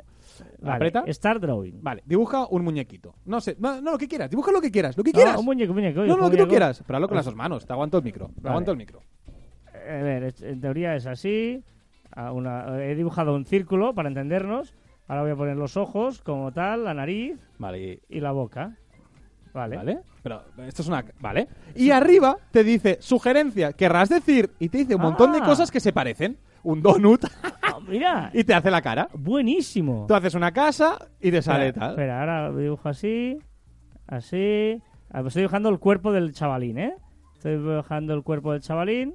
Vale, 0.60 0.76
¿Aprieta? 0.76 1.04
Start 1.12 1.40
drawing. 1.42 1.82
Vale, 1.82 2.02
dibuja 2.06 2.46
un 2.48 2.64
muñequito. 2.64 3.14
No 3.26 3.40
sé, 3.42 3.56
no, 3.58 3.80
no, 3.82 3.92
lo 3.92 3.98
que 3.98 4.08
quieras, 4.08 4.30
dibuja 4.30 4.50
lo 4.52 4.60
que 4.60 4.70
quieras, 4.70 4.96
lo 4.96 5.04
que 5.04 5.10
Ah, 5.10 5.12
quieras. 5.12 5.36
un 5.38 5.44
muñeco, 5.44 5.70
un 5.72 5.76
muñeco. 5.76 6.00
oye, 6.00 6.08
no, 6.08 6.16
no, 6.16 6.22
lo 6.24 6.30
que 6.30 6.36
tú 6.38 6.42
muñeco. 6.42 6.48
quieras, 6.50 6.82
pero 6.86 6.96
hazlo 6.96 7.08
con 7.08 7.16
las 7.16 7.26
dos 7.26 7.34
manos. 7.36 7.66
Te 7.66 7.72
aguanto 7.74 7.98
el 7.98 8.04
micro. 8.04 8.26
Te 8.28 8.32
Vale. 8.40 8.48
aguanto 8.48 8.70
el 8.72 8.76
micro. 8.78 9.00
A 9.66 10.02
ver, 10.02 10.34
en 10.40 10.60
teoría 10.60 10.96
es 10.96 11.06
así. 11.06 11.62
Una- 12.32 12.82
he 12.82 12.94
dibujado 12.94 13.34
un 13.34 13.44
círculo 13.44 13.94
para 13.94 14.08
entendernos. 14.08 14.74
Ahora 15.08 15.22
voy 15.22 15.30
a 15.32 15.36
poner 15.36 15.56
los 15.56 15.76
ojos 15.76 16.20
como 16.22 16.52
tal, 16.52 16.84
la 16.84 16.94
nariz 16.94 17.38
Vale, 17.58 18.00
y- 18.08 18.16
y 18.16 18.20
la 18.20 18.32
boca. 18.32 18.76
Vale. 19.52 19.76
¿Vale? 19.76 19.98
Pero 20.22 20.42
esto 20.66 20.82
es 20.82 20.88
una... 20.88 21.04
¿Vale? 21.20 21.48
Y 21.74 21.90
arriba 21.90 22.36
te 22.50 22.62
dice, 22.64 22.98
sugerencia, 23.00 23.72
querrás 23.72 24.08
decir, 24.08 24.50
y 24.58 24.68
te 24.68 24.78
dice 24.78 24.94
un 24.94 25.02
montón 25.02 25.32
de 25.32 25.38
Ah. 25.38 25.44
cosas 25.44 25.70
que 25.70 25.80
se 25.80 25.92
parecen. 25.92 26.38
Un 26.62 26.82
donut 26.82 27.24
Ah, 27.62 27.78
mira, 27.88 28.30
y 28.34 28.44
te 28.44 28.52
hace 28.54 28.70
la 28.70 28.82
cara. 28.82 29.08
buenísimo. 29.14 30.04
Tú 30.06 30.14
haces 30.14 30.34
una 30.34 30.52
casa 30.52 30.98
y 31.20 31.30
te 31.30 31.40
sale 31.40 31.68
espera, 31.68 31.86
tal. 31.86 31.90
espera, 31.94 32.20
ahora 32.20 32.52
dibujo 32.52 32.88
así, 32.88 33.38
así. 34.06 34.82
Ah, 35.10 35.20
pues 35.22 35.28
Estoy 35.28 35.42
dibujando 35.42 35.68
el 35.70 35.78
cuerpo 35.78 36.12
del 36.12 36.32
chavalín, 36.32 36.78
¿eh? 36.78 36.94
Estoy 37.34 37.52
dibujando 37.56 38.14
el 38.14 38.22
cuerpo 38.22 38.52
del 38.52 38.60
chavalín. 38.60 39.14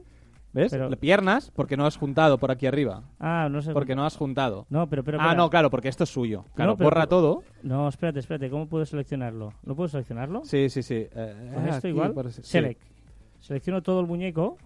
¿Ves? 0.55 0.71
pero- 0.71 0.89
Piernas, 0.91 1.51
porque 1.53 1.75
no 1.75 1.85
has 1.85 1.97
juntado 1.97 2.37
por 2.37 2.49
aquí 2.49 2.65
arriba. 2.65 3.03
Ah, 3.19 3.49
no 3.51 3.61
sé. 3.61 3.73
Porque 3.73 3.93
no 3.95 4.05
has 4.05 4.15
juntado. 4.15 4.65
No, 4.69 4.87
pero, 4.89 5.03
pero. 5.03 5.19
ah, 5.19 5.23
espera. 5.25 5.35
no, 5.37 5.49
claro, 5.49 5.69
porque 5.69 5.89
esto 5.89 6.05
es 6.05 6.09
suyo. 6.09 6.45
Claro, 6.55 6.71
No, 6.71 6.77
pero- 6.77 6.85
borra 6.89 7.07
todo. 7.07 7.43
No, 7.61 7.87
espérate, 7.89 8.19
espérate. 8.19 8.49
¿Cómo 8.49 8.67
puedo 8.67 8.85
seleccionarlo? 8.85 9.51
¿No 9.63 9.75
puedo 9.75 9.89
seleccionarlo? 9.89 10.43
Sí, 10.45 10.69
sí, 10.69 10.81
sí. 10.81 11.07
Eh, 11.13 11.51
Con 11.53 11.63
esto 11.67 11.77
aquí, 11.79 11.87
igual. 11.89 12.13
sí. 12.31 12.41
Select. 12.43 12.81
Selecciono 13.41 13.83
todo 13.83 13.99
el 13.99 14.07
muñeco. 14.07 14.57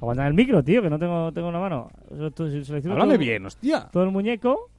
Aguanta 0.00 0.26
el 0.26 0.32
micro, 0.32 0.64
tío, 0.64 0.80
que 0.80 0.88
no 0.88 0.98
tengo, 0.98 1.30
tengo 1.32 1.48
una 1.48 1.60
mano. 1.60 1.90
Selecciono 2.34 2.94
Háblame 2.94 3.14
todo, 3.14 3.18
bien, 3.18 3.44
hostia. 3.44 3.86
todo 3.92 4.02
el 4.04 4.10
muñeco. 4.10 4.70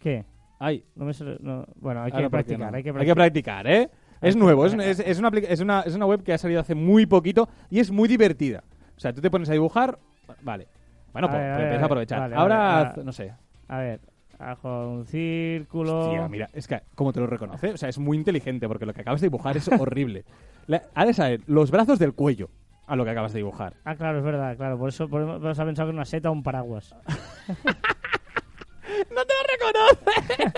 ¿Qué? 0.00 0.24
Ay, 0.58 0.84
No 0.96 1.04
me 1.04 1.12
sele- 1.12 1.38
no. 1.40 1.64
Bueno, 1.76 2.02
hay 2.02 2.10
que 2.10 2.16
¿por 2.16 2.22
qué 2.22 2.30
practicar, 2.30 2.74
hay 2.74 2.82
que 2.82 2.88
Hay 2.88 2.92
practicar. 2.92 3.06
que 3.06 3.14
practicar, 3.14 3.66
¿eh? 3.68 3.90
Es 4.20 4.36
nuevo, 4.36 4.66
es, 4.66 4.74
es- 4.74 5.00
es 5.00 5.18
una, 5.18 5.28
es, 5.38 5.60
una, 5.60 5.80
es 5.80 5.94
una 5.94 6.04
web 6.06 6.22
que 6.22 6.32
ha 6.34 6.38
salido 6.38 6.60
hace 6.60 6.74
muy 6.74 7.06
poquito 7.06 7.48
y 7.70 7.78
es 7.78 7.90
muy 7.90 8.06
divertida. 8.08 8.62
O 9.00 9.02
sea, 9.02 9.14
tú 9.14 9.22
te 9.22 9.30
pones 9.30 9.48
a 9.48 9.54
dibujar, 9.54 9.98
vale. 10.42 10.68
Bueno, 11.14 11.28
A 11.28 11.30
pues 11.30 11.42
ver, 11.42 11.52
a 11.52 11.56
ver, 11.56 11.82
a 11.82 11.84
aprovechar. 11.86 12.20
vale, 12.20 12.36
Ahora, 12.36 12.58
vale, 12.58 12.68
haz- 12.70 12.90
ahora- 12.90 13.02
no 13.02 13.12
sé. 13.12 13.32
A 13.68 13.78
ver, 13.78 14.00
hago 14.38 14.90
un 14.90 15.06
círculo. 15.06 16.00
Hostia, 16.00 16.28
mira, 16.28 16.50
es 16.52 16.68
que, 16.68 16.82
¿cómo 16.94 17.10
te 17.10 17.20
lo 17.20 17.26
reconoce? 17.26 17.70
O 17.72 17.76
sea, 17.78 17.88
es 17.88 17.98
muy 17.98 18.18
inteligente 18.18 18.68
porque 18.68 18.84
lo 18.84 18.92
que 18.92 19.00
acabas 19.00 19.22
de 19.22 19.28
dibujar 19.28 19.56
es 19.56 19.68
horrible. 19.68 20.26
Le- 20.66 20.82
ha 20.94 21.06
de 21.06 21.14
saber 21.14 21.40
los 21.46 21.70
brazos 21.70 21.98
del 21.98 22.12
cuello 22.12 22.50
a 22.86 22.94
lo 22.94 23.04
que 23.06 23.10
acabas 23.12 23.32
de 23.32 23.38
dibujar. 23.38 23.72
Ah, 23.86 23.94
claro, 23.96 24.18
es 24.18 24.24
verdad, 24.24 24.54
claro. 24.58 24.76
Por 24.78 24.90
eso, 24.90 25.08
por 25.08 25.22
eso 25.22 25.48
has 25.48 25.58
pensado 25.66 25.86
que 25.86 25.92
era 25.92 25.96
una 25.96 26.04
seta 26.04 26.28
o 26.28 26.32
un 26.32 26.42
paraguas. 26.42 26.94
¡No 27.48 29.24
te 29.24 29.32
lo 29.34 29.42
reconoce! 29.48 30.52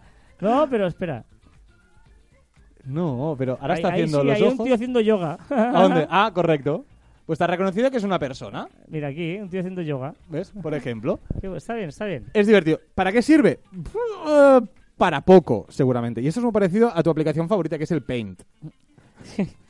No, 0.40 0.68
pero 0.68 0.88
espera. 0.88 1.24
No, 2.84 3.34
pero 3.38 3.56
ahora 3.62 3.74
está 3.74 3.88
ahí 3.88 4.02
haciendo 4.02 4.20
sí, 4.20 4.26
los 4.26 4.36
hay 4.36 4.42
ojos. 4.42 4.58
un 4.58 4.64
tío 4.66 4.74
haciendo 4.74 5.00
yoga. 5.00 5.38
¿A 5.48 5.82
dónde? 5.82 6.06
Ah, 6.10 6.30
correcto. 6.34 6.84
Pues 7.26 7.38
te 7.38 7.44
ha 7.44 7.46
reconocido 7.46 7.90
que 7.90 7.96
es 7.96 8.04
una 8.04 8.18
persona, 8.18 8.68
Mira 8.88 9.08
aquí, 9.08 9.36
un 9.36 9.48
tío 9.48 9.60
haciendo 9.60 9.80
yoga. 9.82 10.14
¿ves? 10.28 10.52
Por 10.62 10.74
ejemplo. 10.74 11.20
Está 11.56 11.74
bien, 11.74 11.88
está 11.88 12.04
bien. 12.04 12.26
Es 12.34 12.46
divertido. 12.46 12.80
¿Para 12.94 13.12
qué 13.12 13.22
sirve? 13.22 13.60
Eh, 14.26 14.60
Para 14.96 15.22
poco, 15.22 15.66
seguramente. 15.70 16.20
Y 16.20 16.26
eso 16.28 16.40
es 16.40 16.44
muy 16.44 16.52
parecido 16.52 16.92
a 16.94 17.02
tu 17.02 17.10
aplicación 17.10 17.48
favorita, 17.48 17.78
que 17.78 17.84
es 17.84 17.90
el 17.90 18.02
Paint. 18.02 18.42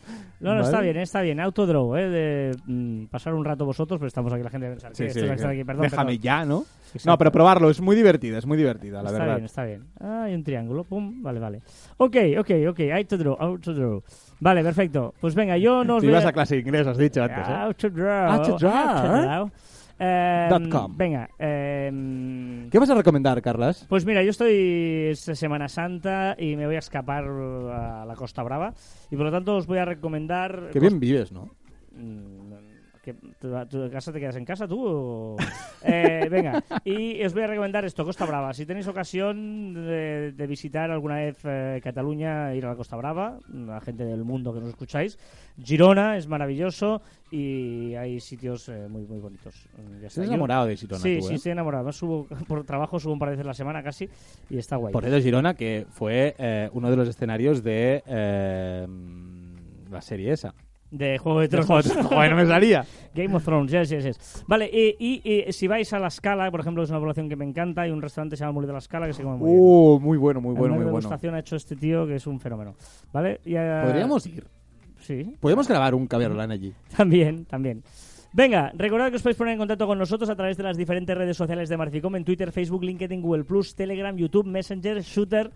No, 0.45 0.51
no, 0.51 0.57
Vale. 0.57 0.65
está 0.67 0.81
bien, 0.83 0.97
está 0.99 1.23
bien. 1.23 1.41
Autodraw, 1.41 1.97
¿eh? 1.97 2.09
De 2.11 2.57
mm, 2.67 3.07
pasar 3.07 3.33
un 3.33 3.45
rato 3.45 3.65
vosotros, 3.65 3.99
pero 3.99 4.09
estamos 4.09 4.31
aquí, 4.33 4.43
la 4.43 4.51
gente 4.51 4.67
debe 4.67 4.75
pensar. 4.77 4.95
Sí, 4.95 5.09
sí, 5.09 5.21
que 5.21 5.31
aquí, 5.31 5.65
perdón, 5.65 5.83
Déjame 5.83 6.05
perdón. 6.13 6.23
ya, 6.23 6.45
¿no? 6.45 6.65
Exacto. 6.89 7.11
No, 7.11 7.19
pero 7.19 7.33
probarlo, 7.33 7.71
es 7.71 7.81
muy 7.81 7.97
divertida, 7.97 8.37
es 8.39 8.47
muy 8.47 8.59
divertida, 8.59 9.03
la 9.03 9.09
está 9.09 9.19
verdad. 9.19 9.35
bien, 9.37 9.45
está 9.47 9.65
bien. 9.65 9.85
Ah, 9.99 10.25
hay 10.25 10.35
un 10.35 10.45
triángulo, 10.45 10.85
pum, 10.85 11.23
vale, 11.23 11.41
vale. 11.41 11.63
Ok, 11.97 12.17
ok, 12.39 12.51
ok, 12.69 12.81
autodraw, 12.95 13.37
autodraw. 13.41 14.03
Vale, 14.41 14.63
perfecto. 14.63 15.15
Pues 15.21 15.35
venga, 15.35 15.57
yo 15.57 15.83
no 15.83 15.97
os 15.97 16.01
Tú 16.03 16.07
voy 16.09 16.13
ibas 16.13 16.27
a... 16.27 16.29
a 16.29 16.33
clase 16.33 16.57
de 16.57 16.61
inglés, 16.61 16.87
has 16.87 16.99
dicho 16.99 17.23
antes, 17.23 17.49
¿eh? 17.49 17.53
Autodraw, 17.53 18.33
autodraw. 18.33 19.51
Eh, 19.99 20.69
com. 20.71 20.97
Venga, 20.97 21.29
eh, 21.39 22.69
¿Qué 22.71 22.79
vas 22.79 22.91
a 22.91 22.95
recomendar, 22.95 23.41
Carlas? 23.43 23.87
Pues 23.89 24.05
mira, 24.05 24.23
yo 24.23 24.31
estoy 24.31 25.09
es 25.11 25.21
Semana 25.21 25.69
Santa 25.69 26.35
y 26.39 26.57
me 26.57 26.67
voy 26.67 26.77
a 26.77 26.81
escapar 26.81 27.25
a 27.25 28.05
la 28.05 28.15
Costa 28.17 28.43
Brava 28.43 28.75
y 29.11 29.17
por 29.17 29.27
lo 29.27 29.33
tanto 29.33 29.57
os 29.57 29.67
voy 29.67 29.79
a 29.79 29.85
recomendar... 29.85 30.71
Qué 30.73 30.81
bien 30.81 30.99
vives, 30.99 31.31
¿no? 31.31 31.51
Mm, 31.93 32.74
¿qué- 33.05 33.15
¿tú, 33.39 33.51
de 33.81 33.91
casa 33.91 34.13
te 34.13 34.19
quedas 34.21 34.37
en 34.37 34.45
casa 34.45 34.67
tú? 34.67 35.37
Eh, 35.87 36.29
venga, 36.31 36.65
y 36.83 37.23
os 37.25 37.35
voy 37.35 37.43
a 37.43 37.47
recomendar 37.47 37.85
esto, 37.85 38.07
Costa 38.07 38.25
Brava. 38.25 38.55
Si 38.55 38.65
tenéis 38.65 38.87
ocasión 38.89 39.75
de, 39.75 40.33
de 40.33 40.47
visitar 40.47 40.91
alguna 40.91 41.17
vez 41.17 41.37
eh, 41.45 41.79
Cataluña, 41.85 42.55
ir 42.55 42.65
a 42.65 42.71
la 42.71 42.75
Costa 42.75 42.97
Brava, 42.97 43.39
la 43.53 43.83
gente 43.83 44.03
del 44.07 44.25
mundo 44.25 44.55
que 44.55 44.61
nos 44.61 44.71
escucháis, 44.71 45.19
Girona 45.63 46.17
es 46.17 46.27
maravilloso 46.27 47.03
y 47.31 47.95
hay 47.97 48.19
sitios 48.21 48.67
eh, 48.71 48.87
muy 48.89 49.03
muy 49.03 49.19
bonitos. 49.19 49.55
Ya 50.01 50.07
está. 50.07 50.23
Estás 50.23 50.29
enamorado 50.29 50.65
de 50.65 50.77
Girona, 50.77 51.03
Sí, 51.03 51.19
tú, 51.21 51.27
sí, 51.27 51.33
¿eh? 51.33 51.37
estoy 51.37 51.53
enamorado. 51.53 51.93
Subo, 51.93 52.27
por 52.49 52.65
trabajo 52.65 52.99
subo 52.99 53.13
un 53.13 53.19
par 53.19 53.29
de 53.29 53.33
veces 53.37 53.45
a 53.45 53.49
la 53.49 53.55
semana 53.55 53.83
casi 53.83 54.09
y 54.49 54.57
está 54.57 54.77
guay. 54.77 54.91
Por 54.91 55.05
eso 55.05 55.21
Girona, 55.21 55.53
que 55.53 55.87
fue 55.91 56.35
eh, 56.39 56.71
uno 56.73 56.89
de 56.91 56.97
los 56.97 57.09
escenarios 57.09 57.63
de 57.63 58.03
eh, 58.07 58.87
la 59.91 60.01
serie 60.01 60.33
esa. 60.33 60.55
De 60.97 61.19
Juego 61.19 61.41
de 61.41 61.49
Tronos. 61.49 61.93
Joder, 61.93 62.31
no 62.31 62.37
me 62.37 62.47
salía. 62.47 62.87
Game 63.15 63.35
of 63.35 63.45
Thrones, 63.45 63.73
yes, 63.73 63.91
yes, 63.91 64.05
yes. 64.05 64.45
Vale, 64.47 64.71
y, 64.73 64.97
y- 64.99 65.45
y 65.49 65.53
si 65.53 65.67
vais 65.67 65.93
a 65.93 65.99
La 65.99 66.09
Scala, 66.09 66.49
por 66.53 66.61
ejemplo, 66.61 66.85
es 66.85 66.91
una 66.91 67.01
población 67.01 67.29
que 67.29 67.35
me 67.35 67.45
encanta, 67.45 67.83
hay 67.83 67.91
un 67.91 68.01
restaurante 68.01 68.35
que 68.35 68.37
se 68.39 68.45
llama 68.45 68.53
Muli 68.53 68.69
de 68.69 68.73
La 68.75 68.81
Scala 68.81 69.07
que 69.09 69.13
se 69.13 69.23
come 69.25 69.37
muy 69.37 69.51
bien. 69.51 69.61
Uh, 69.61 69.99
muy 70.01 70.19
bueno, 70.19 70.41
muy 70.41 70.55
bueno, 70.55 70.75
muy 70.77 70.85
bueno. 70.85 70.99
degustación 70.99 71.35
ha 71.35 71.41
hecho 71.41 71.57
este 71.57 71.75
tío 71.75 72.07
que 72.07 72.15
es 72.17 72.27
un 72.29 72.39
fenómeno. 72.39 72.75
¿Vale? 73.13 73.41
Y, 73.45 73.55
eh, 73.57 73.81
Podríamos 73.85 74.25
ir. 74.27 74.47
Sí, 75.01 75.35
Podemos 75.41 75.67
grabar 75.69 75.95
un 75.97 76.07
Caberlan 76.07 76.51
allí. 76.53 76.73
también, 76.97 77.45
también. 77.45 77.83
Venga, 78.33 78.73
recordad 78.75 79.11
que 79.11 79.17
os 79.17 79.23
podéis 79.23 79.37
poner 79.37 79.53
en 79.55 79.59
contacto 79.59 79.87
con 79.87 79.99
nosotros 79.99 80.29
a 80.31 80.35
través 80.37 80.57
de 80.57 80.63
las 80.63 80.77
diferentes 80.77 81.17
redes 81.17 81.37
sociales 81.37 81.69
de 81.69 81.77
Marficom, 81.77 82.17
en 82.17 82.25
Twitter, 82.25 82.51
Facebook, 82.53 82.83
LinkedIn, 82.85 83.21
Google+, 83.21 83.45
Telegram, 83.77 84.17
YouTube, 84.17 84.47
Messenger, 84.47 85.01
Shooter, 85.03 85.51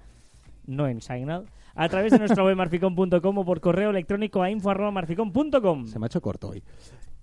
no 0.66 0.86
en 0.86 1.00
Signal, 1.00 1.46
a 1.78 1.88
través 1.88 2.12
de 2.12 2.18
nuestra 2.18 2.44
web 2.44 2.56
marficom.com 2.56 3.38
o 3.38 3.44
por 3.44 3.60
correo 3.60 3.90
electrónico 3.90 4.42
a 4.42 4.50
info.marficom.com. 4.50 5.86
Se 5.86 5.98
me 5.98 6.06
ha 6.06 6.08
hecho 6.08 6.20
corto 6.20 6.48
hoy. 6.50 6.62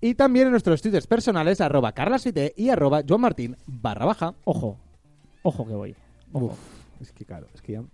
Y 0.00 0.14
también 0.14 0.46
en 0.46 0.52
nuestros 0.52 0.82
twitters 0.82 1.06
personales, 1.06 1.60
arroba 1.60 1.92
carlasite 1.92 2.54
y 2.56 2.70
arroba 2.70 3.02
joanmartin 3.06 3.56
barra 3.66 4.06
baja. 4.06 4.34
Ojo, 4.44 4.78
ojo 5.42 5.66
que 5.66 5.74
voy. 5.74 5.94
Ojo. 6.32 6.46
Uf, 6.46 6.58
es 7.00 7.12
que 7.12 7.24
claro, 7.24 7.46
es 7.54 7.62
que 7.62 7.72
ya... 7.72 7.84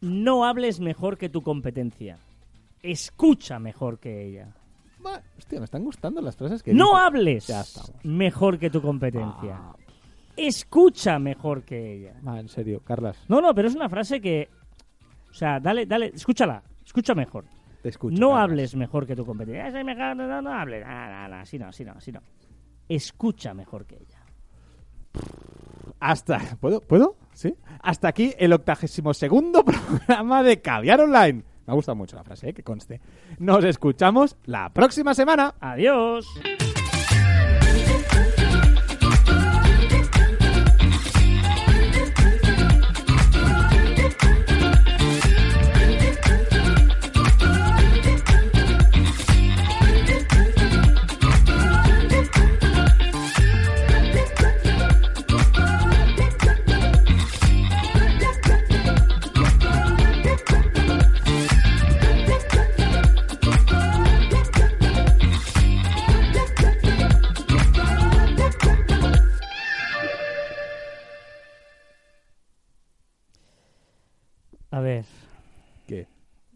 No 0.00 0.44
hables 0.44 0.80
mejor 0.80 1.16
que 1.16 1.28
tu 1.28 1.42
competencia. 1.42 2.18
Escucha 2.82 3.58
mejor 3.58 3.98
que 3.98 4.26
ella. 4.26 4.54
Hostia, 5.38 5.58
me 5.58 5.64
están 5.64 5.84
gustando 5.84 6.20
las 6.20 6.36
frases 6.36 6.62
que 6.62 6.72
No 6.72 6.96
hables 6.96 7.46
Ya 7.46 7.62
mejor 8.02 8.58
que 8.58 8.70
tu 8.70 8.80
competencia. 8.82 9.58
Ah, 9.60 9.76
Escucha 10.36 11.18
mejor 11.18 11.62
que 11.62 11.94
ella. 11.94 12.14
va, 12.26 12.40
en 12.40 12.48
serio, 12.48 12.80
Carlas, 12.84 13.16
No, 13.28 13.40
no, 13.40 13.54
pero 13.54 13.68
es 13.68 13.74
una 13.74 13.88
frase 13.88 14.20
que... 14.20 14.48
O 15.34 15.36
sea, 15.36 15.58
dale, 15.58 15.84
dale, 15.84 16.12
escúchala. 16.14 16.62
Escucha 16.86 17.12
mejor. 17.12 17.44
te 17.82 17.88
escucho. 17.88 18.16
no 18.20 18.36
hables 18.36 18.76
mejor 18.76 19.04
que 19.04 19.16
tu 19.16 19.26
competencia. 19.26 19.66
"Ah, 19.66 19.70
soy 19.72 19.82
mejor", 19.82 20.14
No, 20.16 20.28
no, 20.28 20.40
no 20.40 20.52
hables. 20.54 20.86
No, 20.86 20.92
no, 21.08 21.28
no, 21.28 21.34
así 21.34 21.58
no, 21.58 21.66
así 21.66 21.84
no, 21.84 21.90
así 21.92 22.12
no. 22.12 22.20
Escucha 22.88 23.52
mejor 23.52 23.84
que 23.84 23.96
ella. 23.96 24.20
Hasta... 25.98 26.38
¿Puedo? 26.60 26.80
¿Puedo? 26.80 27.16
¿Sí? 27.32 27.52
Hasta 27.82 28.06
aquí 28.08 28.32
el 28.38 28.52
octagésimo 28.52 29.12
segundo 29.12 29.64
programa 30.06 30.44
de 30.44 30.60
Caviar 30.62 31.00
Online. 31.00 31.42
Me 31.66 31.72
ha 31.72 31.74
gustado 31.74 31.96
mucho 31.96 32.14
la 32.14 32.22
frase, 32.22 32.50
¿eh? 32.50 32.54
que 32.54 32.62
conste. 32.62 33.00
Nos 33.38 33.64
escuchamos 33.64 34.36
la 34.44 34.70
próxima 34.72 35.14
semana. 35.14 35.54
Adiós. 35.60 36.28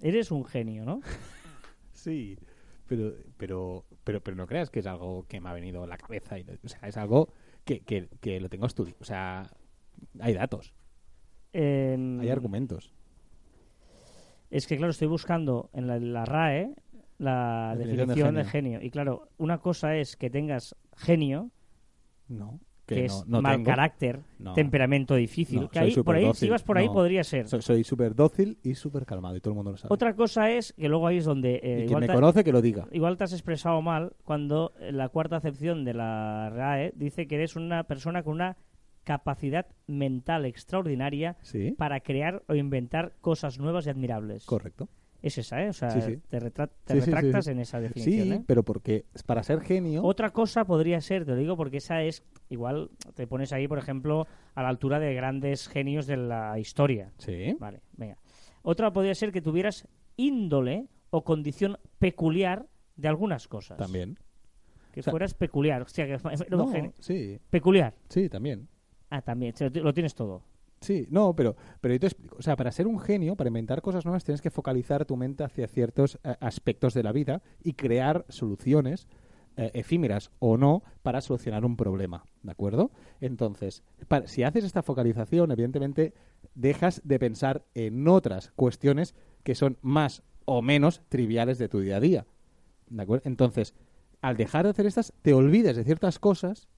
Eres 0.02 0.30
un 0.30 0.44
genio, 0.44 0.84
¿no? 0.84 1.00
Sí, 1.92 2.38
pero, 2.86 3.12
pero, 3.36 3.84
pero, 4.04 4.22
pero 4.22 4.36
no 4.36 4.46
creas 4.46 4.70
que 4.70 4.78
es 4.78 4.86
algo 4.86 5.26
que 5.26 5.40
me 5.40 5.48
ha 5.48 5.52
venido 5.52 5.82
a 5.82 5.86
la 5.88 5.98
cabeza. 5.98 6.38
y- 6.38 6.46
O 6.64 6.68
sea, 6.68 6.88
es 6.88 6.96
algo 6.96 7.32
que, 7.64 7.80
que, 7.80 8.08
que 8.20 8.38
lo 8.38 8.48
tengo 8.48 8.66
estudiado. 8.66 8.96
O 9.00 9.04
sea, 9.04 9.50
hay 10.20 10.32
datos, 10.34 10.72
Em, 11.52 12.20
hay 12.20 12.28
argumentos. 12.30 12.92
Es 14.50 14.66
que, 14.66 14.76
claro, 14.76 14.90
estoy 14.92 15.08
buscando 15.08 15.70
en 15.72 15.86
la, 15.86 15.98
la 15.98 16.24
RAE 16.24 16.74
la 17.18 17.74
Definición 17.76 17.96
de 17.96 17.96
definición 18.06 18.34
de 18.36 18.44
genio. 18.44 18.70
genio. 18.78 18.86
Y 18.86 18.90
claro, 18.90 19.28
una 19.38 19.58
cosa 19.58 19.96
es 19.96 20.16
que 20.16 20.30
tengas 20.30 20.76
genio, 20.96 21.50
No, 22.28 22.60
que, 22.88 22.94
que, 22.96 23.04
es 23.04 23.24
no, 23.28 23.40
mal 23.42 23.56
tengo. 23.58 23.66
carácter, 23.66 24.20
No. 24.38 24.54
temperamento 24.54 25.14
difícil. 25.14 25.68
Que 25.68 25.78
ahí, 25.78 25.94
por 25.94 26.16
ahí, 26.16 26.30
si 26.34 26.48
vas 26.48 26.62
por 26.62 26.78
ahí, 26.78 26.88
podría 26.88 27.22
ser. 27.22 27.46
Soy- 27.46 27.62
Soy 27.62 27.84
súper 27.84 28.14
dócil 28.14 28.58
y 28.64 28.74
súper 28.74 29.04
calmado 29.06 29.36
y 29.36 29.40
todo 29.40 29.52
el 29.52 29.56
mundo 29.56 29.70
lo 29.72 29.76
sabe. 29.76 29.92
Otra 29.94 30.14
cosa 30.16 30.50
es 30.50 30.72
que 30.72 30.88
luego 30.88 31.06
ahí 31.06 31.18
es 31.18 31.24
donde 31.26 31.56
eh, 31.56 31.58
y 31.60 31.62
quien 31.76 31.84
igual, 31.88 32.00
me 32.00 32.06
te, 32.08 32.14
conoce 32.14 32.42
que 32.44 32.52
lo 32.52 32.62
diga. 32.62 32.86
igual 32.90 33.16
te 33.16 33.24
has 33.24 33.32
expresado 33.32 33.80
mal 33.82 34.14
cuando 34.24 34.72
eh, 34.80 34.90
la 34.90 35.08
cuarta 35.10 35.36
acepción 35.36 35.84
de 35.84 35.94
la 35.94 36.50
RAE 36.50 36.92
dice 36.96 37.26
que 37.28 37.34
eres 37.36 37.54
una 37.56 37.84
persona 37.84 38.22
con 38.22 38.32
una 38.34 38.56
capacidad 39.04 39.66
mental 39.86 40.44
extraordinaria 40.44 41.36
Sí, 41.42 41.72
para 41.78 42.00
crear 42.00 42.42
o 42.48 42.54
inventar 42.54 43.12
cosas 43.20 43.58
nuevas 43.58 43.86
y 43.86 43.90
admirables. 43.90 44.44
correcto. 44.44 44.88
Es 45.20 45.36
esa, 45.36 45.62
¿eh? 45.64 45.68
O 45.70 45.72
sea, 45.72 45.90
Sí, 45.90 46.00
sí. 46.00 46.16
te, 46.28 46.38
retra- 46.38 46.70
te 46.84 46.94
Sí, 46.94 47.00
retractas 47.00 47.48
en 47.48 47.58
esa 47.58 47.80
definición, 47.80 48.26
Sí, 48.28 48.32
¿eh? 48.34 48.44
pero 48.46 48.62
porque 48.62 49.04
para 49.26 49.42
ser 49.42 49.60
genio... 49.62 50.04
Otra 50.04 50.30
cosa 50.30 50.64
podría 50.64 51.00
ser, 51.00 51.24
te 51.24 51.32
lo 51.32 51.36
digo 51.36 51.56
porque 51.56 51.78
esa 51.78 52.02
es, 52.02 52.22
igual 52.48 52.90
te 53.14 53.26
pones 53.26 53.52
ahí, 53.52 53.66
por 53.66 53.78
ejemplo, 53.78 54.26
a 54.54 54.62
la 54.62 54.68
altura 54.68 55.00
de 55.00 55.14
grandes 55.14 55.66
genios 55.68 56.06
de 56.06 56.16
la 56.18 56.56
historia. 56.60 57.12
Sí, 57.18 57.56
Vale, 57.58 57.80
venga. 57.96 58.16
Otra 58.62 58.92
podría 58.92 59.14
ser 59.14 59.32
que 59.32 59.42
tuvieras 59.42 59.88
índole 60.16 60.86
o 61.10 61.24
condición 61.24 61.78
peculiar 61.98 62.66
de 62.96 63.08
algunas 63.08 63.48
cosas. 63.48 63.76
también. 63.76 64.18
Que 64.92 65.00
O 65.00 65.02
sea- 65.02 65.10
fueras 65.10 65.34
peculiar. 65.34 65.84
Que 65.86 66.18
no, 66.50 66.56
No, 66.58 66.68
gen- 66.72 66.92
sí, 67.00 67.38
Peculiar. 67.50 67.94
sí, 68.08 68.28
también. 68.28 68.68
Ah, 69.10 69.22
también. 69.22 69.54
Lo 69.74 69.92
tienes 69.94 70.14
todo. 70.14 70.42
Sí, 70.80 71.06
no, 71.10 71.34
pero, 71.34 71.56
pero 71.80 71.94
yo 71.94 72.00
te 72.00 72.06
explico. 72.06 72.36
O 72.38 72.42
sea, 72.42 72.56
para 72.56 72.70
ser 72.70 72.86
un 72.86 73.00
genio, 73.00 73.36
para 73.36 73.48
inventar 73.48 73.82
cosas 73.82 74.04
nuevas, 74.04 74.24
tienes 74.24 74.40
que 74.40 74.50
focalizar 74.50 75.04
tu 75.04 75.16
mente 75.16 75.44
hacia 75.44 75.66
ciertos 75.66 76.18
eh, 76.22 76.36
aspectos 76.40 76.94
de 76.94 77.02
la 77.02 77.12
vida 77.12 77.42
y 77.62 77.72
crear 77.72 78.24
soluciones 78.28 79.08
eh, 79.56 79.72
efímeras 79.74 80.30
o 80.38 80.56
no 80.56 80.84
para 81.02 81.20
solucionar 81.20 81.64
un 81.64 81.76
problema, 81.76 82.24
¿de 82.44 82.52
acuerdo? 82.52 82.92
Entonces, 83.20 83.82
si 84.26 84.44
haces 84.44 84.62
esta 84.62 84.84
focalización, 84.84 85.50
evidentemente 85.50 86.14
dejas 86.54 87.02
de 87.04 87.18
pensar 87.18 87.64
en 87.74 88.06
otras 88.06 88.52
cuestiones 88.54 89.16
que 89.42 89.56
son 89.56 89.76
más 89.82 90.22
o 90.44 90.62
menos 90.62 91.02
triviales 91.08 91.58
de 91.58 91.68
tu 91.68 91.80
día 91.80 91.96
a 91.96 92.00
día, 92.00 92.26
¿de 92.88 93.02
acuerdo? 93.02 93.28
Entonces, 93.28 93.74
al 94.20 94.36
dejar 94.36 94.64
de 94.64 94.70
hacer 94.70 94.86
estas, 94.86 95.12
te 95.22 95.34
olvides 95.34 95.74
de 95.74 95.82
ciertas 95.82 96.20
cosas 96.20 96.68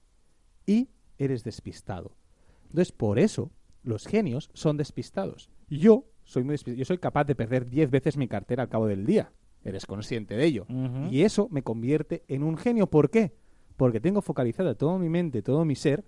y 0.65 0.89
eres 1.19 1.43
despistado. 1.43 2.15
Entonces, 2.63 2.91
por 2.91 3.19
eso, 3.19 3.51
los 3.83 4.05
genios 4.07 4.49
son 4.53 4.77
despistados. 4.77 5.49
Yo 5.69 6.05
soy 6.23 6.43
muy 6.43 6.55
despi- 6.55 6.75
yo 6.75 6.85
soy 6.85 6.97
capaz 6.97 7.23
de 7.25 7.35
perder 7.35 7.69
10 7.69 7.89
veces 7.89 8.17
mi 8.17 8.27
cartera 8.27 8.63
al 8.63 8.69
cabo 8.69 8.87
del 8.87 9.05
día. 9.05 9.31
Eres 9.63 9.85
consciente 9.85 10.35
de 10.35 10.45
ello. 10.45 10.65
Y 11.11 11.21
eso 11.23 11.47
me 11.51 11.61
convierte 11.63 12.23
en 12.27 12.43
un 12.43 12.57
genio. 12.57 12.87
¿Por 12.87 13.09
qué? 13.09 13.33
Porque 13.77 13.99
tengo 13.99 14.21
focalizada 14.21 14.75
toda 14.75 14.97
mi 14.97 15.09
mente, 15.09 15.41
todo 15.41 15.65
mi 15.65 15.75
ser 15.75 16.03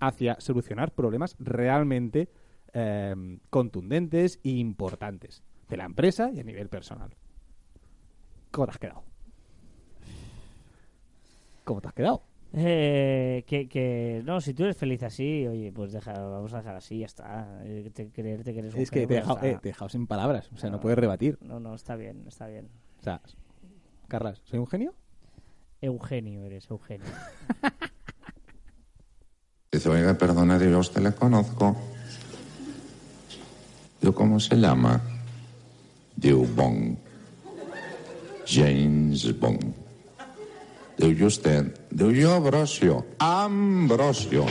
hacia 0.00 0.38
solucionar 0.40 0.92
problemas 0.92 1.36
realmente 1.38 2.28
eh, 2.72 3.38
contundentes 3.50 4.38
e 4.44 4.50
importantes 4.50 5.42
de 5.68 5.76
la 5.76 5.84
empresa 5.84 6.30
y 6.32 6.40
a 6.40 6.44
nivel 6.44 6.68
personal. 6.68 7.10
¿Cómo 8.50 8.66
te 8.66 8.70
has 8.72 8.78
quedado? 8.78 9.02
¿Cómo 11.64 11.80
te 11.80 11.88
has 11.88 11.94
quedado? 11.94 12.22
Eh, 12.58 13.44
que, 13.46 13.68
que, 13.68 14.22
no, 14.24 14.40
si 14.40 14.54
tú 14.54 14.64
eres 14.64 14.78
feliz 14.78 15.02
así, 15.02 15.46
oye, 15.46 15.70
pues 15.72 15.92
deja, 15.92 16.14
vamos 16.14 16.54
a 16.54 16.58
dejar 16.58 16.76
así, 16.76 17.00
ya 17.00 17.06
está. 17.06 17.60
Eh, 17.64 17.90
te- 17.92 18.08
creerte 18.08 18.54
que 18.54 18.60
eres 18.60 18.74
un 18.74 18.80
Es 18.80 18.90
que 18.90 19.06
te 19.06 19.14
he 19.14 19.16
dejado, 19.18 19.44
eh, 19.44 19.58
dejado 19.62 19.90
sin 19.90 20.06
palabras. 20.06 20.48
O 20.54 20.56
sea, 20.56 20.70
no 20.70 20.76
No. 20.76 20.80
puedes 20.80 20.98
rebatir. 20.98 21.36
No, 21.42 21.60
no, 21.60 21.74
está 21.74 21.96
bien, 21.96 22.24
está 22.26 22.46
bien. 22.46 22.68
O 22.98 23.02
sea, 23.02 23.20
Carlas, 24.08 24.40
¿soy 24.44 24.58
un 24.58 24.66
genio? 24.66 24.94
Eugenio 25.82 26.44
eres, 26.44 26.70
Eugenio. 26.70 27.06
Dice, 29.72 29.90
oiga, 29.90 30.14
perdone, 30.14 30.58
digo, 30.58 30.76
a 30.76 30.80
usted 30.80 31.02
le 31.02 31.12
conozco. 31.12 31.76
Digo, 34.00 34.14
¿cómo 34.14 34.40
se 34.40 34.56
llama? 34.56 35.02
Digo, 36.16 36.46
Bond. 36.56 36.96
James 38.46 39.38
Bond. 39.38 39.74
¿Y 40.98 41.22
usted? 41.22 41.74
Digo, 41.90 42.10
yo, 42.10 42.34
Ambrosio. 42.34 43.06
Ambrosio. 43.18 44.46